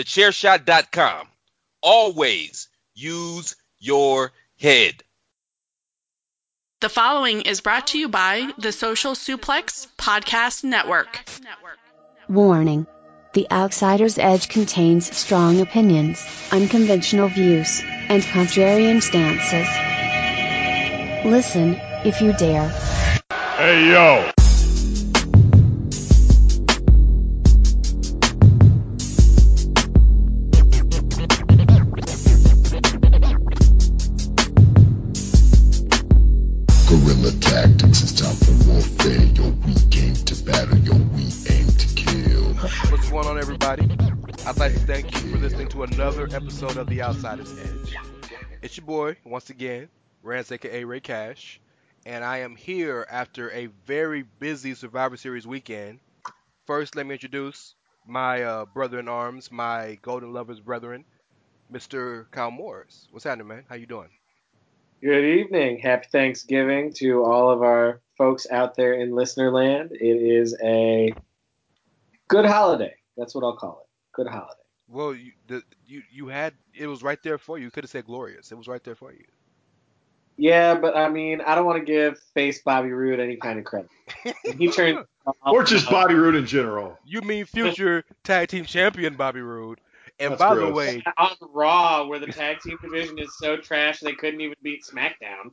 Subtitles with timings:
[0.00, 1.26] TheChairShot.com.
[1.82, 5.02] Always use your head.
[6.80, 11.22] The following is brought to you by the Social Suplex Podcast Network.
[12.28, 12.86] Warning
[13.34, 19.68] The Outsider's Edge contains strong opinions, unconventional views, and contrarian stances.
[21.30, 21.74] Listen,
[22.06, 22.70] if you dare.
[23.58, 24.30] Hey yo!
[46.62, 47.96] Episode of The Outsider's Edge.
[48.60, 49.88] It's your boy, once again,
[50.22, 51.58] Rance aka Rey Cash,
[52.04, 56.00] and I am here after a very busy Survivor Series weekend.
[56.66, 61.06] First, let me introduce my uh, brother in arms, my Golden Lovers brethren,
[61.72, 62.30] Mr.
[62.30, 63.08] Kyle Morris.
[63.10, 63.64] What's happening, man?
[63.66, 64.10] How you doing?
[65.00, 65.78] Good evening.
[65.78, 69.92] Happy Thanksgiving to all of our folks out there in listener land.
[69.92, 71.14] It is a
[72.28, 72.96] good holiday.
[73.16, 73.88] That's what I'll call it.
[74.14, 74.59] Good holiday.
[74.90, 77.64] Well, you, the, you you had it was right there for you.
[77.64, 78.50] You could have said glorious.
[78.50, 79.24] It was right there for you.
[80.36, 83.64] Yeah, but I mean, I don't want to give face Bobby Roode any kind of
[83.64, 83.90] credit.
[84.56, 85.04] He turned
[85.44, 86.98] Or just Bobby Roode in general.
[87.04, 89.80] You mean future tag team champion Bobby Roode?
[90.18, 94.00] And That's by the way, on Raw, where the tag team division is so trash
[94.00, 95.52] they couldn't even beat SmackDown.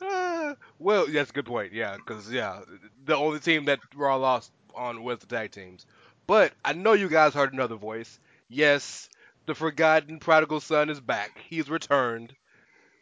[0.00, 1.72] Uh, well, that's a good point.
[1.72, 2.60] Yeah, because yeah,
[3.04, 5.86] the only team that Raw lost on was the tag teams.
[6.26, 8.20] But I know you guys heard another voice.
[8.48, 9.08] Yes,
[9.46, 11.38] the forgotten prodigal son is back.
[11.48, 12.34] He's returned.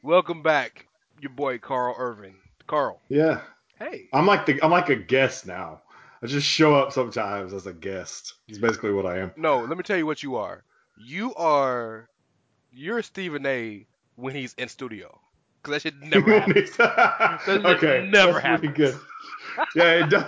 [0.02, 0.86] Welcome back,
[1.20, 2.34] your boy Karl Kervin.
[2.66, 3.40] Karl, Yeah.
[3.78, 4.08] hey.
[4.12, 5.82] I'm like the I'm like a guest now.
[6.22, 8.34] I just show up sometimes as a guest.
[8.48, 9.32] It's basically what I am.
[9.36, 10.64] No, let me tell you what you are.
[10.98, 12.08] You are,
[12.72, 13.86] you're Stephen A.
[14.16, 15.20] when he's in studio.
[15.62, 17.66] Because that should never happen.
[17.66, 18.08] okay.
[18.10, 18.98] never pretty good.
[19.76, 20.24] Yeah, it does.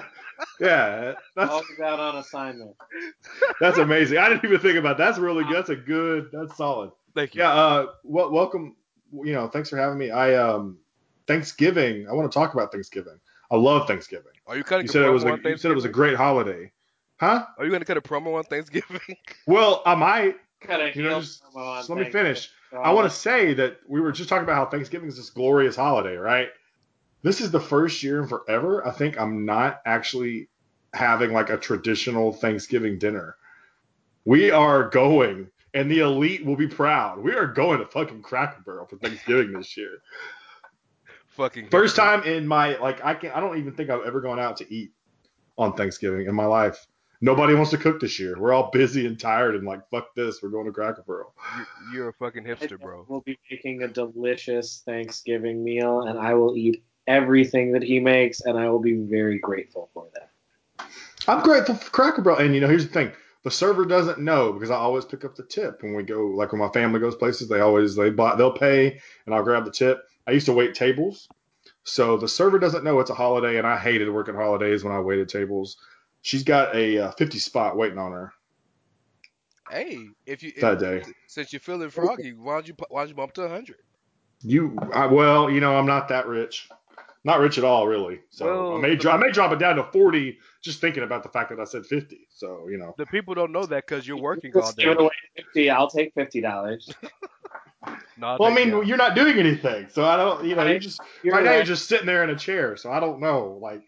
[0.60, 2.75] Yeah, that's Always out on assignment.
[3.60, 4.19] that's amazing.
[4.19, 5.04] I didn't even think about that.
[5.04, 5.54] That's really good.
[5.56, 6.28] That's a good.
[6.32, 6.91] That's solid.
[7.15, 7.43] Thank you.
[7.43, 7.53] Yeah.
[7.53, 8.77] Uh, wel- welcome.
[9.12, 10.10] You know, thanks for having me.
[10.10, 10.78] I um,
[11.27, 12.06] Thanksgiving.
[12.09, 13.19] I want to talk about Thanksgiving.
[13.50, 14.32] I love Thanksgiving.
[14.47, 15.88] Are you cutting You a said it was a on you said it was a
[15.91, 16.71] great holiday,
[17.19, 17.47] huh?
[17.59, 19.00] Are you going to cut a promo on Thanksgiving?
[19.47, 20.37] Well, I might.
[20.60, 22.25] Cut a You know, just- promo on just let me Thanksgiving.
[22.34, 22.50] finish.
[22.84, 25.75] I want to say that we were just talking about how Thanksgiving is this glorious
[25.75, 26.48] holiday, right?
[27.23, 28.87] This is the first year in forever.
[28.87, 30.49] I think I'm not actually
[30.95, 33.37] having like a traditional Thanksgiving dinner.
[34.25, 37.19] We are going, and the elite will be proud.
[37.19, 39.99] We are going to fucking Cracker Barrel for Thanksgiving this year.
[41.28, 44.41] Fucking First time in my like I can I don't even think I've ever gone
[44.41, 44.93] out to eat
[45.57, 46.87] on Thanksgiving in my life.
[47.21, 48.39] Nobody wants to cook this year.
[48.39, 50.41] We're all busy and tired and like fuck this.
[50.43, 51.34] We're going to Cracker Barrel.
[51.57, 51.65] You-
[51.95, 53.05] You're a fucking hipster, bro.
[53.09, 58.43] We'll be making a delicious Thanksgiving meal, and I will eat everything that he makes,
[58.43, 60.31] and I will be very grateful for that.
[61.27, 62.39] I'm grateful for Cracker Barrel.
[62.39, 63.11] And you know, here's the thing:
[63.43, 66.27] the server doesn't know because I always pick up the tip when we go.
[66.27, 69.65] Like when my family goes places, they always they buy they'll pay, and I'll grab
[69.65, 70.05] the tip.
[70.27, 71.27] I used to wait tables,
[71.85, 75.01] so the server doesn't know it's a holiday, and I hated working holidays when I
[75.01, 75.77] waited tables.
[76.23, 78.33] She's got a uh, 50 spot waiting on her
[79.71, 81.13] Hey, if you that if- day.
[81.27, 83.77] since you're feeling froggy, why don't you pu- why don't you bump to 100?
[84.43, 86.69] You, I, well, you know, I'm not that rich,
[87.25, 88.21] not rich at all, really.
[88.31, 91.23] So Well, I may dro- I may drop it down to 40 just thinking about
[91.23, 92.27] the fact that I said 50.
[92.31, 94.84] So you know, The people don't know that because you're working all day.
[94.84, 95.71] away fifty.
[95.71, 96.91] I'll take fifty dollars.
[98.19, 98.84] No, I'll well, I take mean, you.
[98.84, 100.81] you're not doing anything, so I don't, you know, you Right.
[100.81, 103.59] just You're right now you're just sitting there in a chair, so I don't know.
[103.62, 103.83] Like,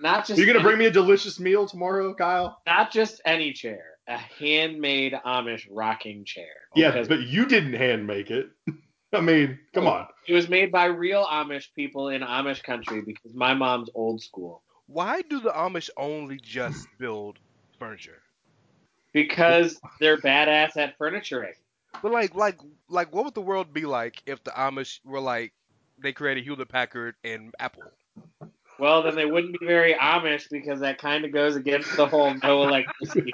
[0.00, 2.60] Not are just you're gonna any- bring me a delicious meal tomorrow, Kyle?
[2.66, 6.46] not just any chair, a handmade Amish rocking chair.
[6.74, 8.50] Yeah, but you didn't hand make it.
[9.12, 10.06] I mean, come on.
[10.26, 14.62] it was made by real Amish people in Amish country because my mom's old school.
[14.86, 17.38] Why do the Amish only just build
[17.78, 18.22] furniture?
[19.12, 21.52] Because they're badass at furnituring.
[22.02, 22.58] But like, like,
[22.88, 25.52] like, what would the world be like if the Amish were like
[26.02, 27.84] they created Hewlett Packard and Apple?
[28.78, 32.34] Well, then they wouldn't be very Amish because that kind of goes against the whole
[32.42, 33.32] no electricity.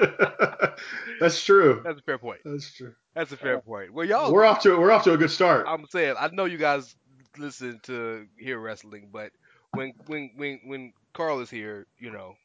[1.20, 1.81] That's true.
[1.85, 2.41] That's a fair point.
[2.44, 2.94] That's true.
[3.19, 3.93] That's a fair point.
[3.93, 5.67] Well, y'all, We're off to we're off to a good start.
[5.69, 6.94] I'm saying, I know you guys
[7.37, 9.32] listen to hear wrestling, but
[9.73, 12.37] when when when when Karl is here, you know,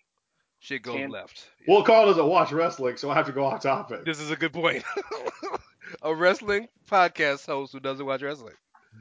[0.62, 1.48] shit goes Can- left.
[1.68, 4.04] Well, Karl doesn't watch wrestling, so I have to go off topic.
[4.04, 4.84] This is a good point.
[6.02, 8.56] a wrestling podcast host who doesn't watch wrestling.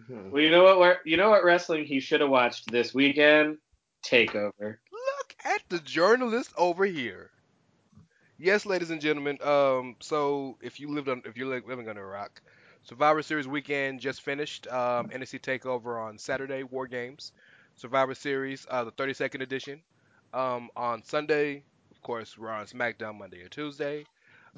[0.08, 0.30] Hmm.
[0.30, 0.78] well, you know what?
[0.78, 3.56] We're, you know what wrestling he should have watched this weekend?
[4.04, 4.52] Takeover.
[4.60, 7.30] Look at the journalist over here.
[8.42, 9.38] Yes, ladies and gentlemen.
[9.40, 12.42] Um, so if you lived on, if you're living under a rock,
[12.82, 14.66] Survivor Series weekend just finished.
[14.66, 17.30] Um, Takeover on Saturday, War Games.
[17.76, 19.80] Survivor Series, uh, the 32nd edition.
[20.34, 21.62] Um, on Sunday,
[21.92, 24.04] of course, we're on SmackDown Monday and Tuesday.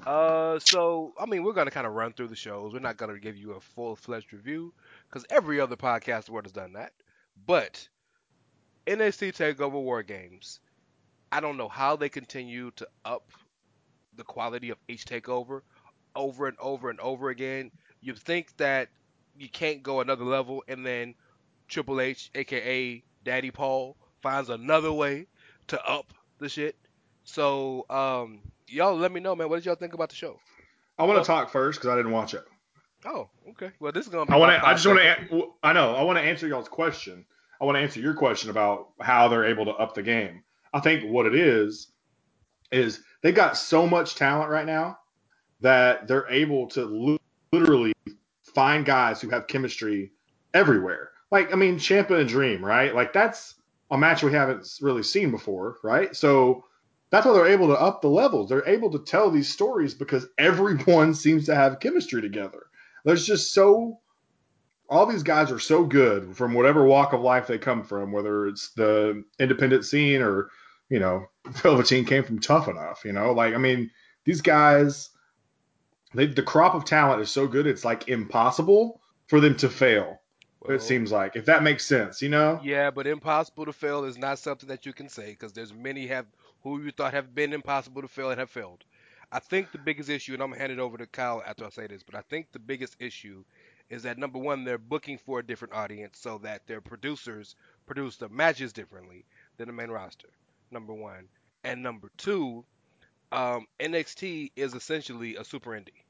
[0.06, 2.72] Uh, so I mean, we're gonna kind of run through the shows.
[2.72, 4.72] We're not gonna give you a full-fledged review
[5.10, 6.94] because every other podcast world has done that.
[7.46, 7.86] But
[8.86, 10.60] NXT Takeover War Games,
[11.30, 13.30] I don't know how they continue to up
[14.16, 15.62] the quality of each takeover
[16.16, 17.70] over and over and over again.
[18.00, 18.88] You think that
[19.36, 21.14] you can't go another level, and then
[21.68, 25.26] Triple H, aka Daddy Paul, finds another way
[25.68, 26.76] to up the shit.
[27.24, 29.48] So, um, y'all let me know, man.
[29.48, 30.38] What did y'all think about the show?
[30.98, 32.44] I want to talk first because I didn't watch it.
[33.06, 33.70] Oh, okay.
[33.80, 34.32] Well, this is gonna be.
[34.32, 34.66] I want to.
[34.66, 35.52] I just want to.
[35.62, 35.94] I know.
[35.94, 37.24] I want to answer y'all's question.
[37.60, 40.42] I want to answer your question about how they're able to up the game.
[40.72, 41.88] I think what it is
[42.72, 44.98] is they've got so much talent right now
[45.62, 47.18] that they're able to
[47.52, 47.94] literally
[48.54, 50.12] find guys who have chemistry
[50.52, 51.10] everywhere.
[51.32, 52.94] Like I mean, Ciampa and Dream, right?
[52.94, 53.54] Like that's
[53.90, 56.14] a match we haven't really seen before, right?
[56.14, 56.64] So
[57.10, 58.50] that's why they're able to up the levels.
[58.50, 62.66] They're able to tell these stories because everyone seems to have chemistry together.
[63.04, 64.00] There's just so
[64.90, 68.46] all these guys are so good from whatever walk of life they come from, whether
[68.46, 70.50] it's the independent scene or,
[70.88, 73.90] you know, Velveteen came from tough enough, you know, like, I mean,
[74.24, 75.10] these guys,
[76.14, 80.20] they, the crop of talent is so good, it's like impossible for them to fail.
[80.60, 82.58] Well, it seems like, if that makes sense, you know?
[82.62, 86.06] Yeah, but impossible to fail is not something that you can say because there's many
[86.06, 86.26] have
[86.62, 88.82] who you thought have been impossible to fail and have failed.
[89.30, 91.70] I think the biggest issue, and I'm gonna hand it over to Kyle after I
[91.70, 93.44] say this, but I think the biggest issue
[93.90, 98.16] is that number one, they're booking for a different audience so that their producers produce
[98.16, 99.26] the matches differently
[99.58, 100.28] than the main roster.
[100.74, 101.28] Number one,
[101.64, 102.66] and number two,
[103.32, 106.04] um, NXT is essentially a super indie.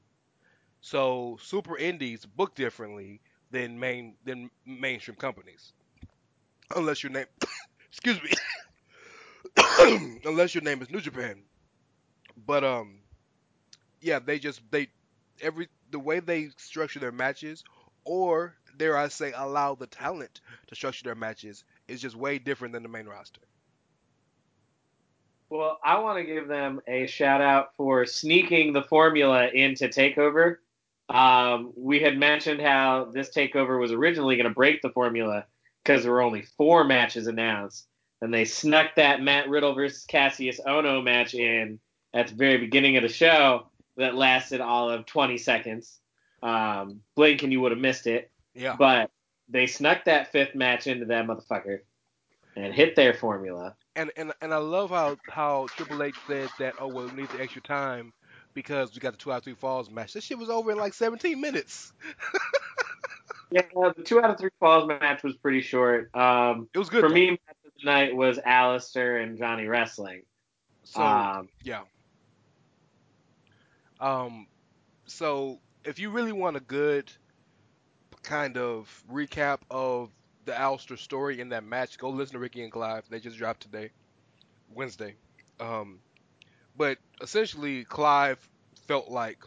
[0.81, 3.20] So super indies book differently
[3.50, 5.72] than main than mainstream companies
[6.76, 7.26] unless your name
[7.90, 8.32] excuse me
[10.25, 11.44] unless your name is New Japan.
[12.37, 13.00] But um
[14.00, 14.88] yeah, they just they
[15.40, 17.64] every the way they structure their matches
[18.05, 22.75] or dare I say allow the talent to structure their matches is just way different
[22.75, 23.43] than the main roster.
[25.50, 30.56] Well, I want to give them a shout out for sneaking the formula into Takeover.
[31.08, 35.44] Um, we had mentioned how this Takeover was originally going to break the formula
[35.82, 37.87] because there were only four matches announced,
[38.23, 41.79] and they snuck that Matt Riddle versus Kassius Ohno match in
[42.14, 43.67] at the very beginning of the show
[43.97, 46.00] that lasted all of 20 seconds.
[46.43, 48.76] Um, blink and you would have missed it, Yeah.
[48.79, 49.11] but
[49.49, 51.81] they snuck that fifth match into that motherfucker
[52.56, 53.76] and hit their formula.
[53.96, 57.29] And and and I love how how Triple H said that oh well we need
[57.31, 58.12] the extra time
[58.55, 60.12] because we got the two out of three falls match.
[60.12, 61.93] This shit was over in like 17 minutes.
[63.50, 63.62] Yeah,
[63.96, 66.11] the two out of three falls match was pretty short.
[66.17, 67.14] Um, It was good for though.
[67.14, 70.23] me, match of the night was Aleister and Johnny wrestling.
[70.82, 71.82] So um, yeah.
[74.00, 74.49] Um,
[75.06, 77.12] so if you really want a good
[78.23, 80.11] kind of recap of
[80.44, 83.05] the Aleister story in that match, go listen to Ricky and Clive.
[83.08, 83.91] They just dropped today,
[84.73, 85.17] Wednesday.
[85.61, 86.00] Um,
[86.76, 88.38] but essentially, Clive
[88.87, 89.38] felt like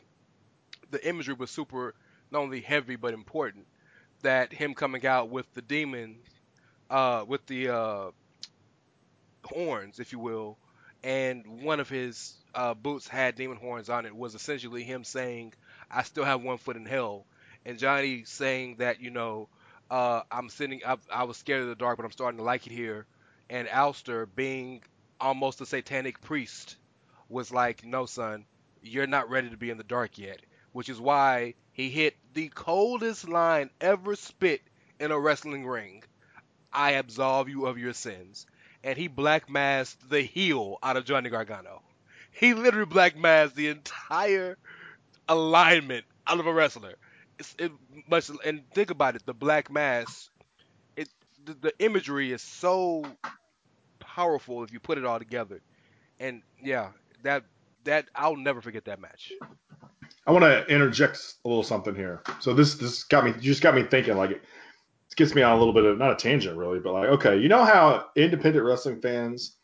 [0.91, 1.95] the imagery was super
[2.31, 3.65] not only heavy but important.
[4.24, 6.17] That him coming out with the demon,
[6.89, 8.12] uh, with the uh,
[9.43, 10.57] horns, if you will,
[11.03, 15.53] and one of his uh, boots had demon horns on it was essentially him saying,
[15.91, 17.27] "I still have one foot in hell,"
[17.63, 19.50] and Johnny saying that you know,
[19.89, 22.67] uh, I'm sitting, I, I was scared of the dark, but I'm starting to like
[22.67, 23.06] it here,
[23.50, 24.84] and Aleister, being
[25.20, 26.77] almost a satanic priest
[27.29, 28.46] was like, "No, son,
[28.82, 30.41] you're not ready to be in the dark yet,"
[30.74, 34.62] which is why he hit the coldest line ever spit
[35.00, 36.03] in a wrestling ring.
[36.72, 38.46] I absolve you of your sins
[38.84, 41.82] and he black massed the heel out of Johnny Gargano.
[42.32, 44.58] He literally black massed the entire
[45.27, 46.96] alignment out of a wrestler.
[47.39, 47.72] It's it
[48.10, 50.29] much and think about it, the black mass
[50.96, 51.10] it
[51.46, 53.06] the, the imagery is so
[54.00, 55.62] powerful if you put it all together.
[56.20, 56.89] And yeah,
[57.24, 57.44] that
[57.84, 59.32] that I'll never forget that match.
[60.25, 62.24] I want to interject a little something here.
[62.39, 64.41] So this this got me just got me thinking like it
[65.15, 67.50] gets me on a little bit of not a tangent really, but like okay, you
[67.50, 69.58] know how independent wrestling fans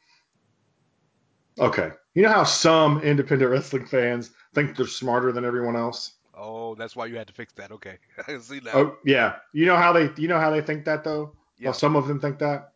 [1.59, 1.91] Okay.
[2.15, 6.13] You know how some independent wrestling fans think they're smarter than everyone else?
[6.35, 7.71] Oh, that's why you had to fix that.
[7.71, 7.97] Okay.
[8.27, 8.75] I see that.
[8.75, 9.35] Oh, yeah.
[9.53, 11.33] You know how they you know how they think that though?
[11.57, 11.69] yeah.
[11.69, 12.73] How some of them think that?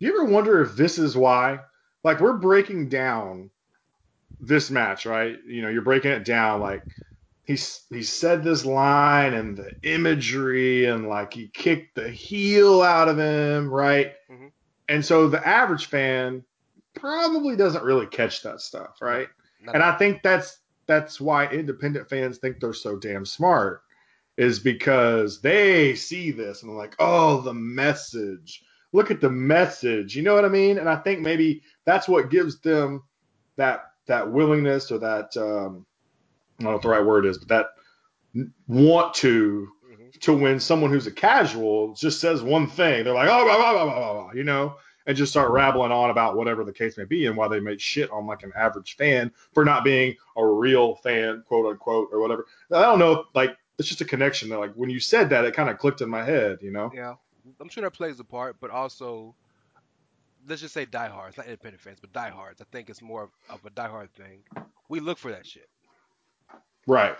[0.00, 1.60] Do you ever wonder if this is why?
[2.04, 3.50] Like we're breaking down
[4.40, 5.36] this match, right?
[5.46, 6.84] You know, you're breaking it down like
[7.44, 13.08] he's he said this line and the imagery and like he kicked the heel out
[13.08, 14.12] of him, right?
[14.30, 14.50] Mhm.
[14.88, 16.44] And so the average fan
[16.94, 19.28] probably doesn't really catch that stuff, right?
[19.74, 20.56] And I think that's
[20.88, 23.82] that's why independent fans think they're so damn smart
[24.38, 28.62] is because they see this and they're like, "Oh, the message.
[28.92, 30.78] Look at the message." You know what I mean?
[30.78, 33.02] And I think maybe that's what gives them
[33.58, 35.86] that that willingness or that um
[36.60, 37.66] I don't know what the right word is, but that
[38.68, 40.20] want to Mhm.
[40.22, 43.72] to when someone who's a casual just says one thing, they're like, "Oh, blah, blah,
[43.72, 44.76] blah, blah, blah, blah," you know,
[45.08, 47.78] and just start rabbling on about whatever the case may be and why they may
[47.78, 52.20] shit on like an average fan for not being a real fan, quote unquote, or
[52.20, 52.46] whatever.
[52.70, 54.50] I don't know, like it's just a connection.
[54.50, 56.92] That like when you said that, it kind of clicked in my head, you know.
[56.94, 57.14] Yeah,
[57.58, 59.34] I'm sure that plays a part, but also,
[60.46, 62.60] let's just say diehards, not independent fans, but diehards.
[62.60, 64.42] I think it's more of, of a diehard thing.
[64.90, 65.70] We look for that shit.
[66.86, 67.16] Right.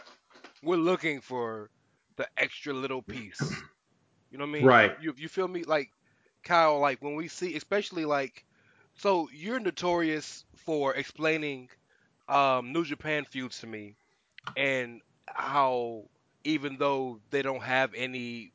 [0.63, 1.71] We're looking for
[2.17, 3.41] the extra little piece.
[4.31, 4.65] You know what I mean?
[4.65, 4.97] Right.
[5.01, 5.65] You you feel me?
[5.65, 5.91] Like
[6.49, 8.45] Kyle, like when we see, especially like,
[8.97, 11.69] so you're notorious for explaining
[12.27, 13.97] um, New Japan feuds to me,
[14.57, 16.05] and how
[16.45, 18.53] even though they don't have any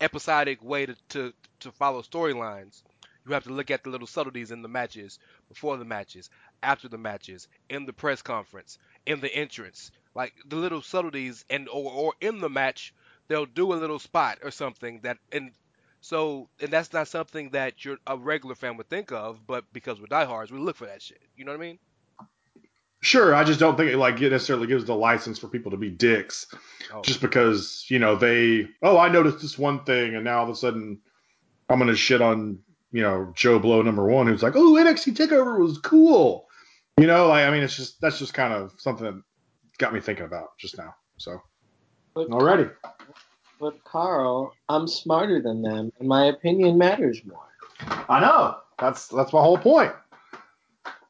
[0.00, 2.82] episodic way to, to, to follow storylines.
[3.26, 6.28] You have to look at the little subtleties in the matches, before the matches,
[6.62, 11.68] after the matches, in the press conference, in the entrance, like the little subtleties, and
[11.68, 12.92] or, or in the match,
[13.28, 15.52] they'll do a little spot or something that, and
[16.04, 19.98] so, and that's not something that you're a regular fan would think of, but because
[19.98, 21.22] we're diehards, we look for that shit.
[21.34, 21.78] You know what I mean?
[23.00, 23.34] Sure.
[23.34, 25.88] I just don't think it like it necessarily gives the license for people to be
[25.88, 26.46] dicks.
[26.92, 27.00] Oh.
[27.00, 30.50] just because you know they oh I noticed this one thing and now all of
[30.50, 31.00] a sudden
[31.70, 32.58] I'm gonna shit on
[32.92, 36.46] you know Joe Blow number one who's like oh NXT Takeover was cool
[36.98, 39.22] you know like I mean it's just that's just kind of something that
[39.78, 41.40] got me thinking about just now so
[42.14, 42.70] But, alrighty
[43.58, 47.38] but Karl, I'm smarter than them, and my opinion matters more.
[48.08, 49.92] I know that's that's my whole point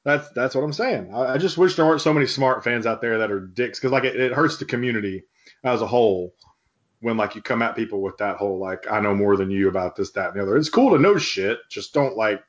[0.05, 2.87] that's that's what I'm saying I, I just wish there weren't so many smart fans
[2.87, 5.25] out there that are dicks because like it, it hurts the community
[5.63, 6.35] as a whole
[7.01, 9.69] when like you come at people with that whole like I know more than you
[9.69, 10.57] about this, that, and the other.
[10.57, 12.43] It's cool to know shit, just don't like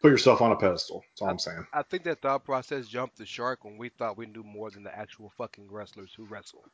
[0.00, 1.04] put yourself on a pedestal.
[1.10, 1.66] That's all I'm saying.
[1.72, 4.82] I think that thought process jumped the shark when we thought we knew more than
[4.82, 6.64] the actual fucking wrestlers who wrestle.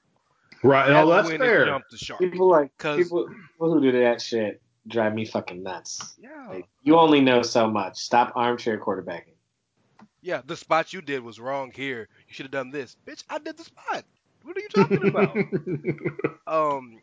[0.62, 0.90] Right?
[0.90, 1.62] No, that's when fair.
[1.62, 2.21] it jumped the shark.
[2.21, 6.17] People like 'Cause- people, people who do that shit drive me fucking nuts.
[6.21, 6.49] Yeah.
[6.49, 7.99] Like, you only know so much.
[7.99, 9.35] Stop armchair quarterbacking.
[10.23, 12.09] Yeah, the spot you did was wrong here.
[12.29, 12.97] You should have done this.
[13.07, 14.05] Bitch, I did the spot.
[14.43, 15.37] What are you talking about?
[16.47, 17.00] um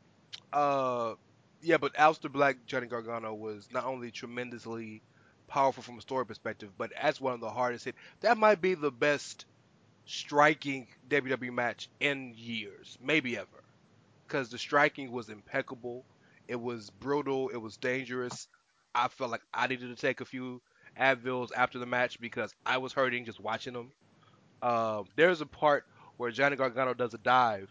[0.54, 1.14] uh
[1.62, 5.02] yeah, but Aleister Black Johnny Gargano was not only tremendously
[5.48, 7.96] powerful from a story perspective, but as one of the hardest hit.
[8.22, 9.46] That might be the best
[10.08, 13.64] striking WWE match in years, maybe ever.
[14.28, 16.06] Cuz the striking was impeccable.
[16.48, 18.48] It was brutal, it was dangerous.
[18.96, 20.62] I felt like I needed to take a few
[21.00, 23.92] Advils after the match because I was hurting just watching them.
[24.62, 25.86] Um, there's a part
[26.18, 27.70] where Johnny Gargano does a dive,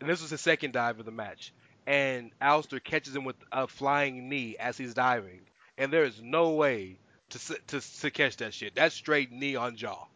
[0.00, 1.52] and this was his second dive of the match,
[1.86, 5.40] and Aleister catches him with a flying knee as he's diving,
[5.78, 6.98] and there is no way
[7.30, 8.74] to to to catch that shit.
[8.74, 10.06] That's straight knee on jaw,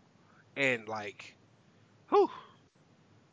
[0.56, 1.35] and like,
[2.08, 2.30] whew.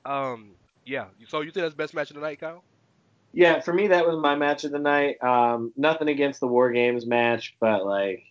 [0.06, 0.52] Um,
[0.86, 1.06] yeah.
[1.28, 2.64] So you think that's the best match of the night, Kyle?
[3.34, 5.22] Yeah, for me that was my match of the night.
[5.24, 8.24] Um, nothing against the War Games match, but like,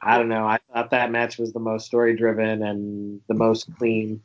[0.00, 0.46] I don't know.
[0.46, 4.22] I thought that match was the most story driven and the most clean.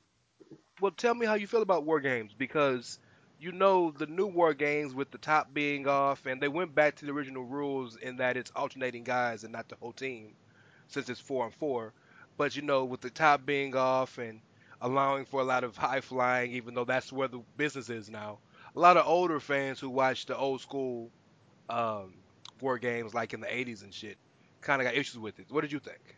[0.79, 2.99] Well, tell me how you feel about War Games because
[3.39, 6.95] you know the new War Games with the top being off, and they went back
[6.97, 10.33] to the original rules in that it's alternating guys and not the whole team,
[10.89, 11.93] since it's four and four.
[12.37, 14.41] But you know, with the top being off and
[14.81, 18.39] allowing for a lot of high flying, even though that's where the business is now,
[18.75, 21.09] a lot of older fans who watch the old school
[21.69, 22.13] um,
[22.61, 24.17] War Games, like in the '80s and shit,
[24.61, 25.45] kind of got issues with it.
[25.49, 26.15] What did you think?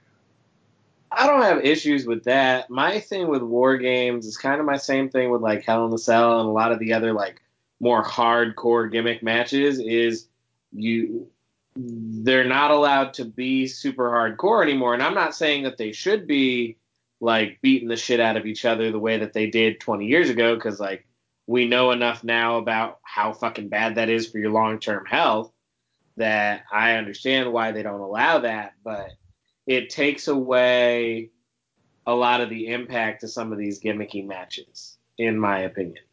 [1.11, 2.69] I don't have issues with that.
[2.69, 5.93] My thing with War Games is kind of my same thing with like Hell in
[5.93, 7.41] a Cell and a lot of the other like
[7.79, 10.27] more hardcore gimmick matches is
[10.71, 11.27] you
[11.75, 14.93] they're not allowed to be super hardcore anymore.
[14.93, 16.77] And I'm not saying that they should be
[17.23, 20.29] like beating the shit out of each other the way that they did 20 years
[20.29, 21.07] ago because like
[21.47, 25.49] we know enough now about how fucking bad that is for your long-term health
[26.17, 29.11] that I understand why they don't allow that, but
[29.65, 31.29] it takes away
[32.05, 36.03] a lot of the impact to some of these gimmicky matches, in my opinion.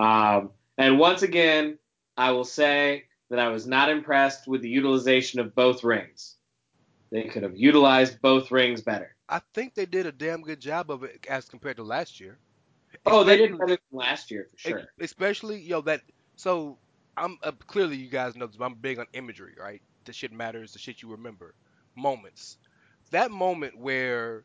[0.00, 1.78] Um, and once again,
[2.16, 6.34] I will say that I was not impressed with the utilization of both rings.
[7.12, 9.15] They could have utilized both rings better.
[9.28, 12.38] I think they did a damn good job of it as compared to last year.
[13.04, 14.84] Oh, they did better than last year for sure.
[15.00, 16.02] Especially, yo, that.
[16.36, 16.78] So,
[17.16, 19.82] I'm uh, clearly you guys know this, but I'm big on imagery, right?
[20.04, 21.54] The shit matters, the shit you remember,
[21.96, 22.58] moments.
[23.10, 24.44] That moment where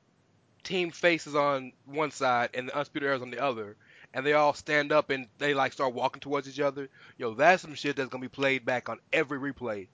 [0.63, 3.77] Team faces on one side and the Undisputed is on the other,
[4.13, 6.89] and they all stand up and they like start walking towards each other.
[7.17, 9.87] Yo, that's some shit that's gonna be played back on every replay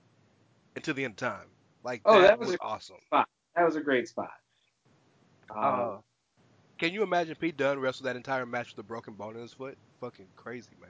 [0.75, 1.47] until the end of time.
[1.83, 2.97] Like Oh, that, that was, was awesome.
[3.11, 4.31] That was a great spot.
[5.49, 5.97] Um, Uh,
[6.77, 9.53] can you imagine Pete Dunne wrestle that entire match with a broken bone in his
[9.53, 9.77] foot?
[9.99, 10.89] Fucking crazy, man.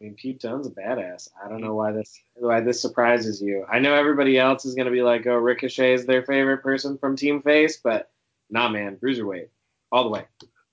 [0.00, 1.28] I mean, Pete Dunne's a badass.
[1.42, 3.64] I don't know why this why this surprises you.
[3.68, 7.16] I know everybody else is gonna be like, "Oh, Ricochet is their favorite person from
[7.16, 8.10] Team Face," but
[8.50, 9.48] nah, man, Bruiserweight,
[9.90, 10.24] all the way.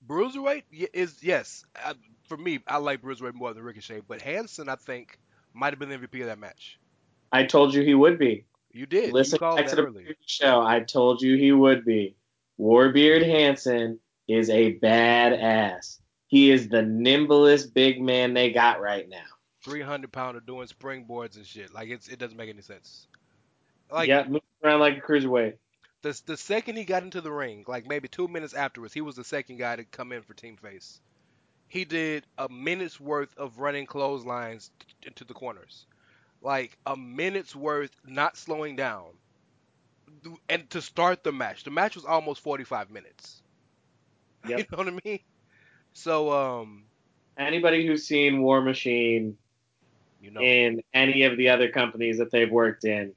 [0.08, 1.66] Bruiserweight is yes.
[1.76, 1.94] I,
[2.28, 5.20] for me, I like Bruiserweight more than Ricochet, but Hanson, I think,
[5.54, 6.80] might have been the MVP of that match.
[7.32, 8.46] I told you he would be.
[8.72, 9.14] You did.
[9.14, 10.62] Listen you called back that to the show.
[10.62, 12.16] I told you he would be.
[12.60, 16.00] Warbeard Hanson is a badass.
[16.28, 19.24] He is the nimblest big man they got right now.
[19.64, 21.74] 300 pounder doing springboards and shit.
[21.74, 23.08] Like it's it doesn't make any sense.
[23.92, 25.56] Like yeah, moving around like a cruiserweight.
[26.02, 29.16] the the second he got into the ring, like maybe two minutes afterwards, he was
[29.16, 31.00] the second guy to come in for Team Face.
[31.68, 35.88] He did a minute's worth of running clotheslines t- into the corners,
[36.42, 39.06] like a minute's worth, not slowing down,
[40.50, 41.64] and to start the match.
[41.64, 43.42] The match was almost 45 minutes.
[44.48, 44.60] Yep.
[44.60, 45.20] You know what I mean?
[45.94, 46.84] So um,
[47.38, 49.38] Anybody who's seen War Machine
[50.22, 53.14] you know, in any of the other companies that they've worked in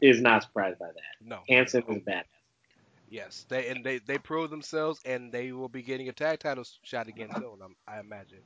[0.00, 1.26] is not surprised by that.
[1.26, 1.40] no.
[1.48, 2.24] Hanson was badass.
[3.10, 6.64] Yes, they and they they proved themselves, and they will be getting a tag title
[6.82, 7.58] shot again soon.
[7.64, 8.40] I'm, I imagine.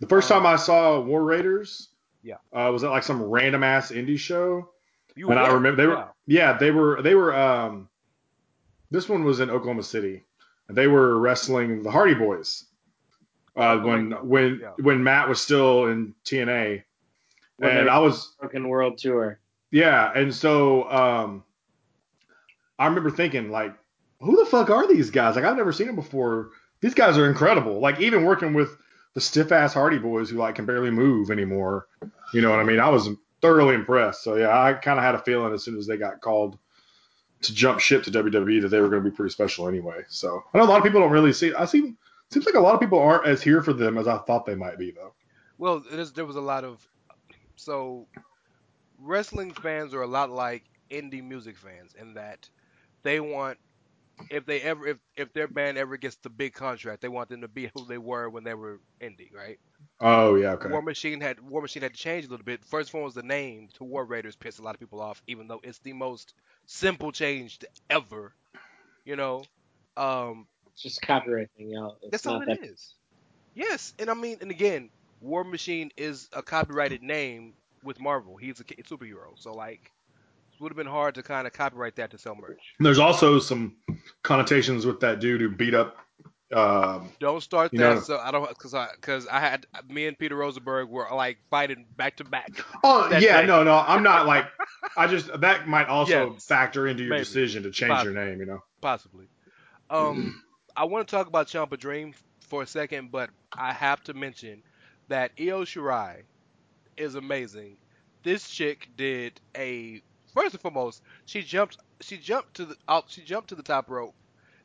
[0.00, 1.90] The first Um, time I saw War Raiders,
[2.22, 2.36] Yeah.
[2.52, 4.70] uh, was at like some random ass indie show,
[5.20, 6.08] You and I remember they were, yeah.
[6.26, 7.34] yeah, they were, they were.
[7.34, 7.88] Um,
[8.90, 10.24] this one was in Oklahoma City,
[10.68, 12.64] and they were wrestling the Hardy Boys.
[13.56, 14.70] Uh, Oh, when when Yeah.
[14.82, 16.82] when Matt was still in TNA,
[17.56, 19.38] When and I was Broken World Tour.
[19.70, 21.44] yeah, and so um,
[22.78, 23.74] I remember thinking like,
[24.20, 25.36] who the fuck are these guys?
[25.36, 26.50] Like I've never seen them before.
[26.80, 27.78] These guys are incredible.
[27.80, 28.70] Like even working with
[29.14, 31.86] the stiff ass Hardy Boys who like can barely move anymore.
[32.32, 32.80] You know what I mean?
[32.80, 33.08] I was
[33.40, 34.22] thoroughly impressed.
[34.22, 36.58] So yeah, I kind of had a feeling as soon as they got called
[37.42, 40.02] to jump ship to WWE that they were going to be pretty special anyway.
[40.08, 41.54] So I know a lot of people don't really see.
[41.54, 41.94] I see.
[42.30, 44.54] Seems like a lot of people aren't as here for them as I thought they
[44.54, 45.14] might be though.
[45.58, 45.82] Well,
[46.14, 46.86] there was a lot of
[47.56, 48.06] so
[48.98, 52.48] wrestling fans are a lot like indie music fans in that
[53.02, 53.58] they want
[54.30, 57.40] if they ever if if their band ever gets the big contract, they want them
[57.40, 59.58] to be who they were when they were indie, right?
[60.00, 60.68] Oh yeah, okay.
[60.68, 62.64] War Machine had War Machine had to change a little bit.
[62.64, 65.46] First one was the name to War Raiders pissed a lot of people off, even
[65.46, 66.32] though it's the most
[66.66, 68.34] simple change to ever.
[69.04, 69.44] You know,
[69.96, 71.98] um, It's just copyright thing, y'all.
[72.02, 72.68] It's that's all not it that.
[72.68, 72.94] is.
[73.54, 74.90] Yes, and I mean, and again,
[75.20, 78.36] War Machine is a copyrighted name with Marvel.
[78.36, 79.90] He's a superhero, so like,
[80.54, 82.60] it would have been hard to kind of copyright that to sell merch.
[82.78, 83.76] There's also some
[84.22, 85.96] connotations with that dude who beat up.
[86.52, 87.78] Um, Don't start that.
[87.78, 91.38] know- so I don't, cause I, cause I had me and Peter Rosenberg were like
[91.50, 92.50] fighting back to back.
[92.82, 93.46] oh yeah, day.
[93.46, 94.46] no, no, I'm not like.
[94.96, 97.24] I just that might also Yes, factor into your maybe.
[97.24, 98.40] decision to change your name.
[98.40, 98.62] You know.
[98.80, 99.26] Possibly.
[99.90, 100.42] Um,
[100.76, 102.14] I want to talk about Ciampa Dream
[102.48, 104.62] for a second, but I have to mention
[105.08, 106.22] that Io Shirai
[106.96, 107.76] is amazing.
[108.22, 110.02] This chick did a
[110.34, 113.88] first and foremost, she jumped she jumped to the out she jumped to the top
[113.90, 114.14] rope,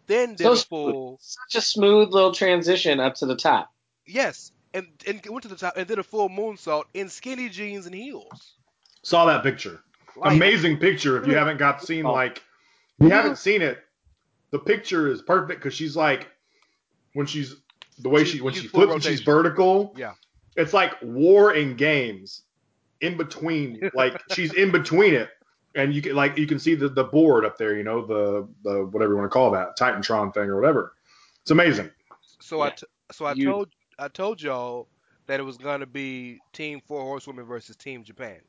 [0.08, 3.72] then did So a full Such a smooth little transition up to the top.
[4.06, 7.86] yes, and and went to the top and did a full moonsault in skinny jeans
[7.86, 8.54] and heels.
[9.04, 9.82] Saw that picture.
[10.18, 11.18] Like, Amazing picture.
[11.18, 11.40] If you mm-hmm.
[11.40, 12.14] haven't got seen Oh.
[12.14, 12.38] like,
[13.00, 13.80] if you haven't seen it,
[14.52, 16.28] the picture is perfect because she's like,
[17.14, 17.56] when she's
[18.00, 19.94] the way She's- she when she flips and she's vertical.
[19.98, 20.14] Yeah.
[20.56, 22.44] It's like war and games
[23.02, 23.90] in between.
[23.94, 25.30] Like she's in between it.
[25.76, 28.48] And you can like you can see the, the board up there, you know, the
[28.64, 30.94] the whatever you want to call that, Titantron thing or whatever.
[31.42, 31.92] It's amazing.
[32.40, 32.74] So I Yeah.
[32.76, 34.88] t- so I You- told I told y'all
[35.28, 38.40] that it was gonna be Team Four Horsewomen versus Team Japan.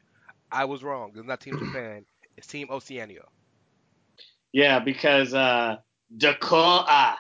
[0.53, 1.13] I was wrong.
[1.17, 2.05] It's not Team Japan.
[2.37, 3.25] It's Team Oceania.
[4.53, 5.77] Yeah, because uh,
[6.17, 7.17] Dakota,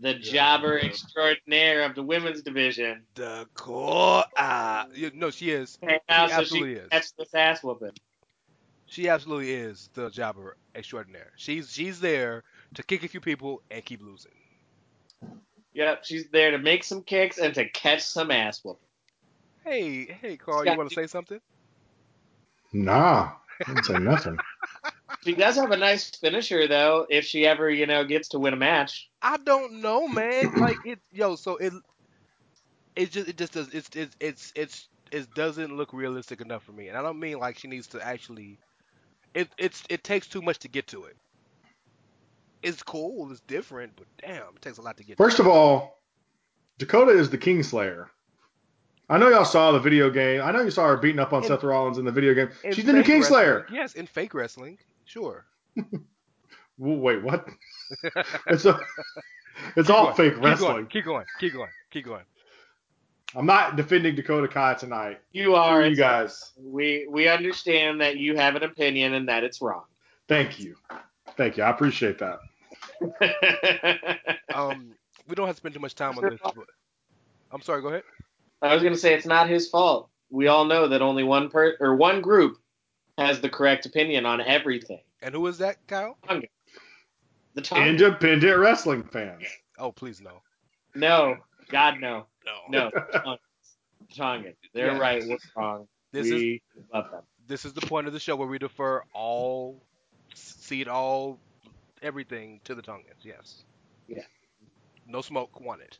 [0.00, 4.86] the jobber extraordinaire of the women's division, Dakota.
[4.94, 5.76] You, no, she is.
[5.80, 6.88] came out so she absolutely could is.
[6.90, 7.90] catch this ass whooping.
[8.88, 11.32] She absolutely is the jobber extraordinaire.
[11.36, 14.32] She's she's there to kick a few people and keep losing.
[15.74, 18.88] Yep, she's there to make some kicks and to catch some ass whooping.
[19.64, 21.40] Hey, hey, Karl, you want to say something?
[22.72, 23.32] Nah,
[23.66, 24.38] I didn't say nothing.
[25.24, 27.06] She does have a nice finisher though.
[27.10, 29.10] If she ever, you know, gets to win a match.
[29.22, 30.52] I don't know, man.
[30.58, 31.36] Like it, yo.
[31.36, 31.72] So it,
[32.96, 33.68] it just, it just does.
[33.74, 36.88] It's, it's, it's, it's, it doesn't look realistic enough for me.
[36.88, 38.58] And I don't mean like she needs to actually.
[39.34, 41.16] It, it's, it takes too much to get to it.
[42.62, 43.30] It's cool.
[43.30, 45.16] It's different, but damn, it takes a lot to get.
[45.16, 46.00] First of all,
[46.78, 48.06] Dakota is the Kingslayer.
[49.10, 50.42] I know y'all saw the video game.
[50.42, 52.50] I know you saw her beating up on In- Seth Rollins in the video game.
[52.72, 53.60] She's the new Kingslayer.
[53.62, 55.46] wrestling- Yes, in fake wrestling, sure.
[56.78, 57.48] Wait, what?
[58.48, 58.78] it's a,
[59.76, 60.72] it's all fake Keep wrestling.
[60.72, 60.86] going.
[60.86, 61.24] Keep going.
[61.40, 61.70] Keep going.
[61.90, 62.22] Keep going.
[63.34, 65.20] I'm not defending Dakota Kai tonight.
[65.32, 65.84] You are.
[65.84, 66.52] you guys.
[66.56, 69.84] We we understand that you have an opinion and that it's wrong.
[70.28, 70.76] Thank you.
[71.36, 71.62] Thank you.
[71.62, 72.38] I appreciate that.
[74.54, 74.92] Um,
[75.28, 76.40] we don't have to spend too much time on this.
[76.42, 76.54] But...
[77.52, 77.82] I'm sorry.
[77.82, 78.02] Go ahead.
[78.62, 80.08] I was gonna say it's not his fault.
[80.30, 82.56] We all know that only one per or one group
[83.18, 85.00] has the correct opinion on everything.
[85.22, 86.18] And who is that, Kyle?
[87.54, 87.78] The top.
[87.78, 89.44] Independent wrestling fans.
[89.78, 90.42] Oh, please no.
[90.94, 91.36] no,
[91.70, 92.26] God no,
[92.68, 92.90] No.
[93.24, 93.36] no.
[94.16, 94.54] Tongan.
[94.72, 94.98] They're Yeah.
[94.98, 95.22] right.
[95.26, 95.88] We're wrong.
[96.12, 97.22] This is we love them.
[97.46, 99.82] this is the point of the show where we defer all
[100.34, 101.38] seed, all
[102.02, 103.22] everything to the Tongans.
[103.22, 103.64] Yes.
[104.06, 104.22] Yeah.
[105.06, 105.96] No smoke wanted.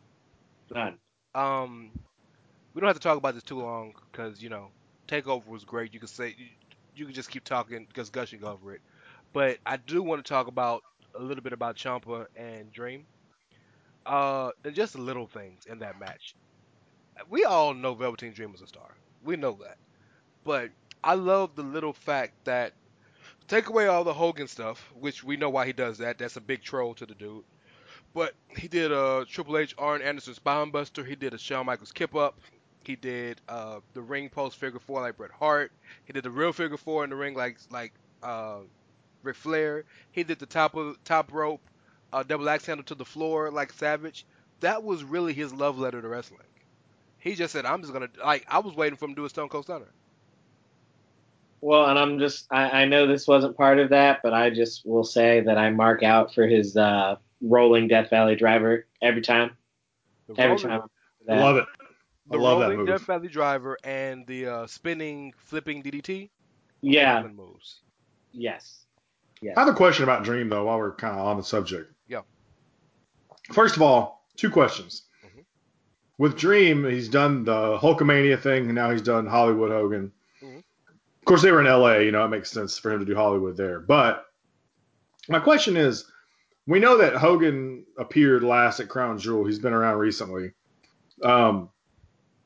[0.74, 0.98] None.
[1.34, 1.90] Um,
[2.74, 4.68] we don't have to talk about this too long because you know,
[5.06, 5.92] Takeover was great.
[5.92, 6.46] You could say you,
[6.94, 8.80] you could just keep talking, just gushing over it.
[9.32, 10.82] But I do want to talk about
[11.14, 13.04] a little bit about Ciampa and Dream.
[14.08, 16.34] Uh, just little things in that match.
[17.28, 18.94] We all know Velveteen Dream was a star.
[19.22, 19.76] We know that.
[20.44, 20.70] But
[21.04, 22.72] I love the little fact that
[23.48, 26.16] take away all the Hogan stuff, which we know why he does that.
[26.16, 27.44] That's a big troll to the dude.
[28.14, 31.04] But he did a Triple H Arn Anderson Spine Buster.
[31.04, 32.40] He did a Shawn Michaels Kip Up.
[32.84, 35.70] He did uh, the ring post figure four like Bret Hart.
[36.06, 37.92] He did the real figure four in the ring like like
[38.22, 38.60] uh,
[39.22, 39.84] Ric Flair.
[40.12, 41.60] He did the top of top rope
[42.12, 44.24] uh, double axe handle to the floor like Savage.
[44.60, 46.40] That was really his love letter to wrestling.
[47.18, 49.28] He just said, "I'm just gonna like." I was waiting for him to do a
[49.28, 49.92] Stone Cold Stunner.
[51.60, 54.86] Well, and I'm just I, I know this wasn't part of that, but I just
[54.86, 59.56] will say that I mark out for his uh, rolling Death Valley driver every time.
[60.28, 60.88] The Every rolling- time.
[61.26, 61.40] That.
[61.40, 61.64] Love it.
[62.30, 62.86] I The love rolling move.
[62.86, 66.30] Death Valley Driver and the uh, spinning, flipping DDT.
[66.80, 67.16] Yeah.
[67.16, 67.80] Excellent moves.
[68.32, 68.84] Yes.
[69.56, 71.92] I have a question about Dream though, while we're kind of on the subject.
[73.52, 75.02] First of all, two questions.
[75.24, 75.44] Mhm.
[76.18, 80.12] With Dream, he's done the Hulkamania thing, and now he's done Hollywood Hogan.
[80.42, 80.58] Mhm.
[80.58, 81.98] Of course, they were in LA.
[81.98, 83.80] You know, it makes sense for him to do Hollywood there.
[83.80, 84.26] But
[85.28, 86.10] my question is,
[86.66, 89.46] we know that Hogan appeared last at Crown Jewel.
[89.46, 90.52] He's been around recently.
[91.22, 91.70] Um,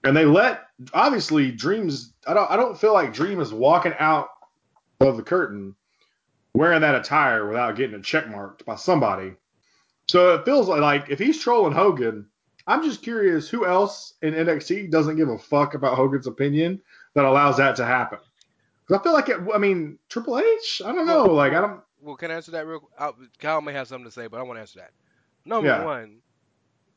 [0.05, 2.13] and they let obviously Dreams.
[2.27, 2.51] I don't.
[2.51, 4.29] I don't feel like Dream is walking out
[5.01, 5.75] of the curtain
[6.55, 9.35] wearing that attire without getting a check marked by somebody.
[10.09, 12.27] So it feels like, like if he's trolling Hogan,
[12.67, 16.81] I'm just curious who else in NXT doesn't give a fuck about Hogan's opinion
[17.15, 18.19] that allows that to happen.
[18.87, 19.39] Because I feel like it.
[19.55, 20.83] I mean, Triple H.
[20.85, 21.27] I don't know.
[21.27, 21.81] Like I don't.
[22.01, 22.89] Well, can I answer that real?
[22.99, 24.91] Uh, Kyle may have something to say, but I want to answer that.
[25.45, 25.85] Number Yeah.
[25.85, 26.19] one,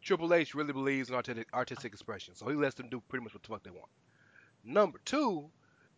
[0.01, 3.33] Triple H really believes in artistic, artistic expression, so he lets them do pretty much
[3.33, 3.89] what the fuck they want.
[4.63, 5.49] Number two,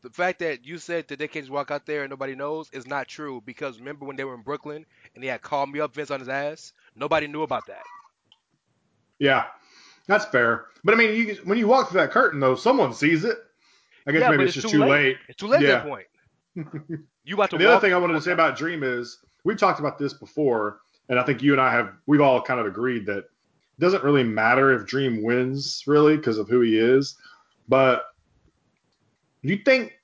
[0.01, 2.69] the fact that you said that they can't just walk out there and nobody knows
[2.73, 5.79] is not true because remember when they were in Brooklyn and they had called me
[5.79, 6.73] up Vince on his ass?
[6.97, 7.83] Nobody knew about that.
[9.19, 9.45] Yeah,
[10.07, 10.65] that's fair.
[10.83, 13.37] But I mean, you, when you walk through that curtain, though, someone sees it.
[14.07, 15.17] I guess Yeah, maybe but it's just too late.
[15.27, 15.69] It's too late Yeah.
[15.69, 16.07] at that point.
[17.27, 19.81] You about to the other thing I wanted to say about Dream is we've talked
[19.81, 20.79] about this before,
[21.09, 23.25] and I think you and I have we've all kind of agreed that it
[23.79, 27.17] doesn't really matter if Dream wins really because of who he is.
[27.67, 28.05] But
[29.43, 29.99] do you think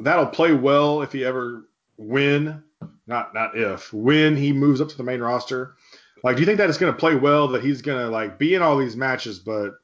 [0.00, 1.68] that'll play well if he ever
[1.98, 2.64] win?
[3.06, 5.76] Not not if when he moves up to the main roster.
[6.26, 8.36] Like, do you think that it's going to play well that he's going to like
[8.36, 9.74] be in all these matches, but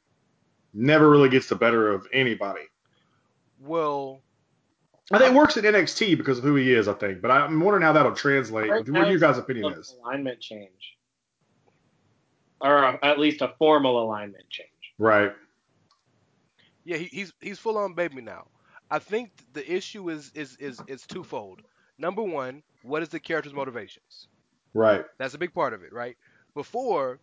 [0.74, 2.62] never really gets the better of anybody?
[3.60, 4.20] well,
[5.12, 6.88] I think it works at NXT because of who he is.
[6.88, 8.68] I think, but I'm wondering how that'll translate.
[8.68, 9.94] Right what your guys' opinion is?
[10.02, 10.96] Alignment change.
[12.60, 14.68] Or uh, at least a formal alignment change.
[14.98, 15.30] Right.
[16.82, 18.48] Yeah, he, he's he's full on baby now.
[18.90, 21.62] I think the issue is is is is twofold.
[21.98, 24.26] Number one, what is the character's motivations?
[24.74, 25.04] Right.
[25.18, 26.16] That's a big part of it, right?
[26.54, 27.18] Before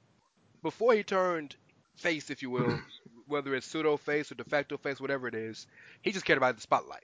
[0.63, 1.55] before he turned
[1.95, 2.79] face, if you will,
[3.27, 5.67] whether it's pseudo face or de facto face, whatever it is,
[6.01, 7.03] he just cared about the spotlight.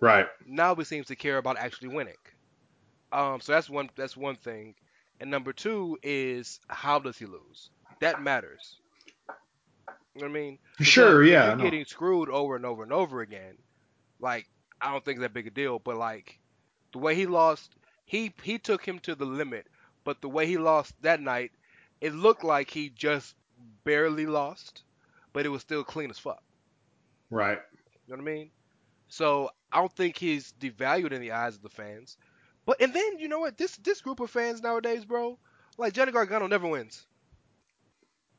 [0.00, 0.26] Right.
[0.46, 2.16] Now he seems to care about actually winning.
[3.12, 4.74] Um, so that's one that's one thing.
[5.20, 7.70] And number two is how does he lose?
[8.00, 8.80] That matters.
[10.14, 10.58] You know what I mean?
[10.80, 11.22] Sure.
[11.22, 11.46] Because Yeah.
[11.48, 11.64] You're no.
[11.64, 13.56] getting screwed over and over and over again.
[14.20, 14.48] Like,
[14.80, 16.38] I don't think it's that big a deal, but like
[16.92, 19.66] the way he lost he he took him to the limit,
[20.04, 21.52] but the way he lost that night,
[22.00, 23.34] it looked like he just
[23.84, 24.82] barely lost,
[25.32, 26.42] but it was still clean as fuck.
[27.30, 27.58] Right.
[28.06, 28.50] You know what I mean?
[29.08, 32.16] So I don't think he's devalued in the eyes of the fans.
[32.64, 33.58] But and then you know what?
[33.58, 35.38] This this group of fans nowadays, bro,
[35.78, 37.06] like Johnny Gargano never wins.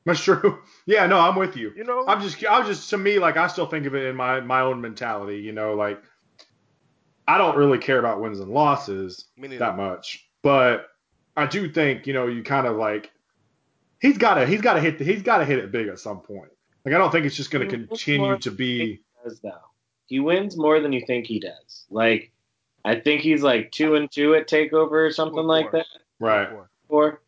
[0.05, 0.59] That's true.
[0.85, 1.71] Yeah, no, I'm with you.
[1.77, 2.03] You know?
[2.05, 4.59] I'm just, I'm just to me, like I still think of it in my my
[4.59, 5.37] own mentality.
[5.37, 6.01] You know, like
[7.27, 10.87] I don't really care about wins and losses that much, but
[11.35, 13.11] I do think you know you kind of like
[13.99, 15.99] he's got to he's got to hit the, he's got to hit it big at
[15.99, 16.51] some point.
[16.85, 19.01] Like I don't think it's just going to continue to be.
[19.23, 19.51] does though.
[20.05, 21.85] He wins more than you think he does.
[21.89, 22.31] Like
[22.85, 25.79] I think he's like two and two at Takeover or something Four, like four.
[25.79, 25.85] that.
[26.19, 26.49] Right.
[26.89, 27.21] Four.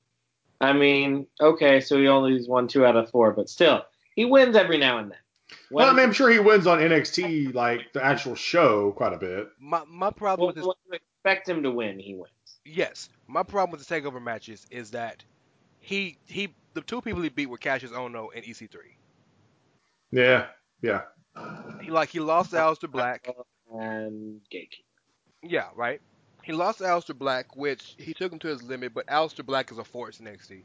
[0.62, 3.84] I mean, okay, so he only won two out of four, but still,
[4.16, 5.18] he wins every now and then.
[5.70, 9.18] Well, I mean, I'm sure he wins on NXT, like the actual show, quite a
[9.18, 9.50] bit.
[9.60, 12.30] My my problem when with this when you expect him to win, he wins.
[12.66, 15.24] Yes, my problem with the takeover matches is that
[15.80, 18.76] he he the two people he beat were Kassius Ohno and EC3.
[20.12, 20.48] Yeah,
[20.82, 21.02] yeah,
[21.82, 23.28] He like he lost to Aleister Black.
[23.74, 24.84] and Gatekeeper.
[25.44, 26.02] Yeah, right.
[26.44, 29.72] He lost to Aleister Black, which he took him to his limit, but Aleister Black
[29.72, 30.64] is a force in NXT.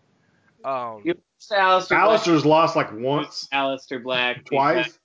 [0.65, 1.15] Um, You
[1.51, 4.99] Aleister Black, lost like once, Aleister Black twice.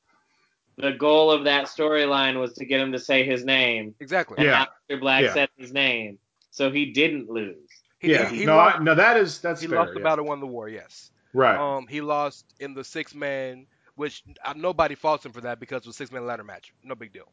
[0.78, 4.38] The goal of that storyline was to get him to say his name, exactly.
[4.38, 4.66] and Yeah.
[4.90, 5.34] Aleister Black Yeah.
[5.34, 6.20] said his name,
[6.56, 7.58] so he didn't lose.
[8.00, 9.80] He, yeah, he, he no, lost, I, no, that is that's he fair.
[9.80, 10.06] lost the yeah.
[10.06, 10.70] battle, won the war.
[10.70, 11.12] Yes.
[11.34, 11.58] Right.
[11.58, 15.82] Um, he lost in the six man, which uh, nobody faults him for that because
[15.82, 16.74] it was a six man ladder match.
[16.82, 17.30] No big deal.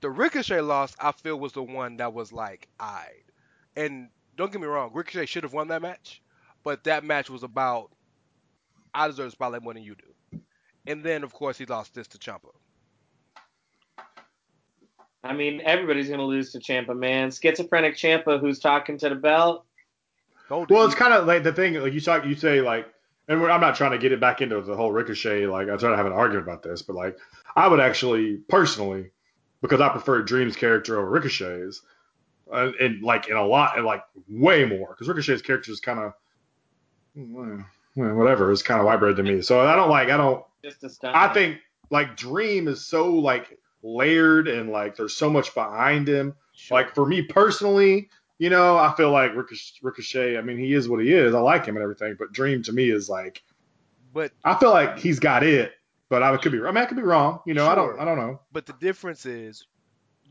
[0.00, 3.06] The Ricochet loss, I feel, was the one that was like, I.
[3.76, 6.22] And don't get me wrong, Ricochet should have won that match,
[6.64, 7.90] but that match was about,
[8.94, 10.40] I deserve the spotlight more than you do.
[10.86, 12.48] And then, of course, he lost this to Ciampa.
[15.26, 17.30] I mean, everybody's gonna lose to Ciampa, man.
[17.30, 19.64] Schizophrenic Ciampa, who's talking to the belt.
[20.48, 22.86] Gold Well, it's kind of like the thing, like you talk, you say like,
[23.28, 25.46] and we're, I'm not trying to get it back into the whole Ricochet.
[25.46, 27.18] Like I'm trying to have an argument about this, but like
[27.56, 29.10] I would actually personally,
[29.62, 31.82] because I prefer Dream's character over Ricochet's,
[32.52, 35.98] uh, and like in a lot, and like way more, because Ricochet's character is kind
[35.98, 36.12] of,
[37.94, 39.42] whatever, it's kind of vibrated to me.
[39.42, 41.16] So I don't like, I don't, Just a stunt.
[41.16, 41.58] I think
[41.90, 46.34] like Dream is so like layered and like there's so much behind him.
[46.52, 46.78] Sure.
[46.78, 50.36] Like for me personally, you know, I feel like Ricochet, Ricochet.
[50.38, 51.34] I mean, he is what he is.
[51.34, 53.42] I like him and everything, but Dream to me is like
[54.12, 55.72] but I feel like he's got it,
[56.08, 56.58] but I could be.
[56.60, 57.40] I mean, I could be wrong.
[57.46, 57.98] You know, I don't.
[58.00, 58.40] I don't know.
[58.52, 59.66] but the difference is,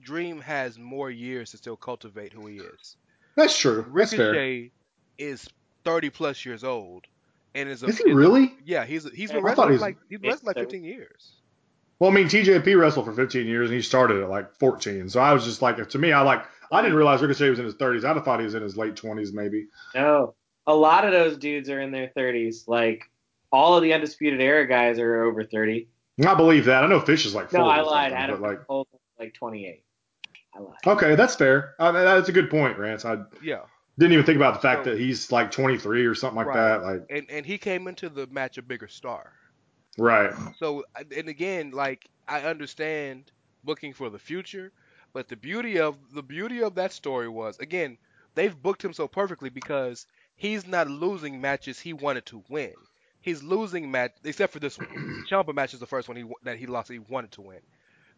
[0.04, 2.98] Dream has more years to still cultivate who he is.
[3.36, 3.86] That's true.
[3.96, 4.32] That's fair.
[4.32, 4.72] Ricochet
[5.18, 5.48] is
[5.84, 7.06] 30 plus years old,
[7.54, 8.54] and is a Is he is a- really?
[8.66, 11.34] Yeah, he's he's been wrestling he like he's been wrestling like 15 years.
[12.00, 15.10] Well, I mean, TJP wrestled for 15 years and he started at like 14.
[15.10, 16.44] So I was just like, to me, I like.
[16.72, 18.04] I didn't realize Ricochet was in his 30s.
[18.04, 19.68] I'd have thought he was in his late 20s, maybe.
[19.94, 20.34] No,
[20.66, 22.68] a lot of those dudes are in their 30s.
[22.68, 23.04] Like
[23.52, 25.88] all of the undisputed era guys are over 30.
[26.26, 26.84] I believe that.
[26.84, 27.64] I know Fish is like 40.
[27.64, 28.14] No, I lied.
[28.14, 28.88] Adam but like, Cole
[29.20, 29.84] like 28.
[30.56, 30.74] I lied.
[30.88, 31.76] okay, that's fair.
[31.80, 33.06] I mean, that's a good point, Rance.
[33.06, 33.62] I Yeah,
[34.00, 36.56] didn't even think about the fact So- that he's like 23 or something like Right.
[36.56, 36.84] that.
[36.84, 39.34] Like, and and he came into the match a bigger star.
[39.98, 40.34] Right.
[40.60, 43.32] So and again, like I understand
[43.66, 44.72] looking for the future,
[45.14, 47.98] but the beauty of the beauty of that story was again
[48.36, 52.74] they've booked him so perfectly because he's not losing matches he wanted to win.
[53.22, 55.26] He's losing match except for this one.
[55.30, 57.62] Ciampa match is the first one he that he lost that he wanted to win.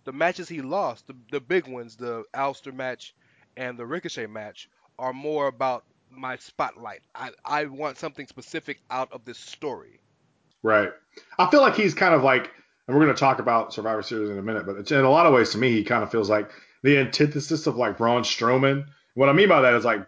[0.06, 3.16] The matches he lost, the, the big ones, the Aleister match
[3.58, 7.02] and the Ricochet match, are more about my spotlight.
[7.13, 10.00] I, I want something specific out of this story.
[10.63, 10.89] Right.
[11.39, 12.52] I feel like he's kind of like,
[12.88, 15.10] and we're going to talk about Survivor Series in a minute, but it's, in a
[15.10, 16.50] lot of ways, to me, he kind of feels like
[16.84, 18.86] the antithesis of like Braun Strowman.
[19.15, 20.06] What I mean by that is like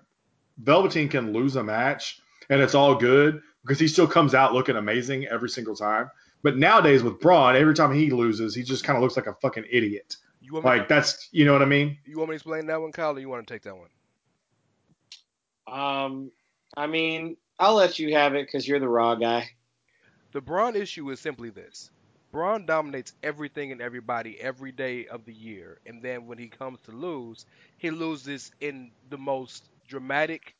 [0.59, 4.75] Velveteen can lose a match and it's all good because he still comes out looking
[4.75, 6.09] amazing every single time.
[6.41, 9.33] But nowadays with Braun, every time he loses, he just kind of looks like a
[9.41, 10.15] fucking idiot.
[10.41, 11.97] You want me, Like that's, you know what I mean?
[12.05, 13.89] you want me to explain that one, Kyle, or you want to take that one?
[15.67, 16.31] Um,
[16.77, 19.49] I mean, I'll let you have it because you're the raw guy.
[20.31, 21.89] The Braun issue is simply this.
[22.31, 26.79] Braun dominates everything and everybody every day of the year, and then when he comes
[26.81, 27.45] to lose,
[27.77, 30.55] he loses in the most dramatic,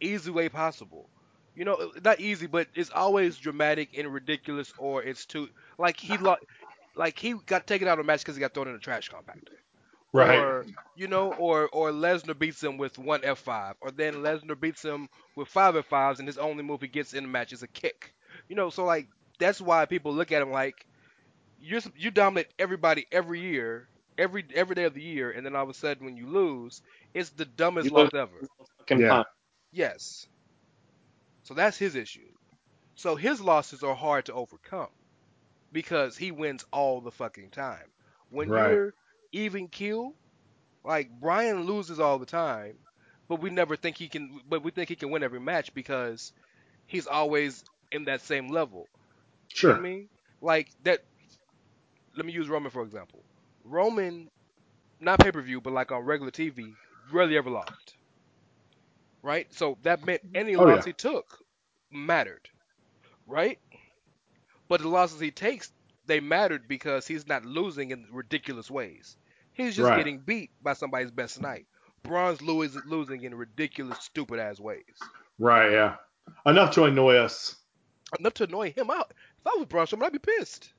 [0.00, 1.10] easy way possible.
[1.54, 6.16] You know, not easy, but it's always dramatic and ridiculous, or it's too like he
[6.18, 6.36] lo-
[6.94, 9.10] like he got taken out of a match because he got thrown in a trash
[9.10, 9.56] compactor.
[10.14, 10.48] Right?
[10.48, 14.82] Or you know, or or Lesnar beats him with one F5, or then Lesnar beats
[14.84, 17.68] him with five F5s, and his only move he gets in the match is a
[17.68, 18.14] kick.
[18.50, 19.08] You know, so like
[19.40, 20.86] that's why people look at him like
[21.58, 25.64] you you dominate everybody every year, every every day of the year, and then all
[25.64, 26.82] of a sudden when you lose,
[27.14, 28.48] it's the dumbest You loss ever.
[28.94, 29.18] Yeah.
[29.18, 29.26] punk.
[29.72, 30.28] Yes.
[31.42, 32.32] So that's his issue.
[32.94, 34.90] So his losses are hard to overcome
[35.72, 37.92] because he wins all the fucking time.
[38.30, 38.54] When Right.
[38.54, 38.94] you're
[39.32, 40.16] even kill,
[40.84, 42.78] like Brian loses all the time,
[43.28, 44.40] but we never think he can.
[44.46, 46.32] But we think he can win every match because
[46.86, 48.88] he's always in that same level.
[49.62, 49.76] You know Sure.
[49.76, 50.08] I mean?
[50.40, 51.00] Like that.
[52.16, 53.24] Let me use Roman for example.
[53.64, 54.30] Roman,
[55.00, 56.74] not pay per view, but like on regular TV,
[57.12, 57.96] rarely ever lost.
[59.22, 59.52] Right?
[59.52, 60.84] So that meant any Oh, loss yeah.
[60.86, 61.38] he took
[61.90, 62.48] mattered.
[63.26, 63.58] Right?
[64.68, 65.72] But the losses he takes,
[66.06, 69.16] they mattered because he's not losing in ridiculous ways.
[69.52, 69.96] He's just Right.
[69.96, 71.66] getting beat by somebody's best night.
[72.02, 75.10] Braun's Louis is losing in ridiculous, stupid ass ways.
[75.38, 75.70] Right.
[75.72, 75.96] Yeah.
[76.46, 77.56] Enough to annoy us.
[78.18, 79.12] Enough to annoy him out.
[79.40, 80.72] If I was Braun Strowman, I'd be pissed.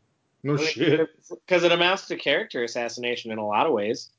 [0.43, 1.09] No shit.
[1.29, 4.09] Because it amounts to character assassination in a lot of ways.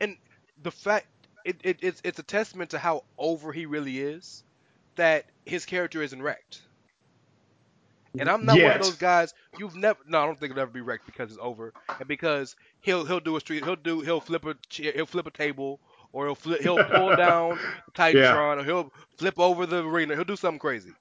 [0.00, 0.16] And
[0.62, 1.06] the fact
[1.44, 4.44] it, it it's it's a testament to how over he really is
[4.96, 6.62] that his character isn't wrecked.
[8.18, 9.34] And I'm not one of those guys.
[9.58, 9.98] You've never.
[10.06, 13.20] No, I don't think it'll ever be wrecked because it's over, and because he'll he'll
[13.20, 13.64] do a street.
[13.64, 15.80] He'll do he'll flip a he'll flip a table,
[16.12, 17.58] or he'll flip, he'll pull down
[17.94, 20.14] Titantron, or he'll flip over the arena.
[20.14, 20.92] He'll do something crazy.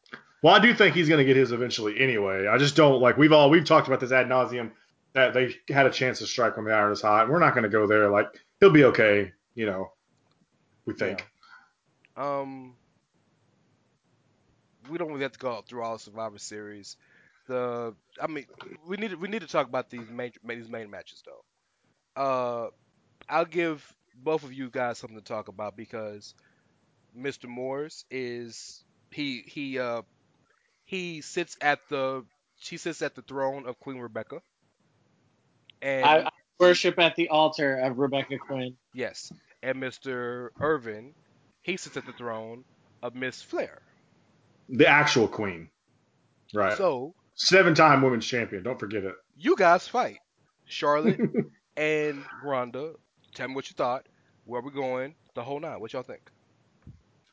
[0.44, 2.48] Well, I do think he's going to get his eventually anyway.
[2.48, 4.72] I just don't like we've all we've talked about this ad nauseum
[5.14, 7.30] that they had a chance to strike when the iron is hot.
[7.30, 8.10] We're not going to go there.
[8.10, 8.28] Like
[8.60, 9.94] he'll be okay, you know.
[10.86, 11.26] We think.
[12.18, 12.76] Um,
[14.90, 16.98] we don't really have to go through all the Survivor Series.
[17.48, 18.46] The I mean,
[18.86, 22.22] we need to, we need to talk about these main these main matches though.
[22.22, 22.70] Uh,
[23.30, 26.36] I'll give both of you guys something to talk about because
[27.18, 27.46] Mr.
[27.46, 30.02] Morris is he he uh
[30.94, 32.24] he sits at the
[32.58, 34.42] she sits at the throne of Queen Rebecca.
[35.82, 36.30] And I, I
[36.60, 38.76] worship at the altar of Rebecca Quin.
[38.94, 40.50] yes, and Mr.
[40.60, 41.14] Kervin,
[41.64, 42.64] he sits at the throne
[43.02, 43.82] of Miss Flair.
[44.70, 45.70] The actual queen.
[46.54, 46.78] Right.
[46.78, 48.62] So Seven time women's champion.
[48.62, 49.16] Don't forget it.
[49.36, 50.20] you guys fight.
[50.66, 51.20] Charlotte
[51.76, 52.94] and Ronda.
[53.34, 54.06] Tell me what you thought.
[54.46, 55.16] Where we going?
[55.34, 55.80] The whole nine.
[55.80, 56.30] What y'all think?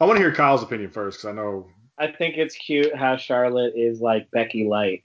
[0.00, 1.68] I want to hear Kyle's opinion first because I know.
[1.98, 5.04] I think it's cute how Charlotte is like Becky Light.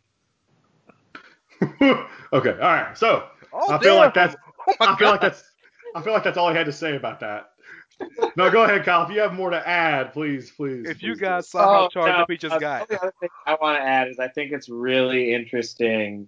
[1.82, 2.00] okay.
[2.32, 2.98] All right.
[2.98, 4.36] So Oh, I feel like that's.
[4.67, 5.43] Oh I feel like that's.
[5.95, 7.52] I feel like that's all I had to say about that.
[8.36, 9.04] No, go ahead, Kyle.
[9.04, 10.89] If you have more to add, please, please.
[10.89, 11.21] If you please.
[11.21, 12.89] guys saw how charged no, up he just uh, got.
[12.89, 16.28] The other thing I want to add is I think it's really interesting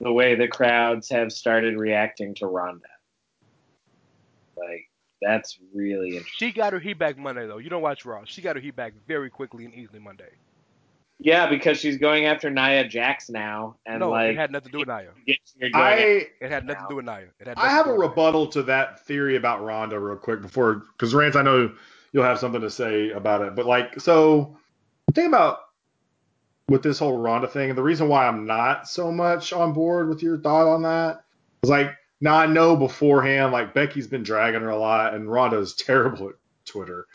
[0.00, 2.88] the way the crowds have started reacting to Ronda.
[4.56, 4.87] Like
[5.20, 6.48] that's really interesting.
[6.48, 7.58] She got her heat back Monday though.
[7.58, 8.22] You don't watch Raw.
[8.24, 10.30] She got her heat back very quickly and easily Monday.
[11.20, 14.72] Yeah, because she's going after Nia Jax now, and no, like it had nothing to
[14.72, 15.10] do with Nia.
[15.26, 17.26] you're I It had nothing to do with Nia.
[17.40, 20.84] It had I have a do rebuttal to that theory about Ronda real quick before,
[20.96, 21.72] because Rance, I know
[22.12, 23.56] you'll have something to say about it.
[23.56, 24.56] But like, so
[25.08, 25.58] the thing about
[26.68, 30.08] with this whole Ronda thing, and the reason why I'm not so much on board
[30.08, 31.24] with your thought on that
[31.64, 35.74] is like, now I know beforehand, like Becky's been dragging her a lot, and Ronda's
[35.74, 37.06] terrible at Twitter.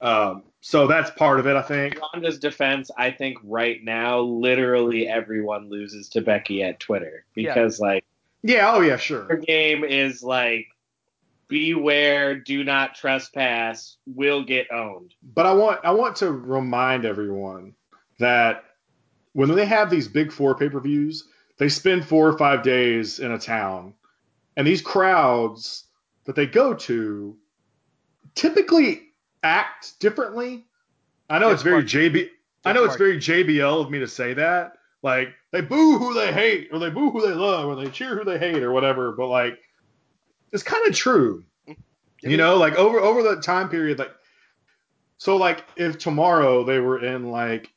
[0.00, 1.98] Um, so that's part of it, I think.
[2.00, 8.04] Ronda's defense, I think right now, literally everyone loses to Becky at Twitter because like
[8.42, 9.24] Yeah, oh yeah, sure.
[9.24, 10.66] her game is like
[11.48, 15.14] beware, do not trespass, will get owned.
[15.22, 17.74] But I want I want to remind everyone
[18.18, 18.64] that
[19.32, 21.24] when they have these big four pay per views,
[21.58, 23.94] they spend four or five days in a town,
[24.56, 25.84] and these crowds
[26.24, 27.36] that they go to
[28.34, 29.02] typically
[29.42, 30.66] act differently.
[31.28, 31.82] I know They're it's very.
[31.82, 32.30] JB.
[32.64, 34.72] I know it's very JBL of me to say that.
[35.02, 38.16] Like they boo who they hate, or they boo who they love, or they cheer
[38.16, 39.12] who they hate, or whatever.
[39.12, 39.58] But like,
[40.52, 41.44] it's kind of true.
[42.22, 44.10] You know, like over over the time period, like
[45.18, 47.70] so like if tomorrow they were in like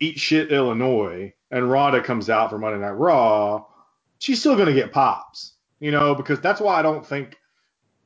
[0.00, 3.66] eat shit Illinois and Ronda comes out for Monday Night Raw,
[4.18, 5.55] she's still gonna get pops.
[5.80, 7.36] You know, because that's why I don't think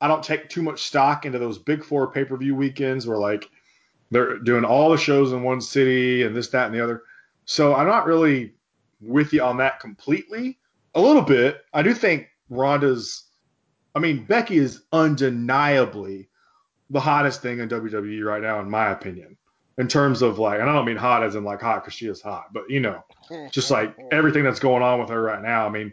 [0.00, 3.18] I don't take too much stock into those big four pay per view weekends where
[3.18, 3.48] like
[4.10, 7.02] they're doing all the shows in one city and this, that, and the other.
[7.44, 8.54] So I'm not really
[9.00, 10.58] with you on that completely.
[10.94, 11.62] A little bit.
[11.73, 13.31] I do think Ronda's
[13.94, 16.29] I mean, Becky is undeniably
[16.90, 19.37] the hottest thing in WWE right now, in my opinion.
[19.79, 22.06] In terms of like, and I don't mean hot as in like hot because she
[22.06, 23.02] is hot, but you know,
[23.50, 25.66] just like everything that's going on with her right now.
[25.66, 25.92] I mean,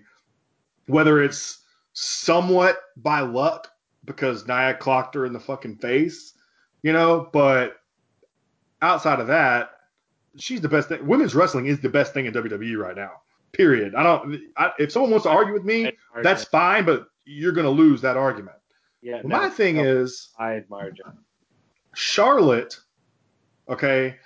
[0.88, 1.59] whether it's
[2.00, 3.72] somewhat by luck
[4.06, 6.34] because Nia clocked her in the fucking face,
[6.84, 7.78] you know, but
[8.84, 9.72] outside of that,
[10.38, 11.08] she's the best thing.
[11.08, 13.14] Women's wrestling is the best thing in WWE right now.
[13.52, 13.95] Period.
[13.95, 14.41] I don't.
[14.56, 15.91] I, if someone wants to argue with me,
[16.22, 18.58] that's fine, but you're going to lose that argument.
[19.02, 19.22] Yeah.
[19.24, 21.06] No, my thing no, is wide margin.
[21.95, 22.80] Charlotte,
[23.68, 24.18] okay,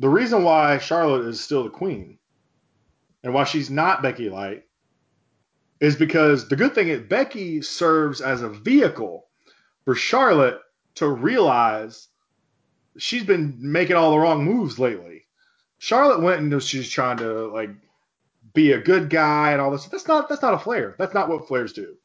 [0.00, 2.18] the reason why Charlotte is still the queen
[3.22, 4.64] and why she's not Becky Light
[5.80, 9.26] is because the good thing is Becky serves as a vehicle
[9.84, 10.60] for Charlotte
[10.96, 12.08] to realize
[12.98, 15.24] she's been making all the wrong moves lately.
[15.78, 17.70] Charlotte went and she's trying to like
[18.52, 19.86] be a good guy and all this.
[19.86, 20.94] That's not that's not a Flair.
[20.98, 21.96] That's not what Flairs do.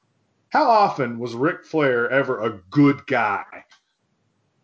[0.49, 3.43] How often was Ric Flair ever a good guy?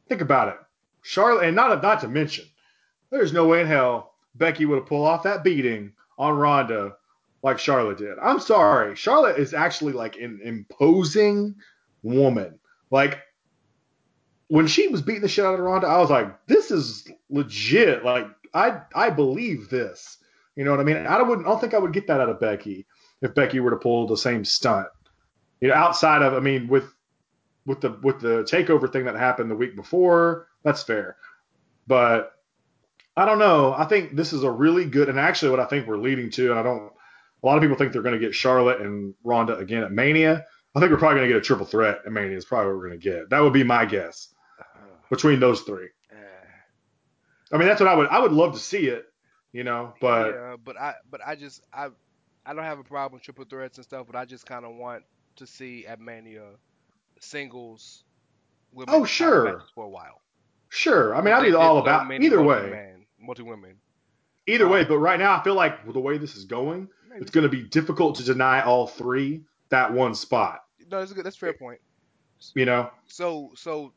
[0.07, 0.57] Think about it.
[1.01, 2.45] Charlotte, and not not to mention,
[3.09, 6.95] there's no way in hell Becky would have pulled off that beating on Ronda
[7.43, 8.17] like Charlotte did.
[8.21, 11.55] I'm sorry, Charlotte is actually like an imposing
[12.03, 12.59] woman.
[12.89, 13.19] Like
[14.47, 18.03] when she was beating the shit out of Ronda, I was like, this is legit.
[18.03, 20.17] Like I I believe this.
[20.55, 20.97] You know what I mean?
[20.97, 21.47] I wouldn't.
[21.47, 22.85] I don't think I would get that out of Becky
[23.21, 24.87] if Becky were to pull the same stunt.
[25.61, 26.93] You know, outside of I mean, with
[27.65, 31.17] with the with the takeover thing that happened the week before, that's fair.
[31.87, 32.33] But
[33.15, 33.73] I don't know.
[33.73, 36.51] I think this is a really good, and actually, what I think we're leading to,
[36.51, 36.91] and I don't.
[37.43, 40.45] A lot of people think they're going to get Charlotte and Ronda again at Mania.
[40.75, 42.37] I think we're probably going to get a triple threat at Mania.
[42.37, 43.29] Is probably what we're going to get.
[43.29, 44.33] That would be my guess
[45.09, 45.89] between those three.
[47.53, 48.07] I mean, that's what I would.
[48.07, 49.05] I would love to see it,
[49.51, 49.93] you know.
[49.99, 51.89] But yeah, but I but I just I
[52.45, 54.73] I don't have a problem with triple threats and stuff, but I just kind of
[54.75, 55.03] want
[55.37, 56.43] to see at Mania
[57.19, 58.03] singles.
[58.71, 59.63] women Oh, sure.
[59.75, 60.21] for a while.
[60.69, 62.55] sure, I mean, I'd be all about either way.
[62.55, 63.75] multi-man- multi-women.
[64.47, 66.87] Either Uh, way, but right now I feel like the way this is going.
[67.15, 70.63] It's going to be difficult to deny all three that one spot.
[70.89, 71.25] No, that's a good.
[71.25, 71.79] That's a fair point.
[72.55, 73.93] You know, So so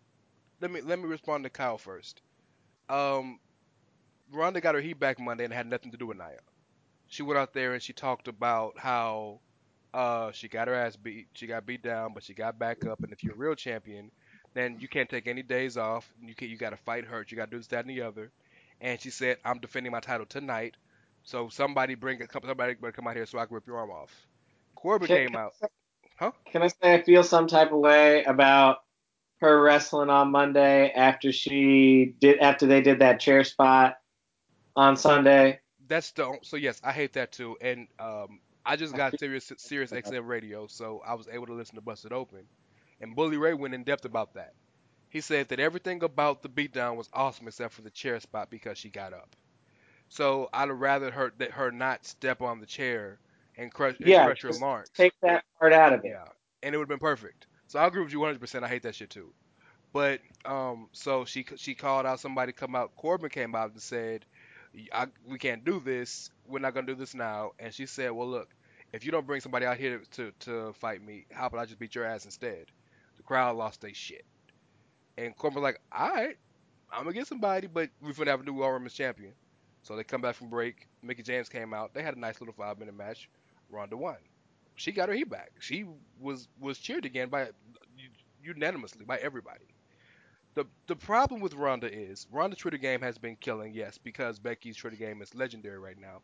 [0.60, 2.20] let me let me respond to Kyle first.
[2.88, 3.38] Um,
[4.32, 6.40] Ronda got her heat back Monday and had nothing to do with Nia.
[7.06, 9.40] She went out there and she talked about how
[9.94, 13.02] uh she got her ass beat, she got beat down, but she got back up.
[13.02, 14.10] And if you're a real champion,
[14.54, 16.12] then you can't take any days off.
[16.20, 17.30] You can you got to fight hurt.
[17.30, 18.32] You got to do this, that, and the other.
[18.80, 20.76] And she said, "I'm defending my title tonight,
[21.24, 22.30] so somebody bring it.
[22.32, 24.14] Somebody better come out here so I can rip your arm off."
[24.74, 25.54] Corbin Can- came out.
[26.16, 26.30] Huh?
[26.52, 28.78] Can I say I feel some type of way about
[29.40, 33.98] her wrestling on Monday after she did after they did that chair spot
[34.76, 35.60] on Sunday?
[35.88, 37.56] That's the so yes, I hate that too.
[37.60, 41.74] And um, I just got serious Sirius XM radio, so I was able to listen
[41.74, 42.46] to Busted Open.
[43.00, 44.54] And Bully Ray went in depth about that.
[45.10, 48.78] He said that everything about the beatdown was awesome except for the chair spot because
[48.78, 49.36] she got up.
[50.14, 53.18] So I'd have rather her that her not step on the chair
[53.56, 54.90] and crush, and Yeah, crush her larynx.
[54.96, 56.12] Take that part out of it.
[56.12, 56.26] Yeah,
[56.62, 57.48] and it would have been perfect.
[57.66, 58.62] So I agree with you 100%.
[58.62, 59.32] I hate that shit too.
[59.92, 62.94] But um, so she she called out somebody to come out.
[62.94, 64.24] Corbin came out and said,
[64.92, 66.30] I, "We can't do this.
[66.46, 68.54] We're not gonna do this now." And she said, "Well, look,
[68.92, 71.80] if you don't bring somebody out here to to fight me, how about I just
[71.80, 72.66] beat your ass instead?"
[73.16, 74.24] The crowd lost their shit.
[75.18, 76.38] And Corbin was like, "All right,
[76.92, 79.34] I'm gonna get somebody, but we're gonna have a new Raw Women's champion."
[79.84, 80.88] So they come back from break.
[81.02, 81.92] Mickie James came out.
[81.92, 83.28] They had a nice little five minute match.
[83.70, 84.16] Ronda won.
[84.76, 85.52] She got her heat back.
[85.60, 85.84] She
[86.18, 87.50] was was cheered again by
[88.42, 89.66] unanimously by everybody.
[90.54, 94.76] The the problem with Ronda is Ronda's Twitter game has been killing, yes, because Becky's
[94.76, 96.22] Twitter game is legendary right now.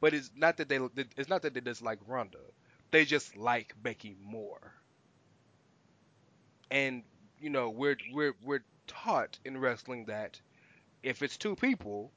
[0.00, 0.78] But it's not that they
[1.16, 2.38] it's not that they dislike Ronda.
[2.92, 4.72] They just like Becky more.
[6.70, 7.02] And
[7.38, 10.40] you know, we're we're we're taught in wrestling that
[11.02, 12.10] if it's two people,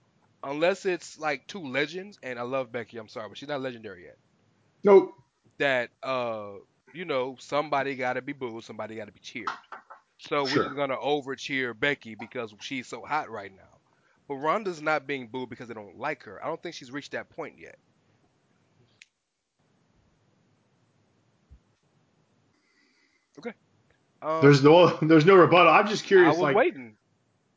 [0.43, 4.03] unless it's like two legends, and I love Becky, I'm sorry, but she's not legendary
[4.05, 4.17] yet.
[4.83, 5.13] nope.
[5.57, 6.53] That uh,
[6.93, 9.47] you know, somebody got to be booed, somebody got to be cheered.
[10.19, 10.59] So Sure.
[10.59, 13.79] we're just gonna over cheer Becky because she's so hot right now.
[14.27, 16.43] But Ronda's not being booed because they don't like her.
[16.43, 17.77] I don't think she's reached that point yet.
[23.39, 23.53] Okay.
[24.21, 25.71] Um, There's no there's no rebuttal.
[25.71, 26.27] I'm just curious.
[26.27, 26.95] I was like, waiting.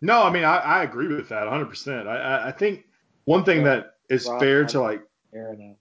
[0.00, 1.66] No, I mean, I, I agree with that 100.
[1.66, 2.84] percent I, I I think
[3.24, 3.64] one thing Yeah.
[3.74, 5.76] that is fair I- to like, Fair enough.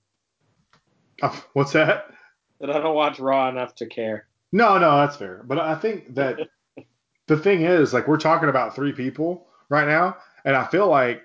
[1.21, 2.11] uh, what's that?
[2.59, 4.27] That I don't watch Raw enough to care.
[4.51, 5.43] No, no, that's fair.
[5.45, 6.39] But I think that
[7.27, 11.21] the thing is, like, we're talking about three people right now, and I feel like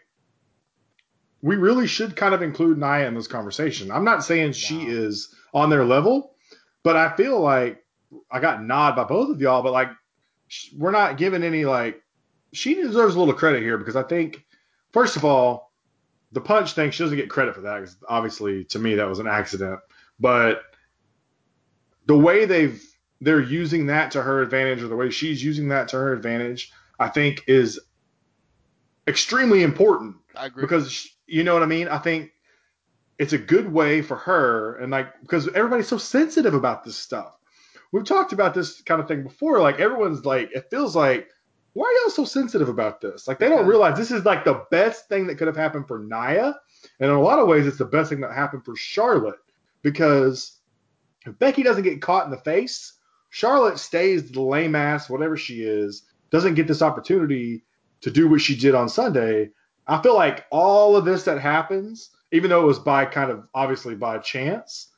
[1.41, 3.91] we really should kind of include Nia in this conversation.
[3.91, 4.91] I'm not saying she No.
[4.91, 6.35] is on their level,
[6.85, 7.83] but I feel like
[8.31, 9.89] I got nod by both of y'all, but like,
[10.77, 12.02] we're not giving any like.
[12.53, 14.45] She deserves a little credit here because I think,
[14.93, 15.73] first of all,
[16.33, 19.19] the punch thing she doesn't get credit for that because obviously to me that was
[19.19, 19.81] an accident,
[20.21, 20.63] but
[22.07, 22.83] the way they've
[23.21, 26.73] they're using that to her advantage or the way she's using that to her advantage,
[26.99, 27.79] I think is
[29.07, 30.63] extremely important I agree.
[30.63, 31.89] because sh- you know what I mean.
[31.89, 32.33] I think
[33.19, 37.37] it's a good way for her and like because everybody's so sensitive about this stuff.
[37.93, 39.61] we've talked about this kind of thing before.
[39.61, 41.29] Like everyone's like, it feels like,
[41.75, 43.27] why are y'all so sensitive about this?
[43.27, 45.99] Like they don't realize this is like the best thing that could have happened for
[45.99, 46.55] Nia,
[47.01, 49.41] and in a lot of ways, it's the best thing that happened for Charlotte
[49.83, 50.59] because
[51.27, 52.95] if Becky doesn't get caught in the face,
[53.31, 57.65] Charlotte stays the lame ass, whatever she is, doesn't get this opportunity
[58.01, 59.51] to do what she did on Sunday.
[59.87, 63.49] I feel like all of this that happens, even though it was by kind of
[63.55, 64.89] obviously by chance,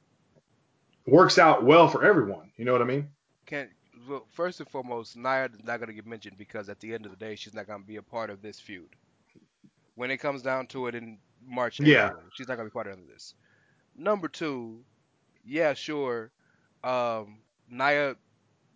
[1.06, 2.50] works out well for everyone.
[2.56, 3.08] You know what I mean?
[3.46, 3.68] Can
[4.08, 7.04] well, first and foremost, Nia is not going to get mentioned because at the end
[7.06, 8.94] of the day, she's not going to be a part of this feud.
[9.94, 12.10] When it comes down to it in March, Yeah.
[12.10, 13.34] April, she's not going to be part of this.
[13.96, 14.84] Number two,
[15.44, 16.32] yeah, sure,
[16.82, 18.16] um, Nia,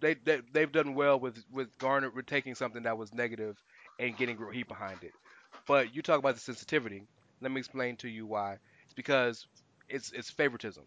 [0.00, 3.62] they, they they've done well with with Garner with taking something that was negative
[3.98, 5.14] and getting real heat behind it.
[5.66, 7.06] But you talk about the sensitivity.
[7.40, 8.58] Let me explain to you why.
[8.84, 9.46] It's because
[9.88, 10.84] it's it's favoritism.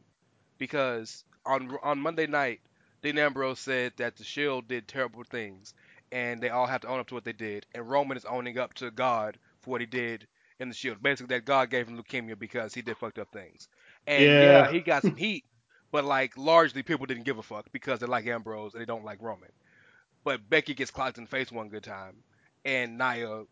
[0.57, 2.61] Because on on Monday night,
[3.01, 5.73] Dean Ambrose said that the Shield did terrible things,
[6.11, 7.65] and they all have to own up to what they did.
[7.73, 10.27] And Roman is owning up to God for what he did
[10.59, 11.01] in the Shield.
[11.01, 13.67] Basically, that God gave him leukemia because he did fucked up things.
[14.07, 14.71] And yeah, Yeah.
[14.71, 15.45] he got some heat,
[15.91, 19.05] but like largely people didn't give a fuck because they like Ambrose and they don't
[19.05, 19.51] like Roman.
[20.23, 22.17] But Becky gets clocked in the face one good time,
[22.63, 23.43] and Nia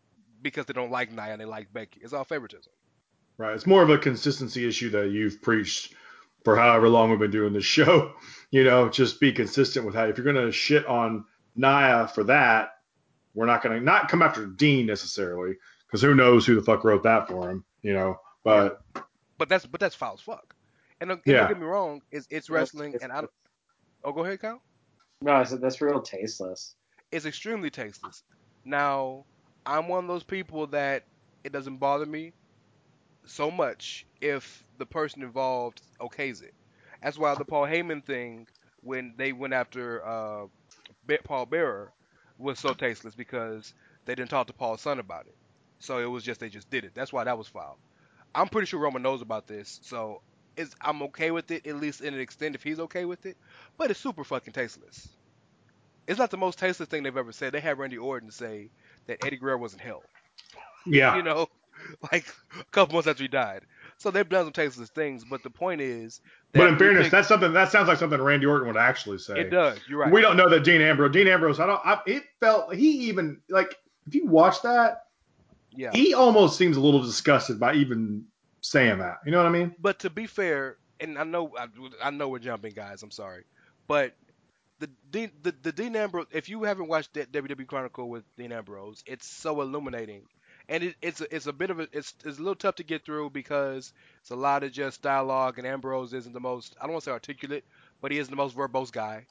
[0.42, 2.00] because they don't like Nia and they like Becky.
[2.02, 2.72] It's all favoritism.
[3.38, 3.54] Right.
[3.54, 5.94] It's more of a consistency issue that you've preached
[6.44, 8.12] for however long we've been doing this show.
[8.52, 11.24] You know, just be consistent with how if you're gonna shit on
[11.54, 12.70] Nia for that,
[13.32, 15.54] we're not gonna not come after Dean necessarily,
[15.86, 18.16] because who knows who the fuck wrote that for him, you know.
[18.42, 18.80] But
[19.38, 20.52] But that's but that's foul as fuck.
[21.00, 21.40] And don't, and Yeah.
[21.42, 23.30] don't get me wrong, it's it's wrestling, and I don't.
[24.02, 24.60] Oh, go ahead, Kyle.
[25.22, 26.74] No, I said that's real tasteless.
[27.12, 28.24] It's extremely tasteless.
[28.64, 29.26] Now,
[29.64, 31.04] I'm one of those people that
[31.44, 32.32] it doesn't bother me
[33.24, 36.54] so much if the person involved okays it.
[37.02, 38.48] That's why the Paul Heyman thing,
[38.82, 40.46] when they went after uh,
[41.24, 41.92] Paul Bearer,
[42.38, 45.36] was so tasteless because they didn't talk to Paul's son about it.
[45.78, 46.92] So it was just they just did it.
[46.94, 47.78] That's why that was filed.
[48.34, 50.22] I'm pretty sure Roman knows about this, so
[50.56, 53.36] it's, I'm okay with it at least in an extent if he's okay with it.
[53.76, 55.08] But it's super fucking tasteless.
[56.06, 57.52] It's not the most tasteless thing they've ever said.
[57.52, 58.70] They had Randy Orton say
[59.06, 60.04] that Eddie Guerrero was in hell.
[60.86, 61.48] yeah, You know,
[62.12, 62.26] like
[62.58, 63.62] a couple months after he died.
[63.98, 66.20] So they've done some tasteless things, but the point is.
[66.52, 69.40] but in fairness, think- that's something that sounds like something Randy Orton would actually say.
[69.40, 69.78] it does.
[69.88, 70.12] You're right.
[70.12, 71.12] We don't know that Dean Ambrose.
[71.12, 71.60] Dean Ambrose.
[71.60, 71.80] I don't.
[71.84, 73.76] I, it felt he even like
[74.06, 75.04] if you watch that,
[75.72, 75.90] yeah.
[75.92, 78.24] he almost seems a little disgusted by even
[78.60, 79.18] saying that.
[79.24, 79.74] You know what I mean?
[79.78, 81.66] But to be fair, and I know I,
[82.02, 83.02] I know we're jumping, guys.
[83.02, 83.44] I'm sorry,
[83.86, 84.14] but
[84.78, 86.26] the Dean the, the Dean Ambrose.
[86.32, 90.22] If you haven't watched that WWE Chronicle with Dean Ambrose, it's so illuminating,
[90.70, 92.84] and it, it's a, it's a bit of a it's it's a little tough to
[92.84, 93.92] get through because
[94.22, 97.10] it's a lot of just dialogue, and Ambrose isn't the most I don't want to
[97.10, 97.64] say articulate,
[98.00, 99.26] but he isn't the most verbose guy.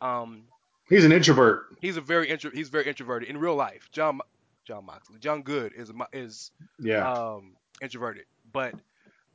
[0.00, 0.44] Um,
[0.88, 1.66] He's an introvert.
[1.80, 3.88] he's a very intro, he's very introverted in real life.
[3.92, 4.20] John
[4.66, 7.12] Jon Moxley, Jon Good is is Yeah.
[7.12, 8.74] um, introverted, but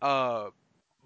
[0.02, 0.50] uh,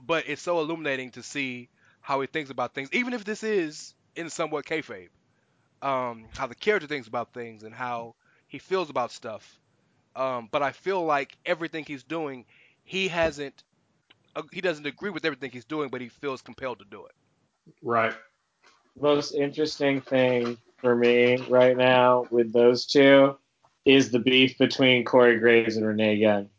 [0.05, 1.69] but it's so illuminating to see
[2.01, 5.09] how he thinks about things, even if this is in somewhat kayfabe.
[5.81, 8.15] Um, how the character thinks about things and how
[8.47, 9.59] he feels about stuff.
[10.17, 12.45] Um, but I feel like everything he's doing,
[12.83, 13.63] he hasn't,
[14.35, 17.11] uh, he doesn't agree with everything he's doing, but he feels compelled to do it.
[17.83, 18.13] right.
[18.99, 23.37] Most interesting thing for me right now with those two
[23.85, 26.49] is the beef between Corey Graves and Renee Young.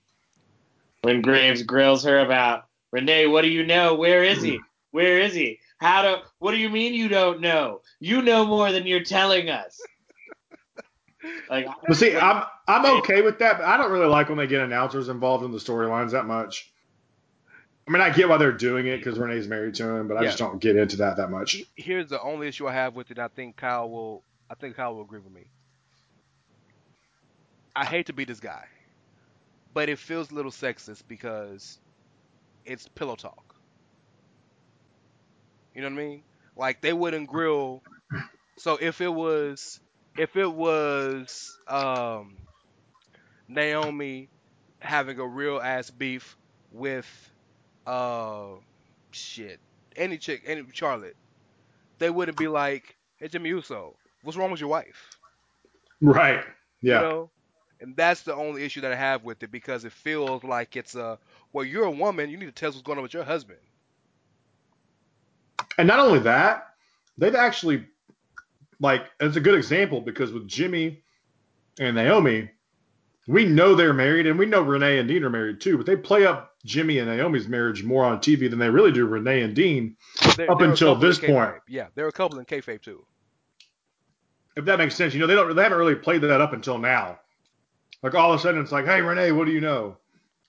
[1.02, 3.94] When Graves grills her about Renee, what do you know?
[3.94, 4.60] Where is he?
[4.92, 5.58] Where is he?
[5.78, 6.22] How do?
[6.38, 7.80] What do you mean you don't know?
[7.98, 9.80] You know more than you're telling us.
[11.50, 14.46] Like, But see, I'm I'm okay with that, but I don't really like when they
[14.46, 16.72] get announcers involved in the storylines that much.
[17.86, 20.24] I mean, I get why they're doing it because Renee's married to him, but I
[20.24, 21.62] just don't get into that that much.
[21.74, 23.18] Here's the only issue I have with it.
[23.18, 25.46] I think Kyle will, I think Kyle will agree with me.
[27.74, 28.66] I hate to be this guy,
[29.72, 31.78] but it feels a little sexist because
[32.66, 33.54] it's pillow talk.
[35.74, 36.22] You know what I mean?
[36.56, 37.82] Like they wouldn't grill.
[38.58, 39.80] So if it was,
[40.18, 42.36] if it was um,
[43.46, 44.28] Naomi
[44.80, 46.36] having a real ass beef
[46.72, 47.06] with,
[47.86, 48.48] uh,
[49.12, 49.60] shit,
[49.96, 51.16] any chick, any Charlotte,
[51.98, 55.16] they wouldn't be like, "Hey Jimmy Uso, what's wrong with your wife?"
[56.00, 56.44] Right.
[56.82, 57.02] Yeah.
[57.02, 57.30] You know?
[57.80, 60.96] And that's the only issue that I have with it because it feels like it's
[60.96, 61.18] a
[61.52, 63.60] well, you're a woman, you need to tell us what's going on with your husband.
[65.78, 66.74] And not only that,
[67.16, 67.86] they've actually
[68.80, 71.02] like it's a good example because with Jimmy
[71.78, 72.50] and Naomi,
[73.26, 75.96] we know they're married and we know Renee and Dean are married too, but they
[75.96, 79.54] play up Jimmy and Naomi's marriage more on TV than they really do Renee and
[79.54, 79.96] Dean.
[80.48, 81.54] Up until this point.
[81.68, 83.04] Yeah, they're a couple in kayfabe too.
[84.56, 86.78] If that makes sense, you know they don't they haven't really played that up until
[86.78, 87.18] now.
[88.02, 89.96] Like all of a sudden it's like, hey Renee, what do you know?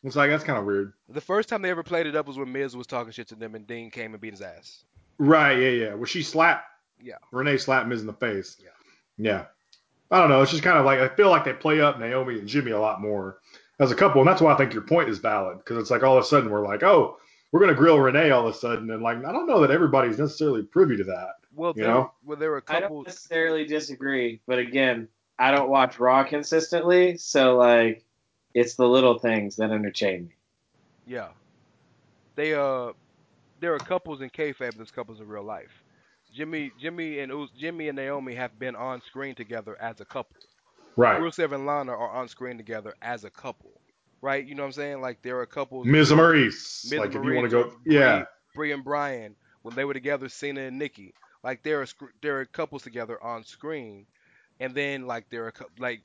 [0.03, 0.93] It's like that's kind of weird.
[1.09, 3.35] The first time they ever played it up was when Miz was talking shit to
[3.35, 4.85] them and Dean came and beat his ass.
[5.17, 5.59] Right?
[5.59, 5.93] Yeah, yeah.
[5.95, 6.65] Well, she slapped.
[7.01, 7.15] Yeah.
[7.31, 8.57] Renee slapped Miz in the face.
[8.61, 8.69] Yeah.
[9.17, 9.45] Yeah.
[10.11, 10.41] I don't know.
[10.41, 12.79] It's just kind of like I feel like they play up Naomi and Jimmy a
[12.79, 13.39] lot more
[13.79, 16.03] as a couple, and that's why I think your point is valid because it's like
[16.03, 17.17] all of a sudden we're like, oh,
[17.51, 20.17] we're gonna grill Renee all of a sudden, and like I don't know that everybody's
[20.17, 21.33] necessarily privy to that.
[21.55, 22.13] Well, You there, know?
[22.25, 22.97] well, there were a I couple.
[22.97, 28.03] don't necessarily disagree, but again, I don't watch Raw consistently, so like,
[28.53, 30.33] it's the little things that entertain me.
[31.05, 31.29] Yeah.
[32.35, 32.93] They uh,
[33.59, 34.73] there are couples in kayfabe.
[34.75, 35.83] There's couples in real life.
[36.33, 40.37] Jimmy, Jimmy and Us- Jimmy and Naomi have been on screen together as a couple.
[40.95, 41.19] Right.
[41.19, 43.71] Rusev and Lana are on screen together as a couple,
[44.21, 44.45] right?
[44.45, 45.01] You know what I'm saying?
[45.01, 45.87] Like there are couples.
[45.87, 46.11] Ms.
[46.11, 46.91] Maryse.
[46.91, 48.25] Miz like if you want to go, yeah.
[48.53, 51.13] Brie and Bryan when they were together, Cena and Nikki.
[51.43, 51.87] Like there are
[52.21, 54.05] there are couples together on screen,
[54.59, 56.01] and then like there are like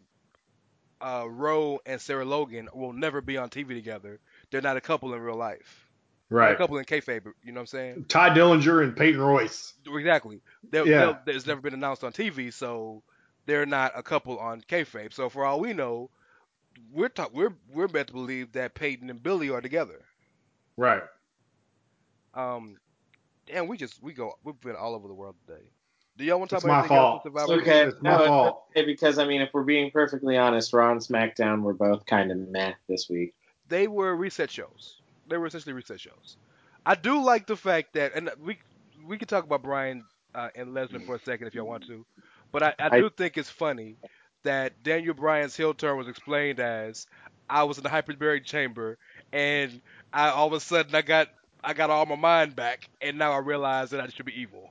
[1.01, 4.21] uh Rowe and Sarah Logan will never be on TV together.
[4.51, 5.84] They're not a couple in real life.
[6.31, 6.53] They're Right.
[6.53, 7.27] a couple in kayfabe.
[7.43, 8.07] You know what I'm saying?
[8.09, 9.75] Tye Dillinger and Peyton Royce.
[9.87, 10.41] Exactly.
[10.71, 11.19] They're, Yeah.
[11.25, 13.03] they're, it's never been announced on TV, so
[13.47, 15.13] they're not a couple on kayfabe.
[15.13, 16.11] So for all we know,
[16.91, 20.05] we're ta- we're we're meant to believe that Peyton and Billie are together.
[20.77, 21.03] Right.
[22.35, 22.79] Um,
[23.53, 25.63] and we just we go we've been all over the world today.
[26.17, 27.27] Do y'all want to talk It's about my fault.
[27.27, 27.83] else It's okay.
[27.83, 28.65] It's my no, it's fault.
[28.71, 32.31] okay because I mean, if we're being perfectly honest, Raw and SmackDown were both kind
[32.33, 33.35] of meh this week.
[33.69, 35.01] They were reset shows.
[35.29, 36.37] They were essentially reset shows.
[36.87, 38.59] I do like the fact that, and we
[39.07, 40.05] we can talk about Bryan
[40.35, 42.05] uh, and Lesnar for a second if y'all want to,
[42.53, 43.97] but I, I I- do think it's funny
[44.43, 47.07] that Daniel Bryan's heel turn was explained as
[47.49, 48.99] I was in the hyperbaric chamber
[49.33, 49.81] and
[50.13, 51.29] I all of a sudden I got
[51.63, 54.71] I got all my mind back and now I realize that I should be evil.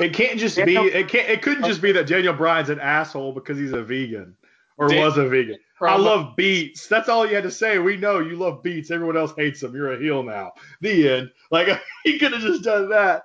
[0.00, 0.76] It can't just be.
[0.76, 1.28] It can't.
[1.28, 4.36] It couldn't just be that Daniel Bryan's an asshole because he's a vegan
[4.76, 5.56] or Dan- was a vegan.
[5.80, 6.86] I love beats.
[6.86, 7.78] That's all you had to say.
[7.78, 8.90] We know you love beats.
[8.90, 9.74] Everyone else hates them.
[9.74, 10.52] You're a heel now.
[10.80, 11.30] The end.
[11.50, 11.68] Like
[12.04, 13.22] he could have just done that.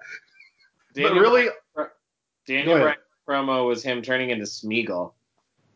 [0.94, 1.90] Daniel but really, Bryan-
[2.46, 2.98] Daniel ahead.
[3.26, 5.14] Bryan promo was him turning into Smeagol,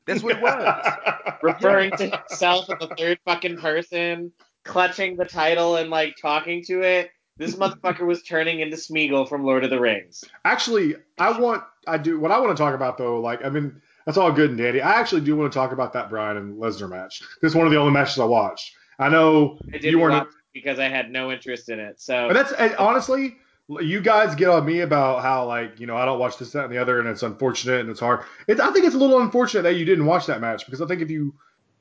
[0.05, 0.93] That's what it was.
[1.41, 4.32] referring to himself in the third fucking person,
[4.63, 7.09] clutching the title and like talking to it.
[7.38, 10.23] This motherfucker was turning into Smeagol from Lord of the Rings.
[10.45, 11.63] actually, I want.
[11.88, 12.19] I do.
[12.19, 14.82] What I want to talk about though, like I mean, that's all good and dandy.
[14.82, 17.22] I actually do want to talk about that Bryan and Lesnar match.
[17.41, 18.76] This is one of the only matches I watched.
[18.99, 20.28] I know I you weren't.
[20.53, 21.99] because I had no interest in it.
[21.99, 23.38] So But that's honestly,
[23.68, 26.66] you guys get on me about how like you know I don't watch this, that,
[26.66, 28.22] and the other, and it's unfortunate and it's hard.
[28.47, 30.86] It, I think it's a little unfortunate that you didn't watch that match because I
[30.86, 31.34] think if you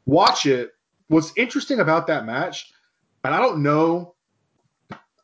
[0.07, 0.73] watch it,
[1.09, 2.73] what's interesting about that match,
[3.23, 4.14] and I don't know.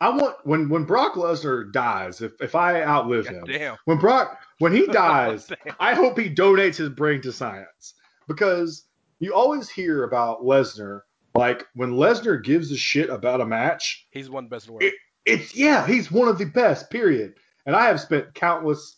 [0.00, 3.76] I want when when Brock Lesnar dies, if if I outlive him, Damn.
[3.84, 5.74] when Brock when he oh, dies, Damn.
[5.78, 7.94] I hope he donates his brain to science
[8.26, 8.84] because
[9.18, 11.02] you always hear about Lesnar.
[11.34, 14.74] Like when Lesnar gives a shit about a match, He's one of the best in
[14.74, 14.92] the world.
[15.26, 17.34] it's yeah, he's one of the best, period.
[17.66, 18.96] And I have spent countless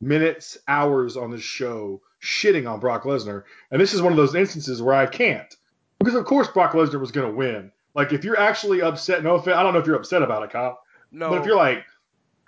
[0.00, 4.34] minutes, hours on this show shitting on Brock Lesnar, and this is one of those
[4.34, 5.52] instances where I can't.
[5.98, 7.70] Because of course Brock Lesnar was gonna win.
[7.94, 10.50] Like if you're actually upset, no offense, I don't know if you're upset about it,
[10.50, 10.80] Kyle.
[11.12, 11.84] no, But if you're like,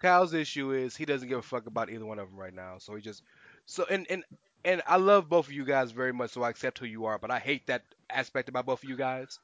[0.02, 2.76] Kyle's issue is he doesn't give a fuck about either one of them right now.
[2.78, 3.22] So he just
[3.64, 4.24] so and and
[4.64, 7.18] and I love both of you guys very much, so I accept who you are.
[7.18, 9.38] But I hate that aspect about both of you guys.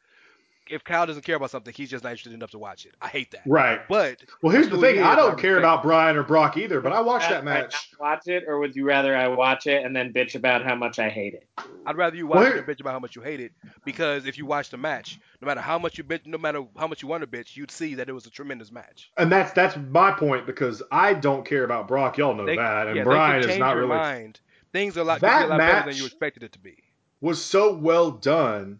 [0.70, 2.94] If Kyle doesn't care about something, he's just not interested enough to watch it.
[3.02, 3.42] I hate that.
[3.46, 3.80] right.
[3.88, 7.00] But Well here's the thing, I don't care about Bryan or Brock either, but I
[7.00, 7.90] watched that Would I match.
[7.98, 10.98] watch it, or would you rather I watch it and then bitch about how much
[11.00, 11.48] I hate it?
[11.84, 13.50] I'd rather you watch Well, it and bitch about how much you hate it
[13.84, 16.86] because if you watch the match, no matter how much you bitch, no matter how
[16.86, 19.10] much you want to bitch, you'd see that it was a tremendous match.
[19.18, 22.86] And that's that's my point because I don't care about Brock, y'all know They- that,
[22.86, 24.40] and yeah, they Bryan can is not your really mind.
[24.72, 26.76] Things are a lot, That be a lot better than you expected it to be.
[27.20, 28.78] was so well done.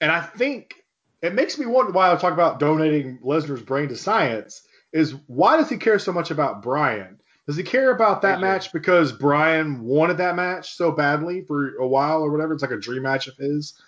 [0.00, 0.84] And I think
[1.26, 4.62] it makes me wonder why I talk about donating Lesnar's brain to science
[4.92, 7.18] is why does he care so much about Bryan?
[7.46, 11.86] Does he care about that match because Bryan wanted that match so badly for a
[11.86, 12.52] while or whatever?
[12.52, 13.80] It's like a dream match of his.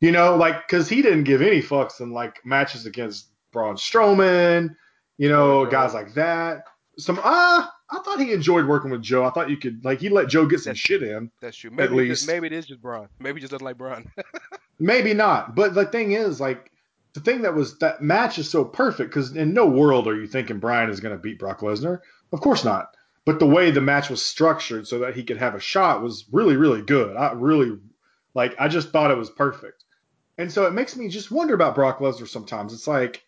[0.00, 4.74] You know, like because he didn't give any fucks in like matches against Braun Strowman,
[5.16, 6.64] you know, guys like that.
[6.98, 9.24] Some ah, I thought he enjoyed working with Joe.
[9.24, 11.30] I thought you could like he let Joe get some That's shit in.
[11.40, 11.70] That's true.
[11.70, 12.26] Maybe it- least.
[12.26, 13.08] maybe it is just Braun.
[13.20, 14.10] Maybe he just doesn't like Braun.
[14.78, 15.54] Maybe not.
[15.54, 16.70] But the thing is, like,
[17.14, 20.26] the thing that was that match is so perfect because in no world are you
[20.26, 22.00] thinking Bryan is going to beat Brock Lesnar.
[22.32, 22.96] Of course not.
[23.24, 26.26] But the way the match was structured so that he could have a shot was
[26.30, 27.16] really, really good.
[27.16, 27.78] I really,
[28.34, 29.84] like, I just thought it was perfect.
[30.36, 32.74] And so it makes me just wonder about Brock Lesnar sometimes.
[32.74, 33.24] It's like,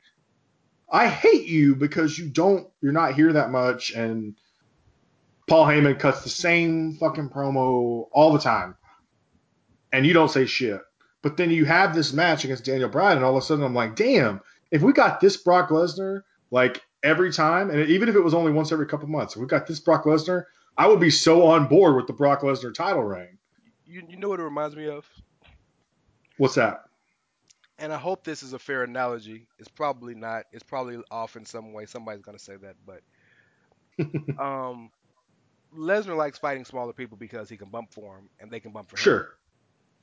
[0.91, 4.35] I hate you because you don't, you're not here that much, and
[5.49, 8.77] Paul Heyman cuts the same fucking promo all the time,
[9.93, 10.81] and you don't say shit.
[11.27, 13.75] But then you have this match against Daniel Bryan, and all of a sudden I'm
[13.75, 16.23] like, damn, if we got this Brock Lesnar
[16.53, 19.49] like every time, and even if it was only once every couple months, if we
[19.49, 20.45] got this Brock Lesnar,
[20.79, 23.39] I would be so on board with the Brock Lesnar title reign.
[23.85, 25.05] You, you know what it reminds me of?
[26.37, 26.85] What's that?
[27.81, 29.49] And I hope this is a fair analogy.
[29.59, 30.45] It's probably not.
[30.53, 31.87] It's probably off in some way.
[31.87, 33.01] Somebody's gonna say that, but
[34.41, 34.93] um,
[35.77, 38.91] Lesnar likes fighting smaller people because he can bump for him and they can bump
[38.91, 39.03] for him.
[39.03, 39.37] Sure.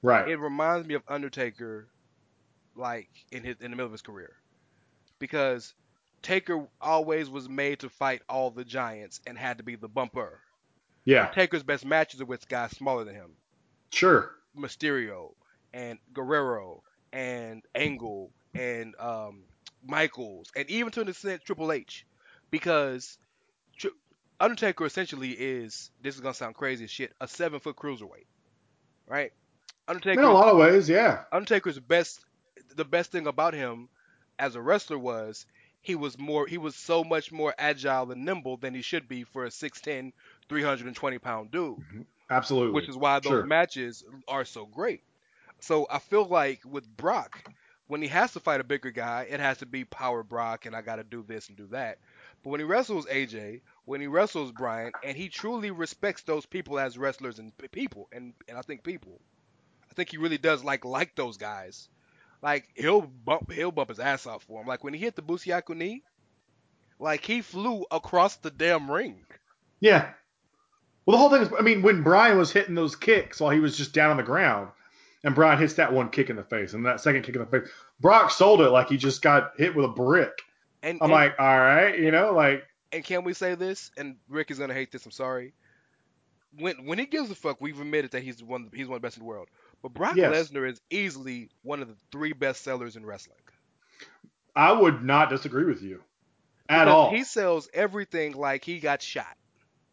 [0.04, 0.28] Right.
[0.28, 1.88] It reminds me of Undertaker,
[2.76, 4.34] like in his in the middle of his career,
[5.18, 5.74] because
[6.22, 10.42] Taker always was made to fight all the giants and had to be the bumper.
[11.06, 11.28] Yeah.
[11.30, 13.32] Taker's best matches are with guys smaller than him,
[13.92, 14.32] Sure.
[14.58, 15.34] Mysterio
[15.74, 19.44] and Guerrero and Angle and um,
[19.86, 22.06] Michaels and even to an extent Triple H,
[22.52, 23.18] because
[23.78, 23.92] Tri-
[24.40, 28.28] Undertaker essentially is this is gonna sound crazy as shit a seven foot cruiserweight,
[29.08, 29.32] right?
[29.88, 31.24] Undertaker In a lot of ways, yeah.
[31.32, 32.24] Undertaker's best
[32.76, 33.90] the best thing about him
[34.40, 35.46] as a wrestler was
[35.82, 39.24] he was more he was so much more agile and nimble than he should be
[39.24, 40.12] for a 6'10
[40.50, 42.02] 320 pound dude mm-hmm.
[42.30, 42.74] Absolutely.
[42.74, 43.46] which is why those Sure.
[43.46, 45.04] matches are so great
[45.60, 47.52] so i feel like with brock
[47.88, 50.76] when he has to fight a bigger guy it has to be power brock and
[50.76, 52.00] i gotta do this and do that
[52.44, 56.80] but when he wrestles aj when he wrestles bryan and he truly respects those people
[56.80, 59.20] as wrestlers and people and, and i think people
[59.94, 61.90] i think he really does like like those guys
[62.44, 64.68] like he'll bump he'll bump his ass off for him.
[64.68, 66.04] Like when he hit the Busaiku knee,
[67.00, 69.26] like he flew across the damn ring.
[69.80, 70.10] Yeah.
[71.06, 73.60] Well, the whole thing is, I mean, when Bryan was hitting those kicks while he
[73.60, 74.70] was just down on the ground,
[75.24, 77.48] and Bryan hits that one kick in the face, and that second kick in the
[77.48, 77.70] face,
[78.00, 80.34] Brock sold it like he just got hit with a brick.
[80.82, 83.90] And I'm and, like, all right, you know, like, and can we say this?
[83.98, 85.06] And Rick is gonna hate this.
[85.06, 85.54] I'm sorry.
[86.58, 89.06] When when he gives a fuck, we've admitted that he's one he's one of the
[89.06, 89.48] best in the world.
[89.84, 90.50] But Brock Yes.
[90.50, 93.38] Lesnar is easily one of the three best sellers in wrestling.
[94.56, 96.02] I would not disagree with you
[96.70, 97.10] at Because all.
[97.12, 99.38] He sells everything like he got shot.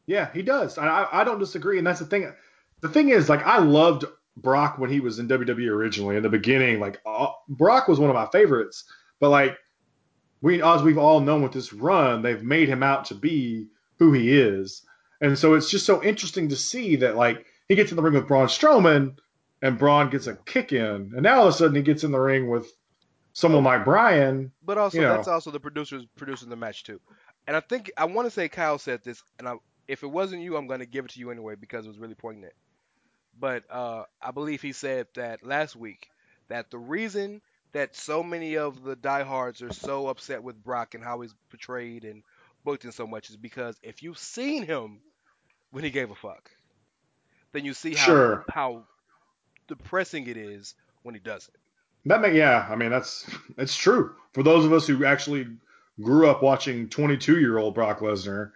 [0.07, 0.79] Yeah, he does.
[0.79, 2.33] I, I I don't disagree, and that's the thing.
[2.81, 4.05] The thing is, like, I loved
[4.37, 6.17] Brock when he was in WWE originally.
[6.17, 8.85] In the beginning, like, uh, Brock was one of my favorites.
[9.19, 9.59] But like,
[10.41, 13.69] we as we've all known with this run, they've made him out to be
[13.99, 14.83] who he is,
[15.21, 18.15] and so it's just so interesting to see that like he gets in the ring
[18.15, 19.17] with Braun Strowman,
[19.63, 22.13] and Braun gets a kick in, and now all of a sudden he gets in
[22.13, 22.71] the ring with
[23.33, 24.53] someone like Bryan.
[24.65, 25.15] But also, You know.
[25.17, 27.01] that's also the producers producing the match too.
[27.47, 29.55] And I think I want to say Kyle said this, and I,
[29.89, 31.99] if it wasn't you, I'm going to give it to you anyway because it was
[31.99, 32.53] really poignant.
[33.39, 36.09] But uh, I believe he said that last week
[36.49, 37.41] that the reason
[37.73, 42.05] that so many of the diehards are so upset with Brock and how he's portrayed
[42.05, 42.23] and
[42.65, 45.01] booked in so much is because if you've seen him
[45.71, 46.51] when he gave a fuck,
[47.53, 48.45] then you see how Sure.
[48.51, 48.85] how
[49.71, 51.57] depressing it is when he doesn't.
[52.05, 55.47] That may, yeah, I mean that's it's true for those of us who actually
[56.01, 58.53] grew up watching 22 year old Brock Lesnar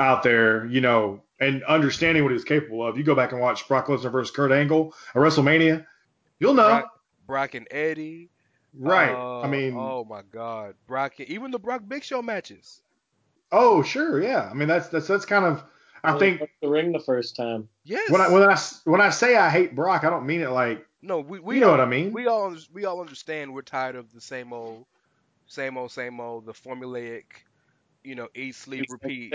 [0.00, 2.96] out there, you know, and understanding what he's capable of.
[2.98, 5.86] You go back and watch Brock Lesnar versus Kurt Angle at WrestleMania,
[6.40, 8.28] you'll know, Brock, Brock and Eddie.
[8.78, 9.14] right?
[9.14, 12.80] Uh, I mean, oh my God, Brock, even the Brock Big Show matches.
[13.52, 14.48] oh sure, yeah.
[14.50, 15.64] I mean that's that's that's kind of
[16.04, 17.68] I think the ring the first time.
[17.84, 18.10] Yes.
[18.10, 20.86] when I when I when I say I hate Brock, I don't mean it like
[21.02, 22.12] no, we, we you know all, what I mean.
[22.12, 24.86] We all we all understand we're tired of the same old,
[25.46, 27.24] same old, same old, the formulaic,
[28.02, 29.34] you know, eat, sleep, repeat.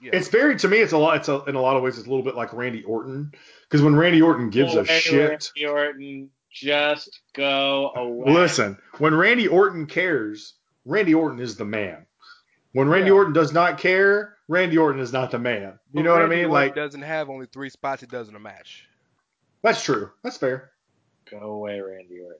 [0.00, 0.10] Yeah.
[0.12, 0.78] It's very to me.
[0.78, 1.16] It's a lot.
[1.16, 1.96] It's a, in a lot of ways.
[1.96, 3.32] It's a little bit like Randy Orton
[3.62, 8.32] because when Randy Orton gives Go a away, shit, Randy Orton, just go away.
[8.32, 10.54] Listen, when Randy Orton cares,
[10.84, 12.04] Randy Orton is the man.
[12.72, 13.16] When Randy Yeah.
[13.16, 15.62] Orton does not care, Randy Orton is not the man.
[15.62, 16.38] You But know what I mean?
[16.40, 18.86] Orton Like doesn't have only three spots he does in a match.
[19.62, 20.10] that's true.
[20.22, 20.70] That's fair.
[21.30, 22.38] Go away, Randy Orton.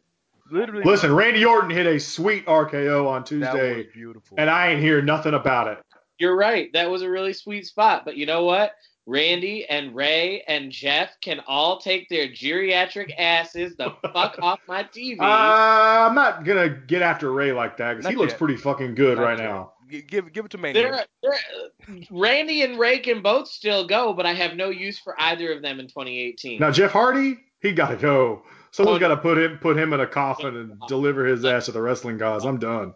[0.50, 4.36] Literally, Listen, Randy Orton hit a sweet RKO on that Tuesday, was beautiful.
[4.38, 5.78] and I ain't hear nothing about it.
[6.18, 6.70] You're right.
[6.74, 8.05] That was a really sweet spot.
[8.05, 8.72] But you know what?
[9.07, 14.82] Randy and Ray and Jeff can all take their geriatric asses the fuck off my
[14.84, 15.18] TV.
[15.20, 18.38] Uh, I'm not gonna get after Ray like that because he Not looks yet.
[18.38, 19.44] pretty fucking good Not right yet.
[19.44, 19.72] now.
[19.89, 20.82] G- give give it to Mania.
[20.82, 25.14] They're, they're, Randy and Ray can both still go, but I have no use for
[25.20, 26.61] either of them in 2018.
[26.61, 28.43] Now Jeff Hardy, he got to go.
[28.70, 30.89] Someone's Oh, got to put him put him in a coffin and oh.
[30.89, 32.45] deliver his ass to the wrestling gods.
[32.45, 32.95] I'm done.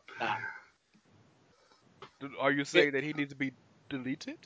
[2.40, 3.52] Are you saying that he needs to be
[3.88, 4.38] deleted?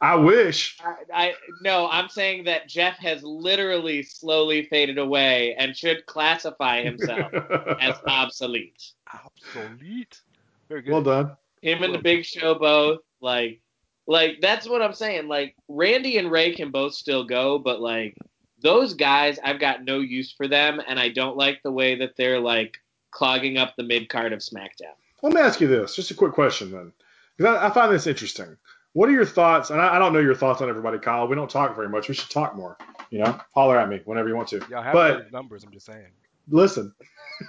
[0.00, 0.78] I wish.
[0.84, 6.82] I, I no, I'm saying that Jeff has literally slowly faded away and should classify
[6.82, 7.32] himself
[7.80, 8.82] as obsolete.
[9.12, 10.20] Obsolete.
[10.68, 10.92] Very good.
[10.92, 11.36] Well done.
[11.62, 13.60] Him and the Big Show both like,
[14.06, 15.28] like that's what I'm saying.
[15.28, 18.16] Like Randy and Ray can both still go, but like
[18.60, 22.16] those guys, I've got no use for them, and I don't like the way that
[22.16, 22.78] they're like
[23.10, 24.94] clogging up the mid card of SmackDown.
[25.22, 26.92] Let me ask you this, just a quick question then,
[27.36, 28.56] because I, I find this interesting.
[28.92, 29.70] What are your thoughts?
[29.70, 31.26] And I, I don't know your thoughts on everybody, Kyle.
[31.26, 32.08] We don't talk very much.
[32.08, 32.76] We should talk more.
[33.10, 34.64] You know, holler at me whenever you want to.
[34.70, 35.64] Y'all have but- numbers.
[35.64, 36.10] I'm just saying.
[36.48, 36.94] Listen.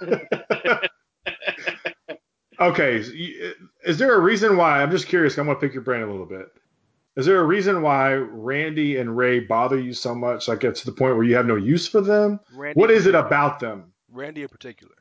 [2.60, 2.96] okay,
[3.84, 4.82] is there a reason why?
[4.82, 5.38] I'm just curious.
[5.38, 6.48] I'm gonna pick your brain a little bit.
[7.16, 10.48] Is there a reason why Randy and Ray bother you so much?
[10.48, 12.40] Like it's to the point where you have no use for them.
[12.54, 13.92] Randy What is it about them?
[14.10, 14.94] Randy in particular.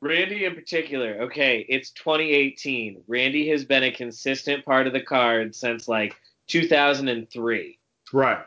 [0.00, 3.04] Randy in particular, okay, it's 2018.
[3.06, 6.16] Randy has been a consistent part of the card since like
[6.48, 7.78] 2003.
[8.12, 8.44] Right.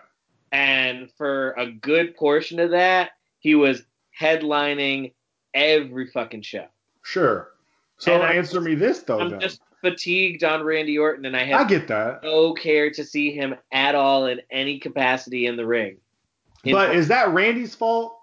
[0.51, 3.84] And for a good portion of that, he was
[4.19, 5.13] headlining
[5.53, 6.65] every fucking show.
[7.03, 7.51] Sure.
[7.98, 9.20] So And I'm answer me this though.
[9.20, 9.39] I'm then.
[9.39, 12.24] just fatigued on Randy Orton, and I I have get that.
[12.24, 15.98] no care to see him at all in any capacity in the ring.
[16.64, 18.18] In- But is that Randy's fault?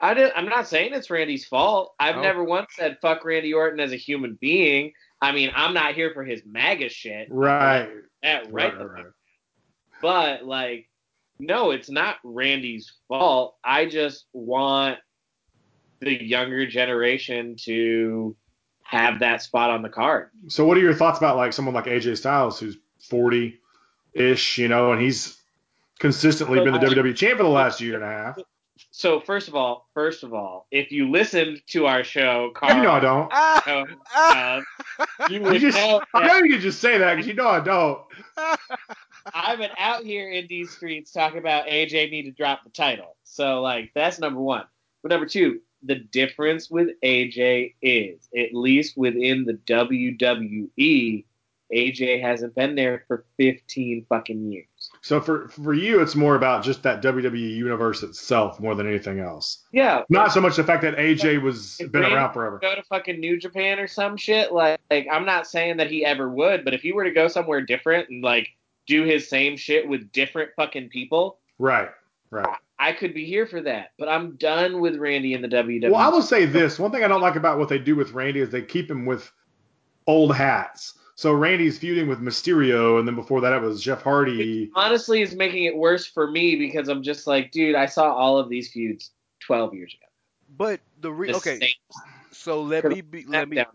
[0.00, 1.94] I did, I'm not saying it's Randy's fault.
[1.98, 2.22] I've No.
[2.22, 4.92] never once said fuck Randy Orton as a human being.
[5.22, 7.28] I mean, I'm not here for his MAGA shit.
[7.30, 7.88] Right.
[8.22, 9.04] That right, Right, right, right.
[10.02, 10.88] But like,
[11.38, 13.56] no, it's not Randy's fault.
[13.64, 14.98] I just want
[16.00, 18.36] the younger generation to
[18.88, 20.30] have that spot on the card.
[20.48, 23.58] So what are your thoughts about like someone like AJ Styles who's 40
[24.14, 25.36] ish, you know, and he's
[25.98, 28.38] consistently been the WWE champ for the last year and a half.
[28.90, 32.82] So first of all, first of all, if you listened to our show, Karl, You
[32.82, 33.30] know I don't.
[34.14, 34.60] Uh,
[35.30, 37.60] you You just, know I know you can just say that because you know I
[37.60, 38.00] don't.
[39.34, 43.16] I've been out here in these streets talking about AJ need to drop the title.
[43.24, 44.64] So like that's number one.
[45.02, 51.24] But number two, the difference with AJ is, at least within the WWE,
[51.72, 54.66] AJ hasn't been there for 15 fucking years.
[55.02, 59.18] So for for you, it's more about just that WWE universe itself more than anything
[59.18, 59.64] else.
[59.72, 60.02] Yeah.
[60.08, 62.58] Not so much the fact that AJ was been Randy around forever.
[62.60, 64.52] Go to fucking New Japan or some shit.
[64.52, 67.26] Like, like, I'm not saying that he ever would, but if he were to go
[67.26, 68.48] somewhere different and like
[68.86, 71.90] do his same shit with different fucking people, Right.
[72.30, 72.58] Right.
[72.78, 73.92] I could be here for that.
[73.98, 75.48] But I'm done with Randy in the.
[75.48, 75.90] WWE.
[75.90, 76.78] Well, I will say this.
[76.78, 79.06] One thing I don't like about what they do with Randy is they keep him
[79.06, 79.30] with
[80.06, 80.94] old hats.
[81.14, 84.70] So Randy's feuding with Mysterio, and then before that it was Jeff Hardy.
[84.74, 88.36] honestly is making it worse for me because I'm just like, dude, I saw all
[88.38, 89.12] of these feuds
[89.46, 90.06] 12 years ago.
[90.58, 91.70] But the re- The okay, same
[92.32, 93.56] so let me be let me.
[93.56, 93.66] SmackDown.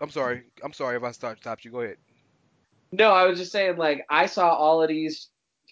[0.00, 0.42] I'm sorry.
[0.64, 1.70] I'm sorry if I start stopped you.
[1.70, 1.96] Go ahead.
[2.92, 5.28] No, I was just saying, like, I saw all of these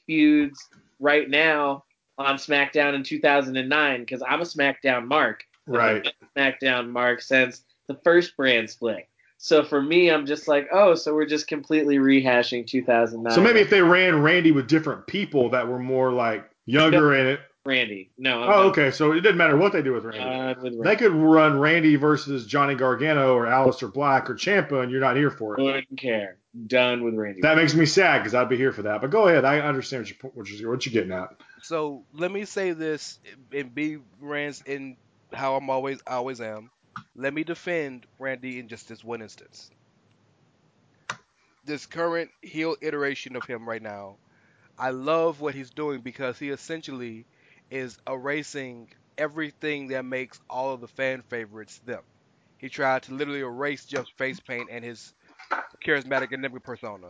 [0.07, 0.69] feuds
[1.01, 1.85] right now
[2.19, 5.45] on SmackDown in 2009 because I'm a SmackDown mark.
[5.67, 6.07] Right.
[6.07, 9.09] a SmackDown mark since the first brand split.
[9.39, 13.33] So for me, I'm just like, oh, so we're just completely rehashing 2009.
[13.33, 17.27] So maybe if they ran Randy with different people that were more like younger in
[17.27, 17.41] it.
[17.65, 18.11] Randy.
[18.19, 18.91] No, I'm Oh, okay.
[18.91, 20.21] So it didn't matter what they do with Randy.
[20.21, 24.91] done with They could run Randy versus Johnny Gargano or Aleister Black or Ciampa, and
[24.91, 25.63] you're not here for it.
[25.63, 26.39] Wouldn't care.
[26.67, 27.43] Done with Randy.
[27.43, 29.03] That makes me sad because I'd be here for that.
[29.03, 29.45] But go ahead.
[29.45, 31.29] I understand what you're, what you're, what you're getting at.
[31.63, 33.19] So let me say this
[33.53, 34.97] and be Rand's in
[35.33, 36.71] how I'm always always am.
[37.15, 39.71] Let me defend Randy in just this one instance.
[41.65, 44.17] This current heel iteration of him right now,
[44.79, 47.27] I love what he's doing because he essentially
[47.71, 52.03] is erasing everything that makes all of the fan favorites them.
[52.59, 55.13] He tried to literally erase Jeff's face paint and his
[55.85, 57.09] charismatic enigma persona.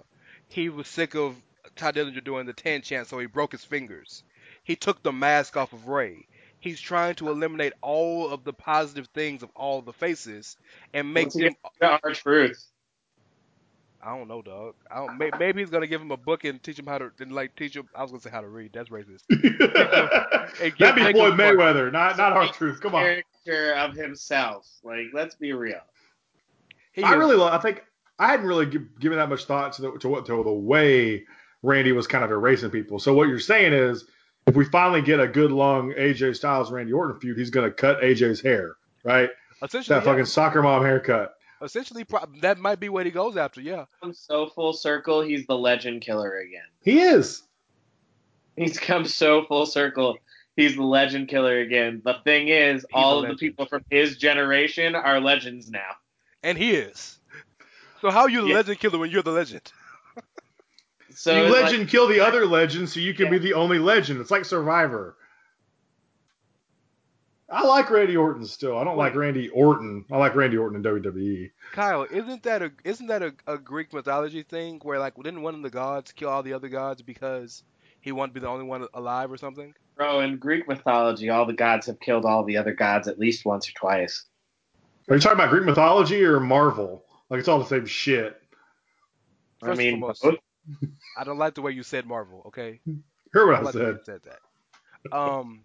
[0.49, 1.37] He was sick of
[1.77, 4.23] Tye Dillinger doing the 10 chant, so he broke his fingers.
[4.69, 6.27] He took the mask off of Ray.
[6.61, 10.59] He's trying to eliminate all of the positive things of all the faces
[10.93, 11.55] and make Once he them.
[12.05, 12.67] The truth.
[14.03, 14.75] I don't know, dog.
[14.91, 15.17] I don't.
[15.17, 17.57] may- Maybe he's gonna give him a book and teach him how to, and like
[17.57, 17.89] teach him.
[17.97, 18.73] I was gonna say how to read.
[18.75, 19.23] That's racist.
[20.79, 22.81] That'd be Floyd him- Mayweather, not not our truth.
[22.83, 23.03] Come on.
[23.47, 24.69] Character of himself.
[24.85, 25.81] Like, let's be real.
[26.93, 27.83] He I is- really, lo- I think
[28.19, 31.25] I hadn't really gi- given that much thought to the to what to the way
[31.63, 32.99] Randy was kind of erasing people.
[32.99, 34.05] So what you're saying is,
[34.49, 38.01] if we finally get a good long AJ Styles Randy Orton feud, he's gonna cut
[38.01, 39.31] AJ's hair, right?
[39.63, 40.11] essentially That yeah.
[40.13, 41.35] fucking soccer mom haircut.
[41.63, 42.05] essentially
[42.41, 43.61] that might be what he goes after.
[43.61, 43.85] Yeah.
[44.03, 46.63] Come so full circle, he's the legend killer again.
[46.83, 47.43] He is.
[48.57, 50.19] He's come so full circle.
[50.57, 52.03] He's the legend killer again.
[52.05, 55.91] The thing is, all of the people from his generation are legends now.
[56.43, 57.19] And he is.
[58.01, 58.55] So how are you the Yeah.
[58.57, 59.73] legend killer when you're the legend?
[61.21, 63.33] So you it's like- legend kill the other legend so you can Yeah.
[63.33, 64.21] be the only legend.
[64.21, 65.17] It's like Survivor.
[67.51, 68.79] I like Randy Orton still.
[68.79, 69.07] I don't Wait.
[69.07, 70.05] like Randy Orton.
[70.13, 70.83] I like Randy Orton in.
[70.85, 71.51] WWE.
[71.73, 75.57] Kyle, isn't that a isn't that a, a Greek mythology thing where like didn't one
[75.57, 77.65] of the gods kill all the other gods because
[78.01, 79.75] he wanted to be the only one alive or something?
[79.97, 83.45] Bro, in Greek mythology, all the gods have killed all the other gods at least
[83.45, 84.27] once or twice.
[85.09, 87.03] Are you talking about Greek mythology or Marvel?
[87.29, 88.41] Like it's all the same shit.
[89.63, 90.35] I mean, foremost, both-
[91.17, 92.43] I don't like the way you said Marvel.
[92.49, 92.81] Okay,
[93.33, 93.99] Hear I what don't I like said?
[94.05, 95.17] said that.
[95.17, 95.61] Um.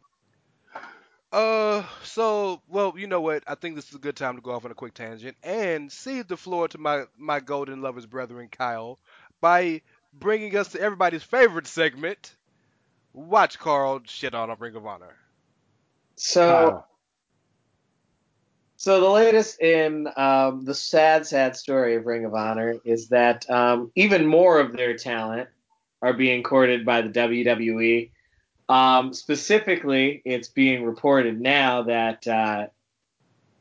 [1.31, 3.43] Uh, so well, you know what?
[3.47, 5.91] I think this is a good time to go off on a quick tangent and
[5.91, 8.99] cede the floor to my my golden lovers brethren, Kyle,
[9.41, 9.81] by
[10.13, 12.35] bringing us to everybody's favorite segment.
[13.13, 15.15] Watch Carl shit on a Ring of Honor.
[16.15, 16.87] so Kyle.
[18.83, 23.49] So the latest in um, the sad, sad story of Ring of Honor is that
[23.49, 25.47] um, even more of their talent
[26.01, 28.09] are being courted by the WWE.
[28.67, 32.67] Um, specifically, it's being reported now that uh,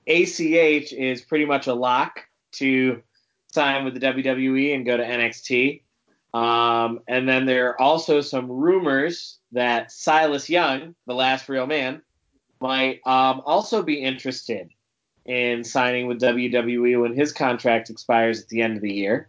[0.08, 2.22] ACH is pretty much a lock
[2.54, 3.00] to
[3.52, 5.82] sign with the WWE and go to NXT.
[6.34, 12.02] Um, and then there are also some rumors that Silas Young, the last real man,
[12.60, 14.68] might um, also be interested
[15.24, 19.28] in signing with WWE when his contract expires at the end of the year.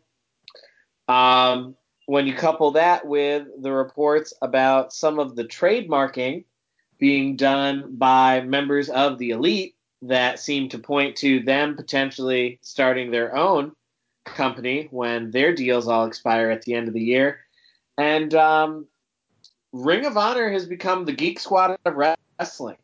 [1.08, 1.76] Um,
[2.06, 6.46] when you couple that with the reports about some of the trademarking
[6.98, 13.12] being done by members of the elite that seem to point to them potentially starting
[13.12, 13.74] their own
[14.26, 17.40] company when their deals all expire at the end of the year.
[17.98, 18.88] And um,
[19.72, 22.78] Ring of Honor has become the geek squad of wrestling.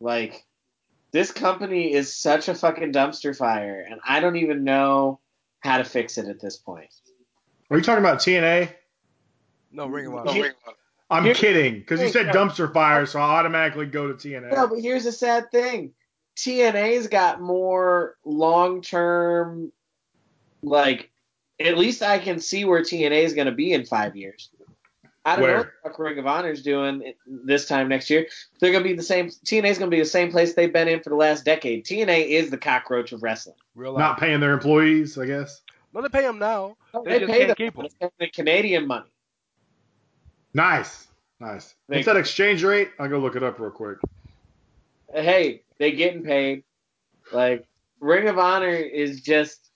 [0.00, 0.44] Like,
[1.12, 5.20] this company is such a fucking dumpster fire, and I don't even know
[5.60, 6.92] how to fix it at this point.
[7.70, 8.70] Are you talking about TNA?
[9.70, 10.42] No, Ring of No, Honor.
[10.42, 10.52] Ring
[11.10, 12.32] I'm Here- kidding, because you said no.
[12.32, 14.50] dumpster fire, so I automatically go to TNA.
[14.54, 15.92] No, but here's the sad thing.
[16.36, 19.70] TNA's got more long term,
[20.62, 21.10] like,
[21.60, 24.48] at least I can see where TNA is going to be in five years.
[25.24, 28.26] I don't know what Ring of Honor is doing it- this time next year.
[28.58, 29.28] They're going to be the same.
[29.28, 31.84] TNA is going to be the same place they've been in for the last decade.
[31.84, 33.54] TNA is the cockroach of wrestling.
[33.74, 35.60] Real Not paying their employees, I guess.
[35.94, 36.76] No, they pay him now.
[37.04, 37.86] They They, just pay can't them keep 'em.
[38.00, 39.06] but it's Canadian money.
[40.54, 41.06] Nice,
[41.40, 41.74] nice.
[41.88, 42.90] Thank What's that exchange rate?
[42.98, 43.98] I'll go look it up real quick.
[45.14, 46.64] hey, they getting paid.
[47.32, 47.66] Like
[48.00, 49.70] Ring of Honor is just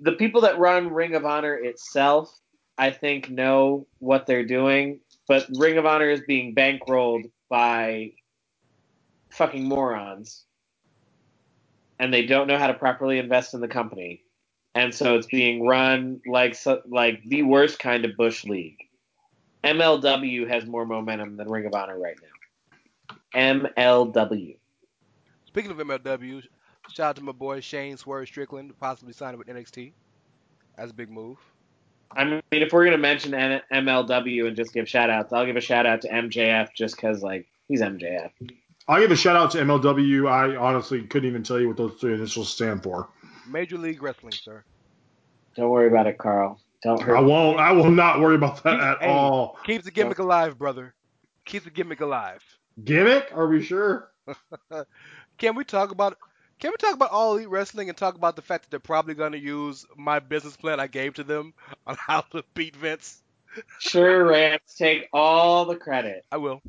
[0.00, 2.34] the people that run Ring of Honor itself.
[2.76, 8.12] I think know what they're doing, but Ring of Honor is being bankrolled by
[9.30, 10.44] fucking morons,
[11.98, 14.22] and they don't know how to properly invest in the company,
[14.74, 16.56] and so it's being run like
[16.88, 18.78] like the worst kind of bush league.
[19.62, 23.16] MLW has more momentum than Ring of Honor right now.
[23.34, 24.56] MLW.
[25.46, 26.42] Speaking of MLW,
[26.90, 29.92] shout out to my boy Shane Swerve Strickland, possibly signing with NXT.
[30.76, 31.38] That's a big move.
[32.12, 35.56] I mean, if we're gonna mention N- MLW and just give shout outs, I'll give
[35.56, 38.30] a shout out to MJF just because like he's MJF.
[38.86, 40.28] I'll give a shout out to MLW.
[40.30, 43.08] I honestly couldn't even tell you what those three initials stand for.
[43.48, 44.62] Major League Wrestling, sir.
[45.56, 46.60] Don't worry about it, Karl.
[46.82, 47.58] Don't I won't.
[47.58, 49.08] I will not worry about that at Hey.
[49.08, 49.58] all.
[49.64, 50.94] Keep the gimmick alive, brother.
[51.46, 52.42] Keep the gimmick alive.
[52.84, 53.30] Gimmick?
[53.34, 54.10] Are we sure?
[55.38, 56.18] Can we talk about
[56.64, 59.12] can we talk about all elite wrestling and talk about the fact that they're probably
[59.12, 61.52] gonna use my business plan I gave to them
[61.86, 63.22] on how to beat Vince?
[63.80, 66.24] Sure, Rance, take all the credit.
[66.32, 66.62] I will.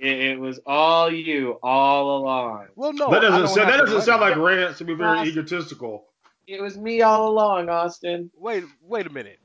[0.00, 2.66] It, it was all you all along.
[2.74, 5.28] Well no that doesn't don't sound, that doesn't sound like Rance to be very Awesome.
[5.28, 6.06] egotistical.
[6.48, 8.32] It was me all along, Austin.
[8.36, 9.38] Wait wait a minute.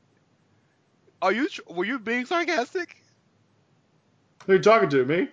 [1.21, 2.97] Are you were you being sarcastic?
[4.47, 5.05] Who are you talking to?
[5.05, 5.29] Me?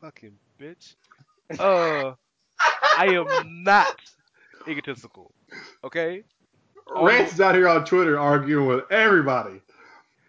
[0.00, 0.94] Fucking bitch.
[1.58, 2.14] Uh
[2.98, 4.00] I am not
[4.68, 5.32] egotistical.
[5.84, 6.24] Okay?
[6.88, 7.06] Oh.
[7.06, 9.60] Rance is out here on Twitter arguing with everybody.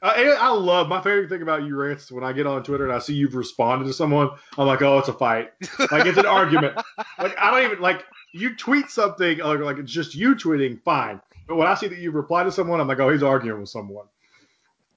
[0.01, 2.63] Uh, I, I love my favorite thing about you, Rance, is when I get on
[2.63, 4.29] Twitter and I see you've responded to someone.
[4.57, 5.51] I'm like, oh, it's a fight.
[5.91, 6.75] Like it's an argument.
[7.17, 8.03] Like I don't even like
[8.33, 11.21] you tweet something like, like it's just you tweeting, fine.
[11.47, 13.69] But when I see that you reply to someone, I'm like, oh, he's arguing with
[13.69, 14.05] someone.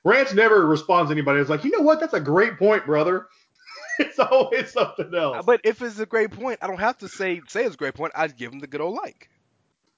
[0.05, 1.41] Rance never responds to anybody.
[1.41, 1.99] It's like, you know what?
[1.99, 3.27] That's a great point, brother.
[3.99, 5.45] it's always something else.
[5.45, 7.95] But if it's a great point, I don't have to say say it's a great
[7.95, 8.13] point.
[8.15, 9.29] I'd give him the good old like.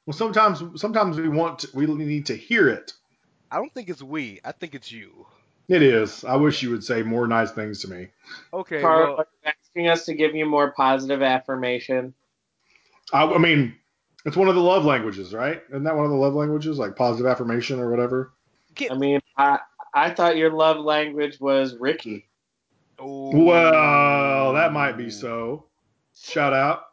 [0.06, 2.92] well, sometimes sometimes we want to, we need to hear it.
[3.50, 4.40] I don't think it's we.
[4.44, 5.26] I think it's you.
[5.68, 6.24] It is.
[6.24, 8.08] I wish you would say more nice things to me.
[8.52, 8.80] Okay.
[8.80, 12.14] Karl, well, are you asking us to give you more positive affirmation?
[13.12, 13.74] I, I mean,
[14.24, 15.62] it's one of the love languages, right?
[15.68, 18.32] Isn't that one of the love languages, like positive affirmation or whatever?
[18.90, 19.58] I mean, I
[19.94, 22.28] I thought your love language was Ricky.
[22.98, 23.44] Oh.
[23.44, 25.66] Well, that might be so.
[26.14, 26.84] Shout out.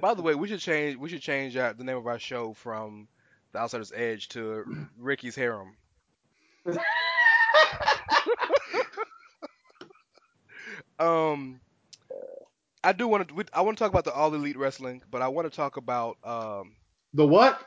[0.00, 0.96] By the way, we should change.
[0.96, 3.06] We should change uh, the name of our show from
[3.52, 4.64] The Outsider's Edge to
[4.98, 5.76] Ricky's Harem.
[11.00, 11.60] Um,
[12.84, 13.44] I do want to.
[13.54, 16.18] I want to talk about the All Elite Wrestling, but I want to talk about
[16.22, 16.76] um.
[17.14, 17.60] The what?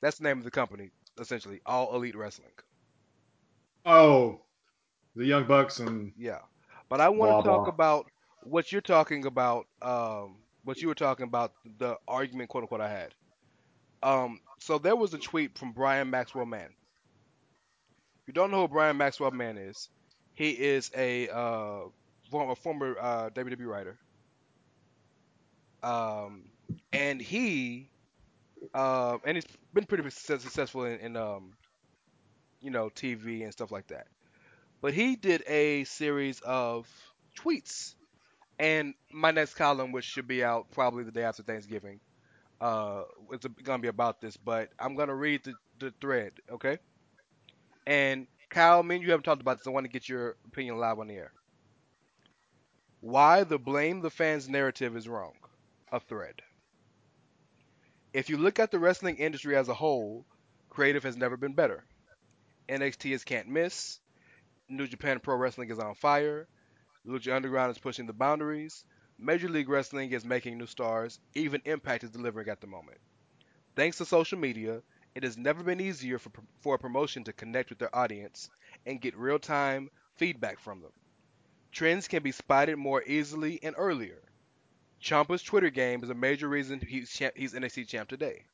[0.00, 0.90] That's the name of the company,
[1.20, 1.60] essentially.
[1.66, 2.52] All Elite Wrestling.
[3.84, 4.40] Oh,
[5.16, 6.38] the Young Bucks and Yeah,
[6.88, 7.74] but I want to talk blah.
[7.74, 8.06] about
[8.42, 9.66] what you're talking about.
[9.82, 13.14] Um, what you were talking about the argument, quote unquote, I had.
[14.02, 16.68] Um, so there was a tweet from Brian Maxwell Mann.
[18.20, 19.88] If you don't know who Brian Maxwell Mann is,
[20.34, 21.80] he is a uh,
[22.30, 23.98] former, former uh, WWE writer.
[25.82, 26.44] Um,
[26.92, 27.88] and he,
[28.74, 31.54] uh, and he's been pretty successful in, in um,
[32.60, 34.06] you know, TV and stuff like that.
[34.80, 36.88] But he did a series of
[37.36, 37.94] tweets,
[38.58, 42.00] and my next column, which should be out probably the day after Thanksgiving,
[42.60, 44.36] uh, it's gonna be about this.
[44.36, 46.78] But I'm gonna read the, the thread, okay?
[47.86, 49.66] And Kyle, me and you haven't talked about this.
[49.66, 51.32] I want to get your opinion live on the air.
[53.00, 55.34] Why the blame the fans narrative is wrong.
[55.90, 56.42] A thread.
[58.12, 60.26] If you look at the wrestling industry as a whole,
[60.68, 61.86] creative has never been better.
[62.68, 64.00] NXT is can't miss.
[64.68, 66.46] New Japan Pro Wrestling is on fire.
[67.06, 68.84] Lucha Underground is pushing the boundaries.
[69.18, 71.18] Major League Wrestling is making new stars.
[71.34, 72.98] Even Impact is delivering at the moment.
[73.74, 74.82] Thanks to social media,
[75.14, 78.50] it has never been easier for, for a promotion to connect with their audience
[78.86, 80.92] and get real time feedback from them.
[81.72, 84.22] Trends can be spotted more easily and earlier.
[85.00, 88.44] Ciampa's Twitter game is a major reason he's, cha- he's NXT champ today.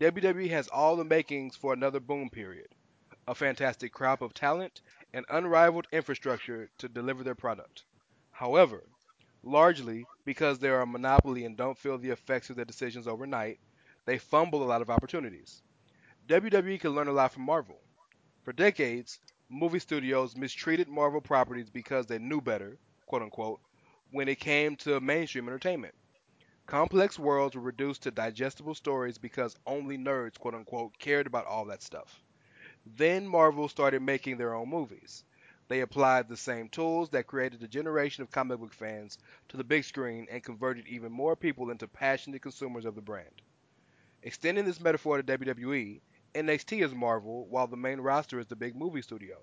[0.00, 2.68] WWE has all the makings for another boom period,
[3.26, 4.80] a fantastic crop of talent,
[5.12, 7.84] and unrivaled infrastructure to deliver their product.
[8.30, 8.84] However,
[9.42, 13.58] largely because they are a monopoly and don't feel the effects of their decisions overnight,
[14.06, 15.62] they fumble a lot of opportunities.
[16.28, 17.80] WWE can learn a lot from Marvel.
[18.44, 23.60] For decades, movie studios mistreated Marvel properties because they knew better, quote unquote,
[24.10, 25.94] when it came to mainstream entertainment.
[26.66, 31.64] Complex worlds were reduced to digestible stories because only nerds, quote unquote, cared about all
[31.64, 32.22] that stuff.
[32.86, 35.24] Then Marvel started making their own movies.
[35.68, 39.18] They applied the same tools that created a generation of comic book fans
[39.48, 43.42] to the big screen and converted even more people into passionate consumers of the brand.
[44.22, 46.00] Extending this metaphor to WWE,
[46.34, 49.42] NXT is Marvel while the main roster is the big movie studio.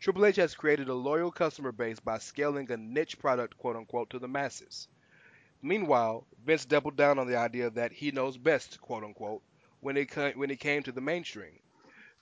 [0.00, 4.10] Triple H has created a loyal customer base by scaling a niche product, quote unquote,
[4.10, 4.88] to the masses.
[5.62, 9.42] Meanwhile, Vince doubled down on the idea that he knows best, quote unquote,
[9.80, 11.58] when it, when it came to the mainstream.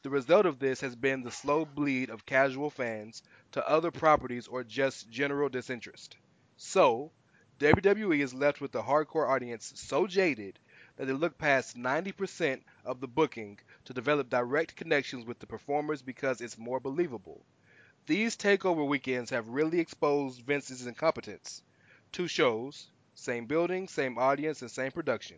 [0.03, 3.23] The result of this has been the slow bleed of casual fans
[3.53, 6.17] to other properties or just general disinterest.
[6.57, 7.13] So,
[7.61, 10.59] WWE is left with a hardcore audience so jaded
[10.97, 16.03] that they look past 90% of the booking to develop direct connections with the performers
[16.03, 17.47] because it's more believable.
[18.07, 21.63] These takeover weekends have really exposed Vince's incompetence.
[22.11, 25.37] Two shows, same building, same audience, and same production.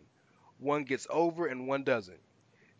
[0.57, 2.19] One gets over and one doesn't.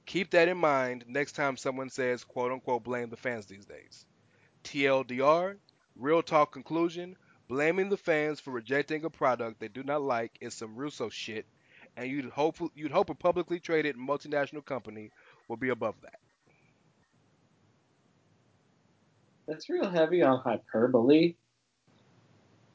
[0.05, 4.05] Keep that in mind next time someone says, quote unquote, blame the fans these days.
[4.63, 5.57] TLDR,
[5.95, 7.15] real talk conclusion,
[7.47, 11.45] blaming the fans for rejecting a product they do not like is some Russo shit,
[11.97, 15.11] and you'd hope you'd hope a publicly traded multinational company
[15.47, 16.19] will be above that.
[19.47, 21.35] That's real heavy on hyperbole.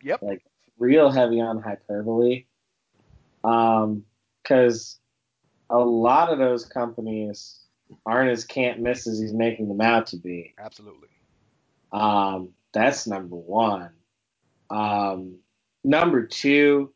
[0.02, 0.22] Yep.
[0.22, 0.42] Like
[0.78, 2.44] real heavy on hyperbole.
[3.42, 4.04] Um,
[4.42, 4.98] because
[5.70, 7.60] a lot of those companies
[8.04, 10.54] aren't as can't miss as he's making them out to be.
[10.58, 11.08] Absolutely.
[11.92, 13.90] Um, that's number one.
[14.68, 15.36] Um,
[15.82, 16.92] number two,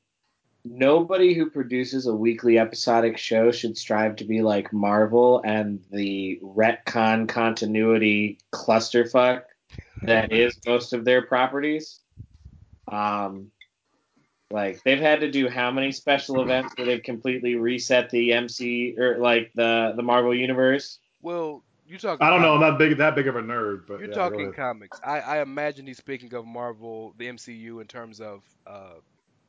[0.65, 6.39] nobody who produces a weekly episodic show should strive to be like Marvel and the
[6.43, 9.43] retcon continuity clusterfuck
[10.03, 12.01] that is most of their properties.
[12.91, 13.51] Um,
[14.55, 18.97] like they've had to do how many special events where they've completely reset the MC
[18.99, 21.01] or like the the Marvel universe?
[21.23, 22.23] Well, you talk.
[22.23, 22.55] I don't know.
[22.55, 25.01] I'm not big that big of a nerd, but You're yeah, talking comics.
[25.05, 28.95] I, I imagine he's speaking of Marvel, the MCU, in terms of uh,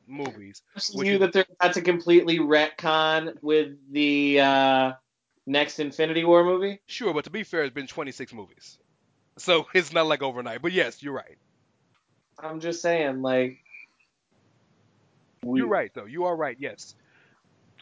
[0.06, 0.62] movies.
[0.94, 4.92] Would you you- that they're about to completely retcon with the uh,
[5.46, 6.80] next Infinity War movie?
[6.86, 8.78] Sure, but to be fair, it's been 26 movies,
[9.38, 10.62] so it's not like overnight.
[10.62, 11.38] But yes, you're right.
[12.38, 13.58] I'm just saying, like,
[15.46, 16.04] we, You're right, though.
[16.04, 16.56] You are right.
[16.58, 16.94] Yes,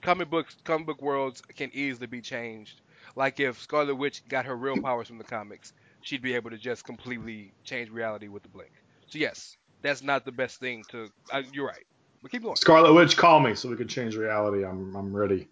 [0.02, 2.80] comic books, comic book worlds can easily be changed.
[3.16, 5.72] Like if Scarlet Witch got her real powers from the comics,
[6.02, 8.72] she'd be able to just completely change reality with the blink.
[9.08, 11.08] So yes, that's not the best thing to.
[11.32, 11.84] Uh, you're right.
[12.22, 12.56] But keep going.
[12.56, 14.64] Scarlet Witch, call me so we can change reality.
[14.64, 15.48] I'm I'm ready.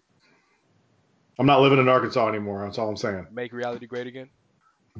[1.39, 2.63] I'm not living in Arkansas anymore.
[2.63, 3.27] That's all I'm saying.
[3.31, 4.29] Make reality great again.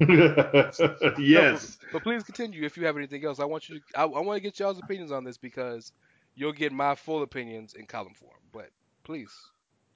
[1.18, 1.78] yes.
[1.92, 3.38] But please continue if you have anything else.
[3.38, 3.84] I want you to.
[3.94, 5.92] I, I want to get y'all's opinions on this because
[6.34, 8.38] you'll get my full opinions in column form.
[8.52, 8.70] But
[9.04, 9.30] please,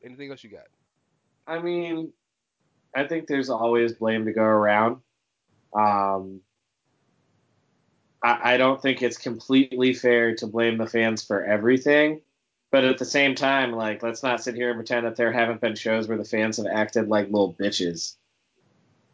[0.03, 0.67] anything else you got?
[1.47, 2.13] I mean,
[2.95, 4.99] I think there's always blame to go around.
[5.73, 6.41] Um,
[8.23, 12.21] I, I don't think it's completely fair to blame the fans for everything.
[12.71, 15.63] But at the same time, like, let's not sit here and pretend that there haven't
[15.63, 18.17] been shows where the fans have acted like little bitches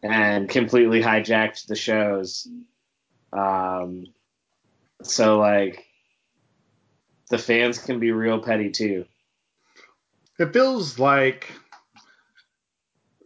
[0.03, 2.49] and completely hijacked the shows.
[3.33, 4.07] Um,
[5.03, 5.87] so, like,
[7.35, 9.05] the fans can be real petty too.
[10.39, 11.51] It feels like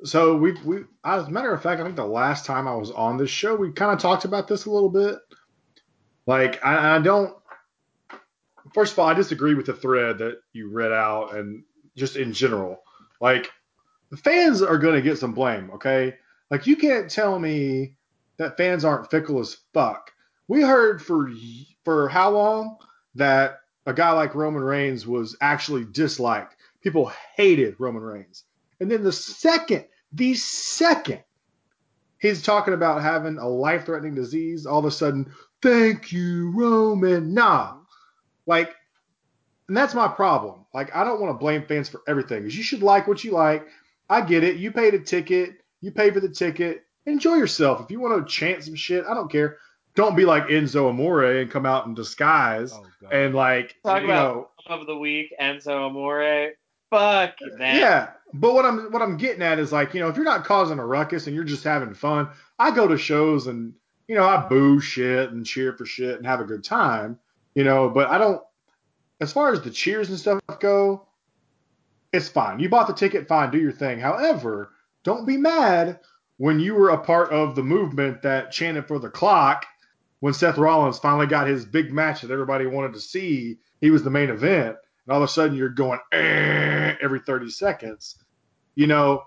[0.02, 2.90] so we we as a matter of fact, I think the last time I was
[2.90, 5.18] on this show, we kind of talked about this a little bit.
[6.26, 7.36] Like I, I don't.
[8.72, 11.64] First of all, I disagree with the thread that you read out, and
[11.94, 12.82] just in general,
[13.20, 13.50] like
[14.10, 15.70] the fans are going to get some blame.
[15.74, 16.14] Okay,
[16.50, 17.94] like you can't tell me
[18.38, 20.12] that fans aren't fickle as fuck.
[20.48, 21.30] We heard for
[21.84, 22.78] for how long
[23.16, 23.58] that
[23.88, 26.56] a guy like Roman Reigns was actually disliked.
[26.82, 28.44] People hated Roman Reigns.
[28.80, 31.22] And then the second, the second
[32.18, 35.32] he's talking about having a life threatening disease, all of a sudden,
[35.62, 37.32] thank you, Roman.
[37.32, 37.78] Nah.
[38.46, 38.74] Like,
[39.68, 40.66] and that's my problem.
[40.74, 43.32] Like, I don't want to blame fans for everything because you should like what you
[43.32, 43.66] like.
[44.10, 44.56] I get it.
[44.56, 46.84] You paid a ticket, you pay for the ticket.
[47.06, 47.80] Enjoy yourself.
[47.80, 49.56] If you want to chant some shit, I don't care.
[49.98, 54.06] Don't be like Enzo Amore and come out in disguise Oh, and like Talk you
[54.06, 56.52] about know of the week, Enzo Amore.
[56.88, 57.74] Fuck that.
[57.74, 60.44] Yeah, but what I'm what I'm getting at is like you know if you're not
[60.44, 62.28] causing a ruckus and you're just having fun,
[62.60, 63.74] I go to shows and
[64.06, 67.18] you know I boo shit and cheer for shit and have a good time,
[67.56, 67.90] you know.
[67.90, 68.40] But I don't.
[69.20, 71.08] As far as the cheers and stuff go,
[72.12, 72.60] it's fine.
[72.60, 73.98] You bought the ticket, fine, do your thing.
[73.98, 75.98] However, don't be mad
[76.36, 79.66] when you were a part of the movement that chanted for the clock
[80.20, 83.58] when Seth Rollins finally got his big match that everybody wanted to see.
[83.80, 84.76] He was the main event,
[85.06, 88.16] and all of a sudden you're going "Eh," every 30 seconds.
[88.74, 89.22] You know,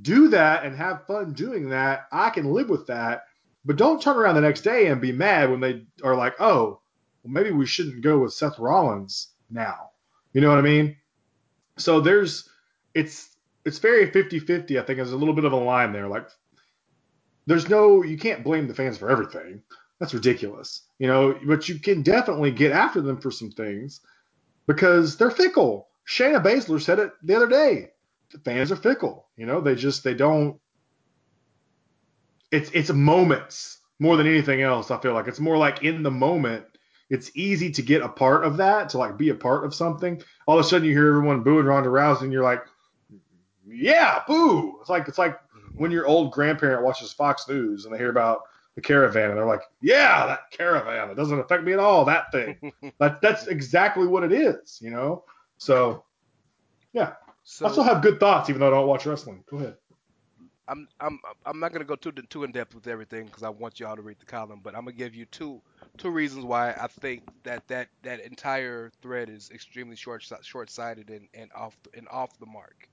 [0.00, 2.06] do that and have fun doing that.
[2.12, 3.24] I can live with that,
[3.64, 6.80] but don't turn around the next day and be mad when they are like, oh,
[7.22, 9.90] well, maybe we shouldn't go with Seth Rollins now.
[10.32, 10.96] You know what I mean?
[11.78, 12.48] So there's,
[12.92, 14.80] it's, it's very 50-50.
[14.80, 16.08] I think there's a little bit of a line there.
[16.08, 16.28] Like,
[17.46, 19.62] there's no, you can't blame the fans for everything.
[20.00, 20.82] That's ridiculous.
[20.98, 24.00] You know, but you can definitely get after them for some things
[24.66, 25.88] because they're fickle.
[26.06, 27.90] Shayna Baszler said it the other day.
[28.32, 29.28] The fans are fickle.
[29.36, 30.58] You know, they just they don't.
[32.50, 34.90] It's it's moments more than anything else.
[34.90, 36.64] I feel like it's more like in the moment.
[37.10, 40.22] It's easy to get a part of that, to like be a part of something.
[40.46, 42.64] All of a sudden, you hear everyone booing Ronda Rousey, and you're like,
[43.66, 45.38] "Yeah, boo!" It's like it's like
[45.76, 48.42] when your old grandparent watches Fox News and they hear about
[48.74, 51.10] the caravan, and they're like, "Yeah, that caravan.
[51.10, 52.04] It doesn't affect me at all.
[52.04, 55.24] That thing." That that's exactly what it is, you know.
[55.58, 56.04] So
[57.44, 59.44] So I still have good thoughts, even though I don't watch wrestling.
[59.48, 59.76] Go ahead.
[60.68, 63.80] I'm I'm I'm not gonna go too too in depth with everything because I want
[63.80, 65.60] y'all to read the column, but I'm gonna give you two
[65.98, 71.10] two reasons why I think that that that entire thread is extremely short short sighted
[71.10, 72.88] and, and off and off the mark.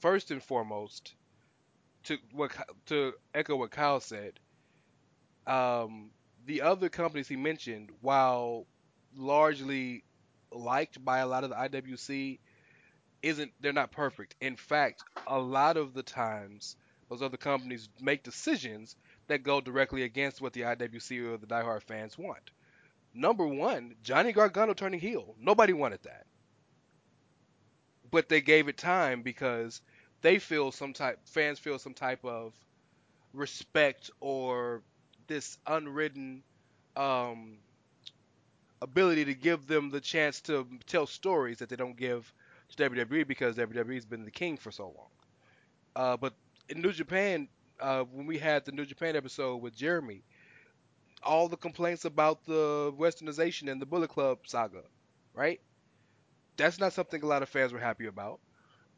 [0.00, 1.14] First and foremost,
[2.06, 2.52] to what
[2.86, 4.38] to echo what Kyle said,
[5.46, 6.10] um,
[6.46, 8.66] the other companies he mentioned, while
[9.16, 10.04] largely
[10.52, 12.38] liked by a lot of the IWC,
[13.22, 14.34] isn't they're not perfect.
[14.40, 16.76] In fact, a lot of the times
[17.08, 18.96] those other companies make decisions
[19.28, 22.50] that go directly against what the IWC or the diehard fans want.
[23.14, 25.34] Number one, Johnny Gargano turning heel.
[25.40, 26.26] Nobody wanted that.
[28.10, 29.80] But they gave it time because
[30.26, 32.52] they feel some type fans feel some type of
[33.32, 34.82] respect or
[35.28, 36.42] this unwritten
[36.96, 37.58] um,
[38.82, 42.32] ability to give them the chance to tell stories that they don't give
[42.68, 45.12] to WWE because WWE's been the king for so long.
[45.94, 46.34] Uh, but
[46.68, 47.46] in New Japan,
[47.78, 50.24] uh, when we had the New Japan episode with Jeremy,
[51.22, 54.82] all the complaints about the westernization and the Bullet Club saga,
[55.34, 55.60] right?
[56.56, 58.40] That's not something a lot of fans were happy about.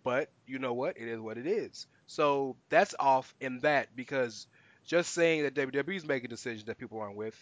[0.09, 0.97] But you know what?
[0.97, 1.87] It is what it is.
[2.07, 4.47] So that's off in that because
[4.87, 7.37] just saying that WWE's making decisions that people aren't with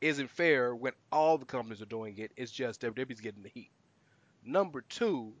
[0.00, 2.30] isn't fair when all the companies are doing it.
[2.36, 3.72] It's just WWE's getting the heat.
[4.44, 5.32] Number two,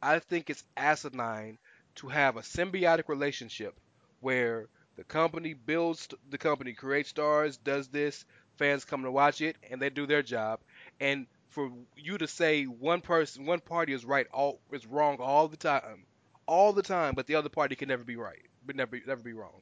[0.00, 1.58] I think it's asinine
[1.96, 3.74] to have a symbiotic relationship
[4.20, 8.24] where the company builds the company creates stars, does this,
[8.56, 10.60] fans come to watch it and they do their job.
[11.00, 15.48] And for you to say one person, one party is right, all is wrong all
[15.48, 16.06] the time,
[16.46, 19.32] all the time, but the other party can never be right, but never never be
[19.32, 19.60] wrong.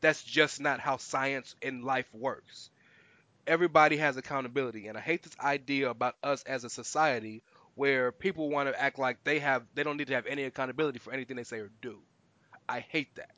[0.00, 2.70] That's just not how science and life works.
[3.46, 7.42] Everybody has accountability, and I hate this idea about us as a society
[7.74, 10.98] where people want to act like they have they don't need to have any accountability
[10.98, 12.00] for anything they say or do.
[12.68, 13.30] I hate that.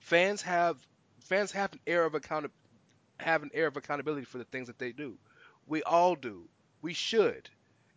[0.00, 0.76] Fans have
[1.20, 2.46] fans have an air of account
[3.20, 5.16] have an air of accountability for the things that they do.
[5.66, 6.48] We all do.
[6.82, 7.48] We should.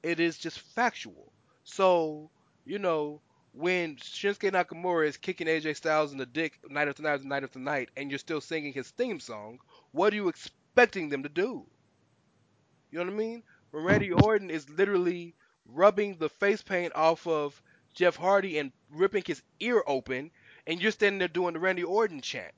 [0.03, 1.31] It is just factual.
[1.63, 2.29] So,
[2.65, 3.21] you know,
[3.53, 7.43] when Shinsuke Nakamura is kicking AJ Styles in the dick night after night after night
[7.43, 9.59] after night, and you're still singing his theme song,
[9.91, 11.65] what are you expecting them to do?
[12.91, 13.43] You know what I mean?
[13.71, 15.35] When Randy Orton is literally
[15.65, 17.61] rubbing the face paint off of
[17.93, 20.31] Jeff Hardy and ripping his ear open,
[20.65, 22.53] and you're standing there doing the Randy Orton chant.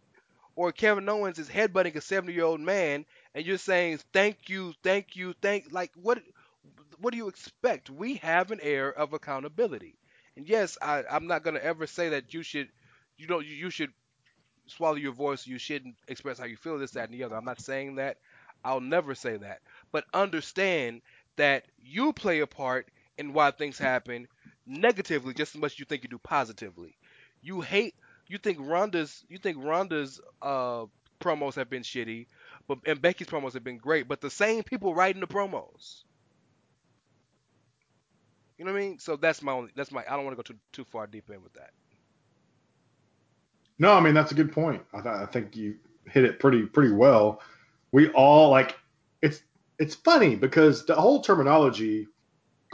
[0.56, 3.06] Or Kevin Owens is headbutting a 70 year old man,
[3.36, 6.22] and you're saying thank you, thank you, thank like what?
[7.00, 7.90] What do you expect?
[7.90, 9.96] We have an air of accountability,
[10.38, 12.70] and yes, I, I'm not gonna ever say that you should,
[13.18, 13.92] you know, you, you should
[14.68, 15.48] swallow your voice.
[15.48, 17.36] You shouldn't express how you feel, this, that, and the other.
[17.36, 18.18] I'm not saying that.
[18.64, 19.62] I'll never say that.
[19.92, 21.02] But understand
[21.38, 24.28] that you play a part in why things happen
[24.66, 26.98] negatively just as much as you think you do positively.
[27.42, 27.96] You hate
[28.28, 30.86] you think Ronda's you think Ronda's uh
[31.20, 32.28] promos have been shitty,
[32.68, 36.04] but and Becky's promos have been great, but the same people writing the promos.
[38.58, 39.00] You know what I mean?
[39.00, 41.30] So that's my only that's my I don't want to go too too far deep
[41.30, 41.72] in with that.
[43.80, 44.84] No, I mean that's a good point.
[44.94, 45.76] I, th- I think you
[46.06, 47.42] hit it pretty pretty well.
[47.92, 48.78] We all like
[49.22, 49.42] it's
[49.80, 52.08] it's funny because the whole terminology,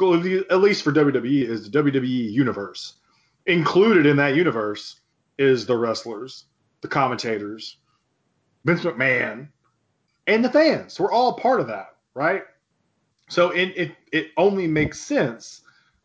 [0.01, 2.95] at least for WWE, is the WWE universe.
[3.45, 4.98] Included in that universe
[5.39, 6.45] is the wrestlers,
[6.81, 7.77] the commentators,
[8.65, 9.47] Vince McMahon,
[10.27, 10.99] and the fans.
[10.99, 12.43] We're all part of that, right?
[13.29, 15.61] So it it, it only makes sense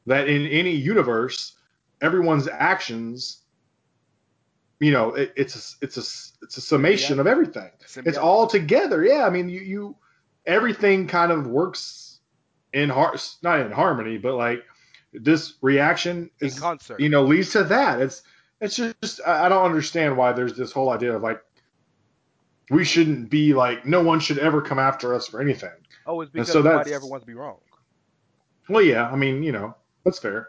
[0.07, 1.57] that in any universe,
[2.01, 3.43] everyone's actions
[4.81, 6.01] you know it, it's a, it's a
[6.45, 7.71] it's a summation of everything
[8.05, 9.97] it's all together yeah i mean you you
[10.47, 12.19] everything kind of works
[12.73, 14.63] in har- not in harmony but like
[15.13, 17.01] this reaction is In concert.
[17.01, 18.23] you know leads to that it's
[18.61, 21.41] it's just i I don't understand why there's this whole idea of like
[22.71, 25.71] we shouldn't be like no one should ever come after us for anything
[26.07, 27.59] Oh, it's because so nobody ever wants to be wrong.
[28.69, 29.75] well yeah i mean you know
[30.05, 30.49] that's fair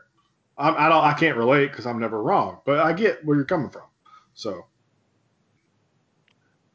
[0.58, 3.46] I'm, i don't i can't relate because i'm never wrong but i get where you're
[3.46, 3.84] coming from
[4.34, 4.66] so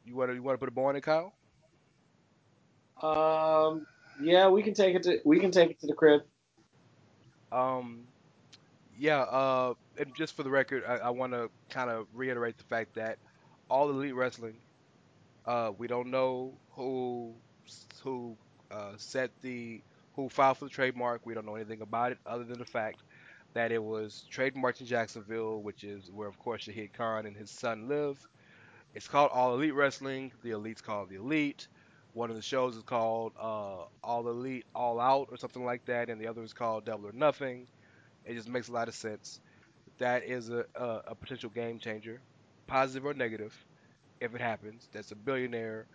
[0.05, 1.33] You want to you want to put a bow on it, Kyle?
[3.01, 3.85] Um,
[4.21, 6.21] yeah, we can take it to we can take it to the crib.
[7.51, 8.01] Um,
[8.99, 9.21] yeah.
[9.21, 12.95] Uh, and just for the record, I, I want to kind of reiterate the fact
[12.95, 13.19] that
[13.69, 14.57] all elite wrestling,
[15.45, 17.35] uh, we don't know who
[18.03, 18.37] who
[18.71, 19.83] uh, set the
[20.15, 21.25] who filed for the trademark.
[21.25, 23.03] We don't know anything about it other than the fact
[23.53, 27.51] that it was trademarked in Jacksonville, which is where, of course, Shahid Khan and his
[27.51, 28.27] son live.
[28.95, 30.33] It's called All Elite Wrestling.
[30.43, 31.67] The Elite's called The Elite.
[32.13, 36.09] One of the shows is called uh, All Elite All Out or something like that,
[36.09, 37.67] and the other is called Double or Nothing.
[38.25, 39.39] It just makes a lot of sense.
[40.01, 42.21] That is a, a, a potential game changer,
[42.65, 43.53] positive or negative,
[44.19, 44.89] if it happens.
[44.91, 45.85] That's a billionaire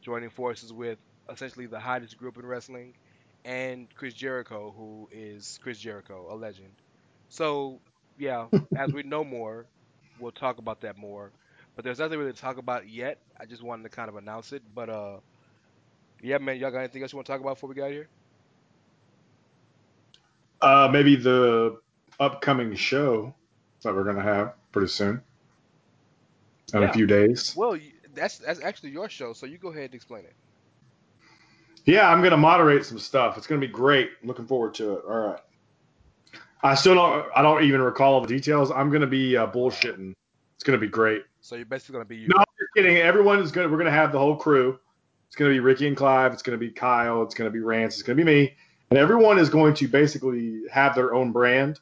[0.00, 0.98] joining forces with
[1.30, 2.94] essentially the hottest group in wrestling,
[3.44, 6.72] and Chris Jericho, who is Chris Jericho, a legend.
[7.28, 7.78] So,
[8.18, 9.66] yeah, as we know more,
[10.18, 11.30] we'll talk about that more.
[11.76, 13.18] But there's nothing really to talk about yet.
[13.38, 14.62] I just wanted to kind of announce it.
[14.74, 15.18] But uh,
[16.20, 17.90] yeah, man, y'all got anything else you want to talk about before we get out
[17.90, 18.08] of here?
[20.60, 21.80] Uh, maybe the
[22.18, 23.32] upcoming show
[23.82, 25.22] that we're gonna have pretty soon,
[26.74, 26.90] in Yeah.
[26.90, 27.54] a few days.
[27.56, 27.78] Well,
[28.14, 30.34] that's that's actually your show, so you go ahead and explain it.
[31.84, 33.36] Yeah, I'm gonna moderate some stuff.
[33.36, 34.10] It's gonna be great.
[34.22, 35.04] I'm looking forward to it.
[35.08, 35.40] All right.
[36.62, 37.26] I still don't.
[37.34, 38.70] I don't even recall all the details.
[38.70, 40.12] I'm gonna be uh, bullshitting.
[40.54, 41.24] It's gonna be great.
[41.40, 42.28] So you're basically gonna be you.
[42.28, 42.98] No, I'm just kidding.
[42.98, 43.68] Everyone is gonna.
[43.68, 44.78] We're gonna have the whole crew.
[45.26, 46.32] It's gonna be Ricky and Clive.
[46.32, 47.22] It's gonna be Kyle.
[47.22, 47.94] It's gonna be Rance.
[47.94, 48.54] It's gonna be me.
[48.90, 51.80] And everyone is going to basically have their own brand,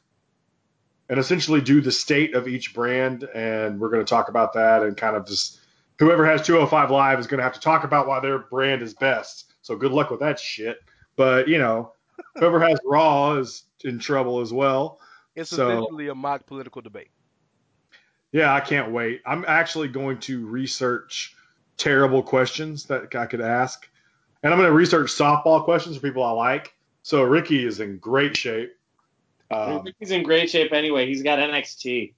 [1.11, 3.23] and essentially do the state of each brand.
[3.35, 5.59] And we're gonna talk about that and kind of just
[5.99, 9.53] whoever has 205 Live is gonna have to talk about why their brand is best.
[9.61, 10.79] So good luck with that shit.
[11.17, 11.91] But you know,
[12.35, 15.01] whoever has Raw is in trouble as well.
[15.35, 17.11] It's so- essentially a mock political debate.
[18.31, 19.21] Yeah, I can't wait.
[19.25, 21.35] I'm actually going to research
[21.75, 23.85] terrible questions that I could ask.
[24.41, 26.73] And I'm going to research softball questions for people I like.
[27.03, 28.71] So Ricky is in great shape.
[29.51, 31.07] Um, He's in great shape anyway.
[31.07, 32.13] He's got NXT.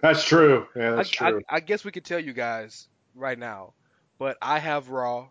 [0.00, 0.66] that's true.
[0.76, 1.42] Yeah, I, that's I, true.
[1.48, 3.74] I guess we could tell you guys right now,
[4.18, 5.28] but I have Raw,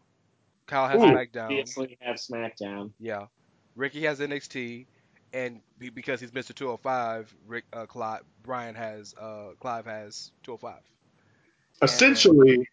[0.68, 1.06] Kyle has Ooh.
[1.06, 1.46] SmackDown.
[1.46, 2.92] Obviously, have SmackDown.
[3.00, 3.28] Yeah.
[3.76, 4.88] Ricky has NXT,
[5.34, 5.60] and
[5.94, 6.54] because he's Mr.
[6.54, 10.82] 205, Rick, uh, Clive, Brian has, uh, Clive has 205.
[11.82, 12.68] Essentially,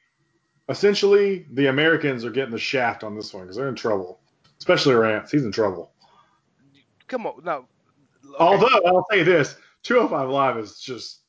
[0.69, 4.21] essentially, the Americans are getting the shaft on this one because they're in trouble.
[4.59, 5.91] Especially Rance, he's in trouble.
[7.09, 7.67] Come on, now.
[8.35, 11.21] Okay, Although I'll say this, 205 Live is just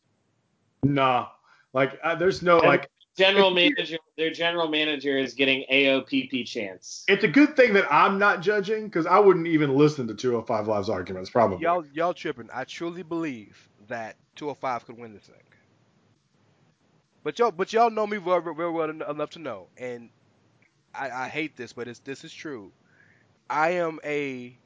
[0.84, 1.28] nah.
[1.74, 2.90] Like uh, there's no like.
[3.16, 7.04] General manager, their general manager is getting AOPP chance.
[7.08, 10.68] It's a good thing that I'm not judging because I wouldn't even listen to 205
[10.68, 11.60] Live's arguments probably.
[11.62, 12.50] y'all, y'all tripping.
[12.52, 15.36] I truly believe that 205 could win this thing.
[17.24, 20.10] But y'all, but y'all know me very, very well enough to know, and
[20.94, 22.72] I, I hate this, but it's this is true.
[23.50, 24.58] I am a.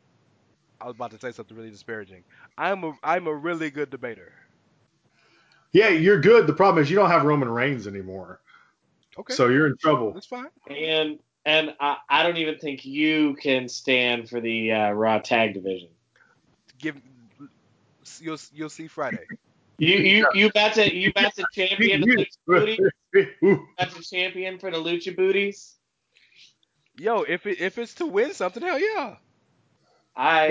[0.79, 2.23] I was about to say something really disparaging.
[2.57, 4.31] I'm a I'm a really good debater.
[5.73, 6.47] Yeah, you're good.
[6.47, 8.39] The problem is you don't have Roman Reigns anymore,
[9.17, 10.13] Okay, so you're in trouble.
[10.13, 10.47] that's fine.
[10.69, 15.53] And and I, I don't even think you can stand for the uh, Raw Tag
[15.53, 15.89] Division.
[16.79, 16.95] Give
[18.21, 19.25] you'll you'll see Friday.
[19.79, 22.79] You you you about to you about to champion the Lucha Booty?
[23.43, 23.67] Ooh.
[23.77, 25.75] About to champion for the Lucha Booties?
[26.97, 29.15] Yo, if it if it's to win something, hell yeah.
[30.17, 30.49] I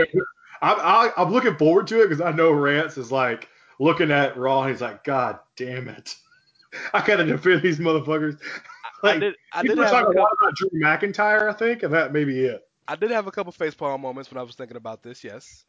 [0.62, 3.48] I'm, I, I'm looking forward to it because I know Rance is like
[3.78, 6.14] looking at Raw and he's like, God damn it.
[6.94, 8.38] I gotta defend these motherfuckers.
[8.42, 11.82] I Like, did I people did have talking a couple, about Drew McIntyre, I think,
[11.82, 12.62] and that may be it.
[12.88, 15.22] I did have a couple facepalm moments when I was thinking about this.
[15.22, 15.64] Yes,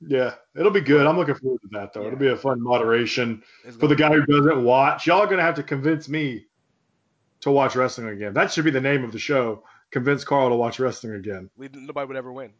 [0.00, 1.04] Yeah, it'll be good.
[1.04, 2.06] I'm looking forward to that, though.
[2.06, 3.42] It'll be a fun moderation
[3.78, 5.06] for the guy who doesn't watch.
[5.08, 6.46] Y'all are gonna have to convince me
[7.40, 8.34] to watch wrestling again.
[8.34, 9.64] That should be the name of the show.
[9.90, 11.50] Convince Karl to watch wrestling again.
[11.56, 12.52] we, nobody would ever win.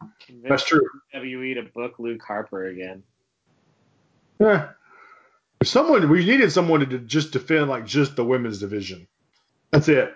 [0.00, 0.88] That's convinced true.
[1.14, 3.02] WWE to book Luke Harper again.
[4.38, 4.70] Yeah.
[5.64, 9.08] Someone we needed someone to just defend like just the women's division.
[9.72, 10.14] That's it.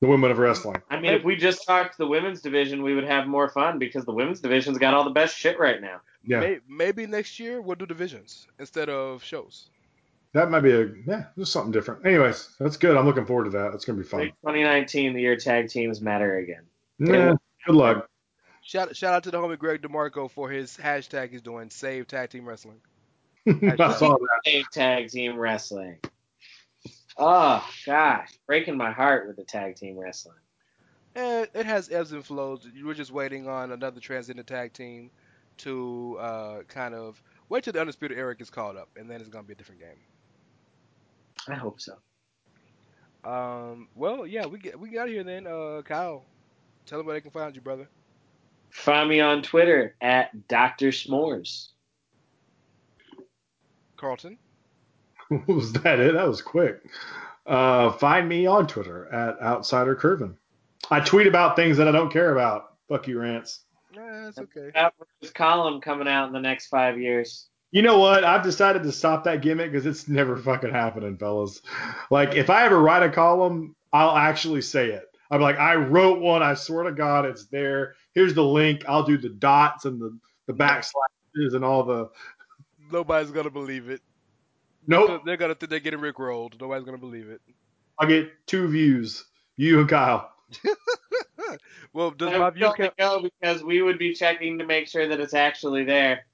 [0.00, 0.82] The women of wrestling.
[0.90, 4.04] I mean, if we just talked the women's division, we would have more fun because
[4.04, 6.00] the women's division's got all the best shit right now.
[6.26, 6.40] Yeah.
[6.40, 9.70] May, maybe next year we'll do divisions instead of shows.
[10.34, 12.04] That might be a yeah, just something different.
[12.04, 12.96] Anyways, that's good.
[12.96, 13.72] I'm looking forward to that.
[13.72, 14.20] It's gonna be fun.
[14.20, 16.64] Make 2019 the year tag teams matter again.
[16.98, 17.34] Yeah,
[17.64, 18.10] good luck.
[18.66, 22.30] Shout shout out to the homie Greg DeMarco for his hashtag he's doing save tag
[22.30, 22.80] team wrestling.
[23.46, 24.40] I saw that.
[24.46, 25.98] Save tag team wrestling.
[27.18, 30.38] Oh gosh, breaking my heart with the tag team wrestling.
[31.14, 32.66] And it has ebbs and flows.
[32.74, 35.10] You were just waiting on another transcendent tag team
[35.58, 39.28] to uh, kind of wait till the undisputed Era is called up, and then it's
[39.28, 40.00] gonna be a different game.
[41.48, 41.98] I hope so.
[43.30, 45.46] Um, well, yeah, we get we got here then.
[45.46, 46.24] Uh, Kyle,
[46.86, 47.88] tell them where they can find you, brother.
[48.74, 50.88] Find me on Twitter at Dr.
[50.88, 51.68] S'mores.
[53.96, 54.36] Carlton.
[55.46, 56.14] was that it?
[56.14, 56.82] That was quick.
[57.46, 60.34] Uh, find me on Twitter at Outsider Kervin.
[60.90, 62.74] I tweet about things that I don't care about.
[62.88, 63.60] Fuck you, Rance.
[63.94, 64.70] Yeah, that's okay.
[64.74, 64.92] That
[65.34, 67.48] column coming out in the next five years.
[67.70, 68.24] You know what?
[68.24, 71.62] I've decided to stop that gimmick because it's never fucking happening, fellas.
[72.10, 75.13] Like, if I ever write a column, I'll actually say it.
[75.30, 76.42] I'm like, I wrote one.
[76.42, 77.94] I swear to God, it's there.
[78.14, 78.84] Here's the link.
[78.86, 82.10] I'll do the dots and the, the backslashes and all the.
[82.92, 84.00] Nobody's gonna believe it.
[84.86, 85.22] Nope.
[85.24, 86.60] They're gonna think they're getting rickrolled.
[86.60, 87.40] Nobody's gonna believe it.
[87.98, 89.24] I'll get two views.
[89.56, 90.30] You and Kyle.
[91.92, 92.96] Well, does I my view count?
[92.98, 96.26] go because we would be checking to make sure that it's actually there.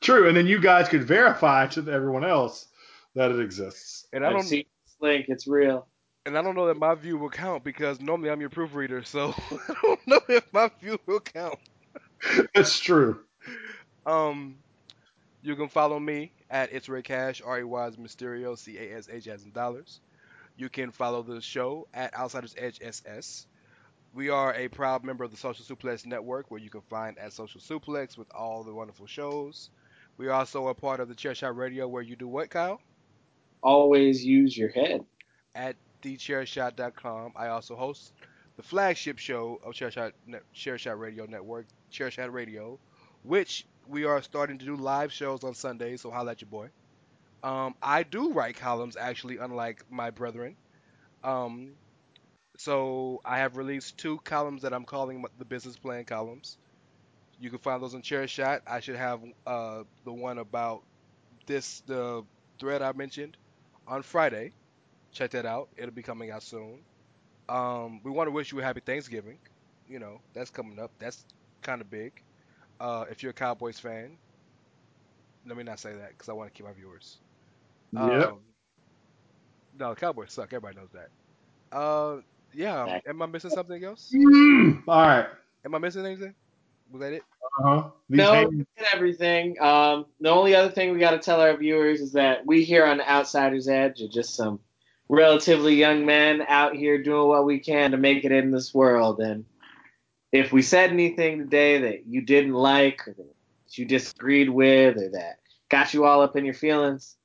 [0.00, 0.26] True.
[0.26, 2.66] And then you guys could verify to everyone else
[3.14, 4.06] that it exists.
[4.12, 4.42] And I I've don't.
[4.42, 5.26] seen this link.
[5.28, 5.86] It's real.
[6.26, 9.34] And I don't know that my view will count because normally I'm your proofreader, so
[9.50, 11.58] I don't know if my view will count.
[12.54, 13.20] That's true.
[14.06, 14.56] Um,
[15.42, 18.96] you can follow me at it's Rey Cash, R E Y as Mysterio, C A
[18.98, 20.00] S H as in dollars.
[20.56, 23.46] You can follow the show at Outsiders Edge SS.
[24.14, 27.32] We are a proud member of the Social Suplex Network, where you can find at
[27.32, 29.70] Social Suplex with all the wonderful shows.
[30.16, 32.80] We are also a part of the Chairshot Radio, where you do what, Kyle?
[33.62, 35.04] Always use your head.
[35.54, 37.32] at thechairshot.com.
[37.34, 38.12] I also host
[38.56, 40.12] the flagship show of Chairshot,
[40.54, 42.78] Chairshot Radio Network, Chairshot Radio,
[43.22, 46.68] which we are starting to do live shows on Sundays, so holla at your boy.
[47.42, 50.56] Um, I do write columns, actually, unlike my brethren.
[51.22, 51.72] Um,
[52.56, 56.58] so I have released two columns that I'm calling the business plan columns.
[57.40, 58.60] You can find those on Chairshot.
[58.66, 60.82] I should have uh, the one about
[61.46, 62.22] this, the
[62.58, 63.36] thread I mentioned,
[63.86, 64.52] on Friday
[65.14, 65.68] check that out.
[65.78, 66.80] It'll be coming out soon.
[67.48, 69.38] Um, we want to wish you a happy Thanksgiving.
[69.88, 70.90] You know, that's coming up.
[70.98, 71.24] That's
[71.62, 72.12] kind of big.
[72.80, 74.16] Uh, if you're a Cowboys fan,
[75.46, 77.18] let me not say that because I want to keep my viewers.
[77.92, 78.02] Yep.
[78.32, 78.38] Um,
[79.78, 80.52] no, Cowboys suck.
[80.52, 81.08] Everybody knows that.
[81.76, 82.20] Uh,
[82.52, 82.98] Yeah.
[83.06, 84.12] Am I missing something else?
[84.14, 85.26] Mm, all right.
[85.64, 86.34] Am I missing anything?
[86.90, 87.22] Was that it?
[87.58, 87.88] Uh-huh.
[88.08, 89.60] These no, hang- everything.
[89.60, 92.84] Um, the only other thing we got to tell our viewers is that we here
[92.84, 94.60] on Outsiders Edge are just some
[95.08, 99.20] relatively young men out here doing what we can to make it in this world.
[99.20, 99.44] And
[100.32, 103.34] if we said anything today that you didn't like, or that
[103.70, 107.16] you disagreed with, or that got you all up in your feelings,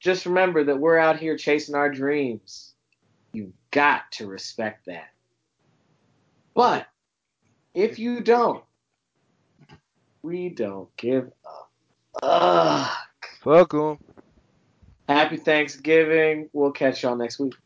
[0.00, 2.74] just remember that we're out here chasing our dreams.
[3.32, 5.08] You've got to respect that.
[6.54, 6.86] But
[7.74, 8.64] if you don't,
[10.22, 11.30] we don't give
[12.22, 13.28] a fuck.
[13.42, 13.98] Fuck 'em.
[15.08, 16.50] Happy Thanksgiving.
[16.54, 17.56] We'll catch y'all next week.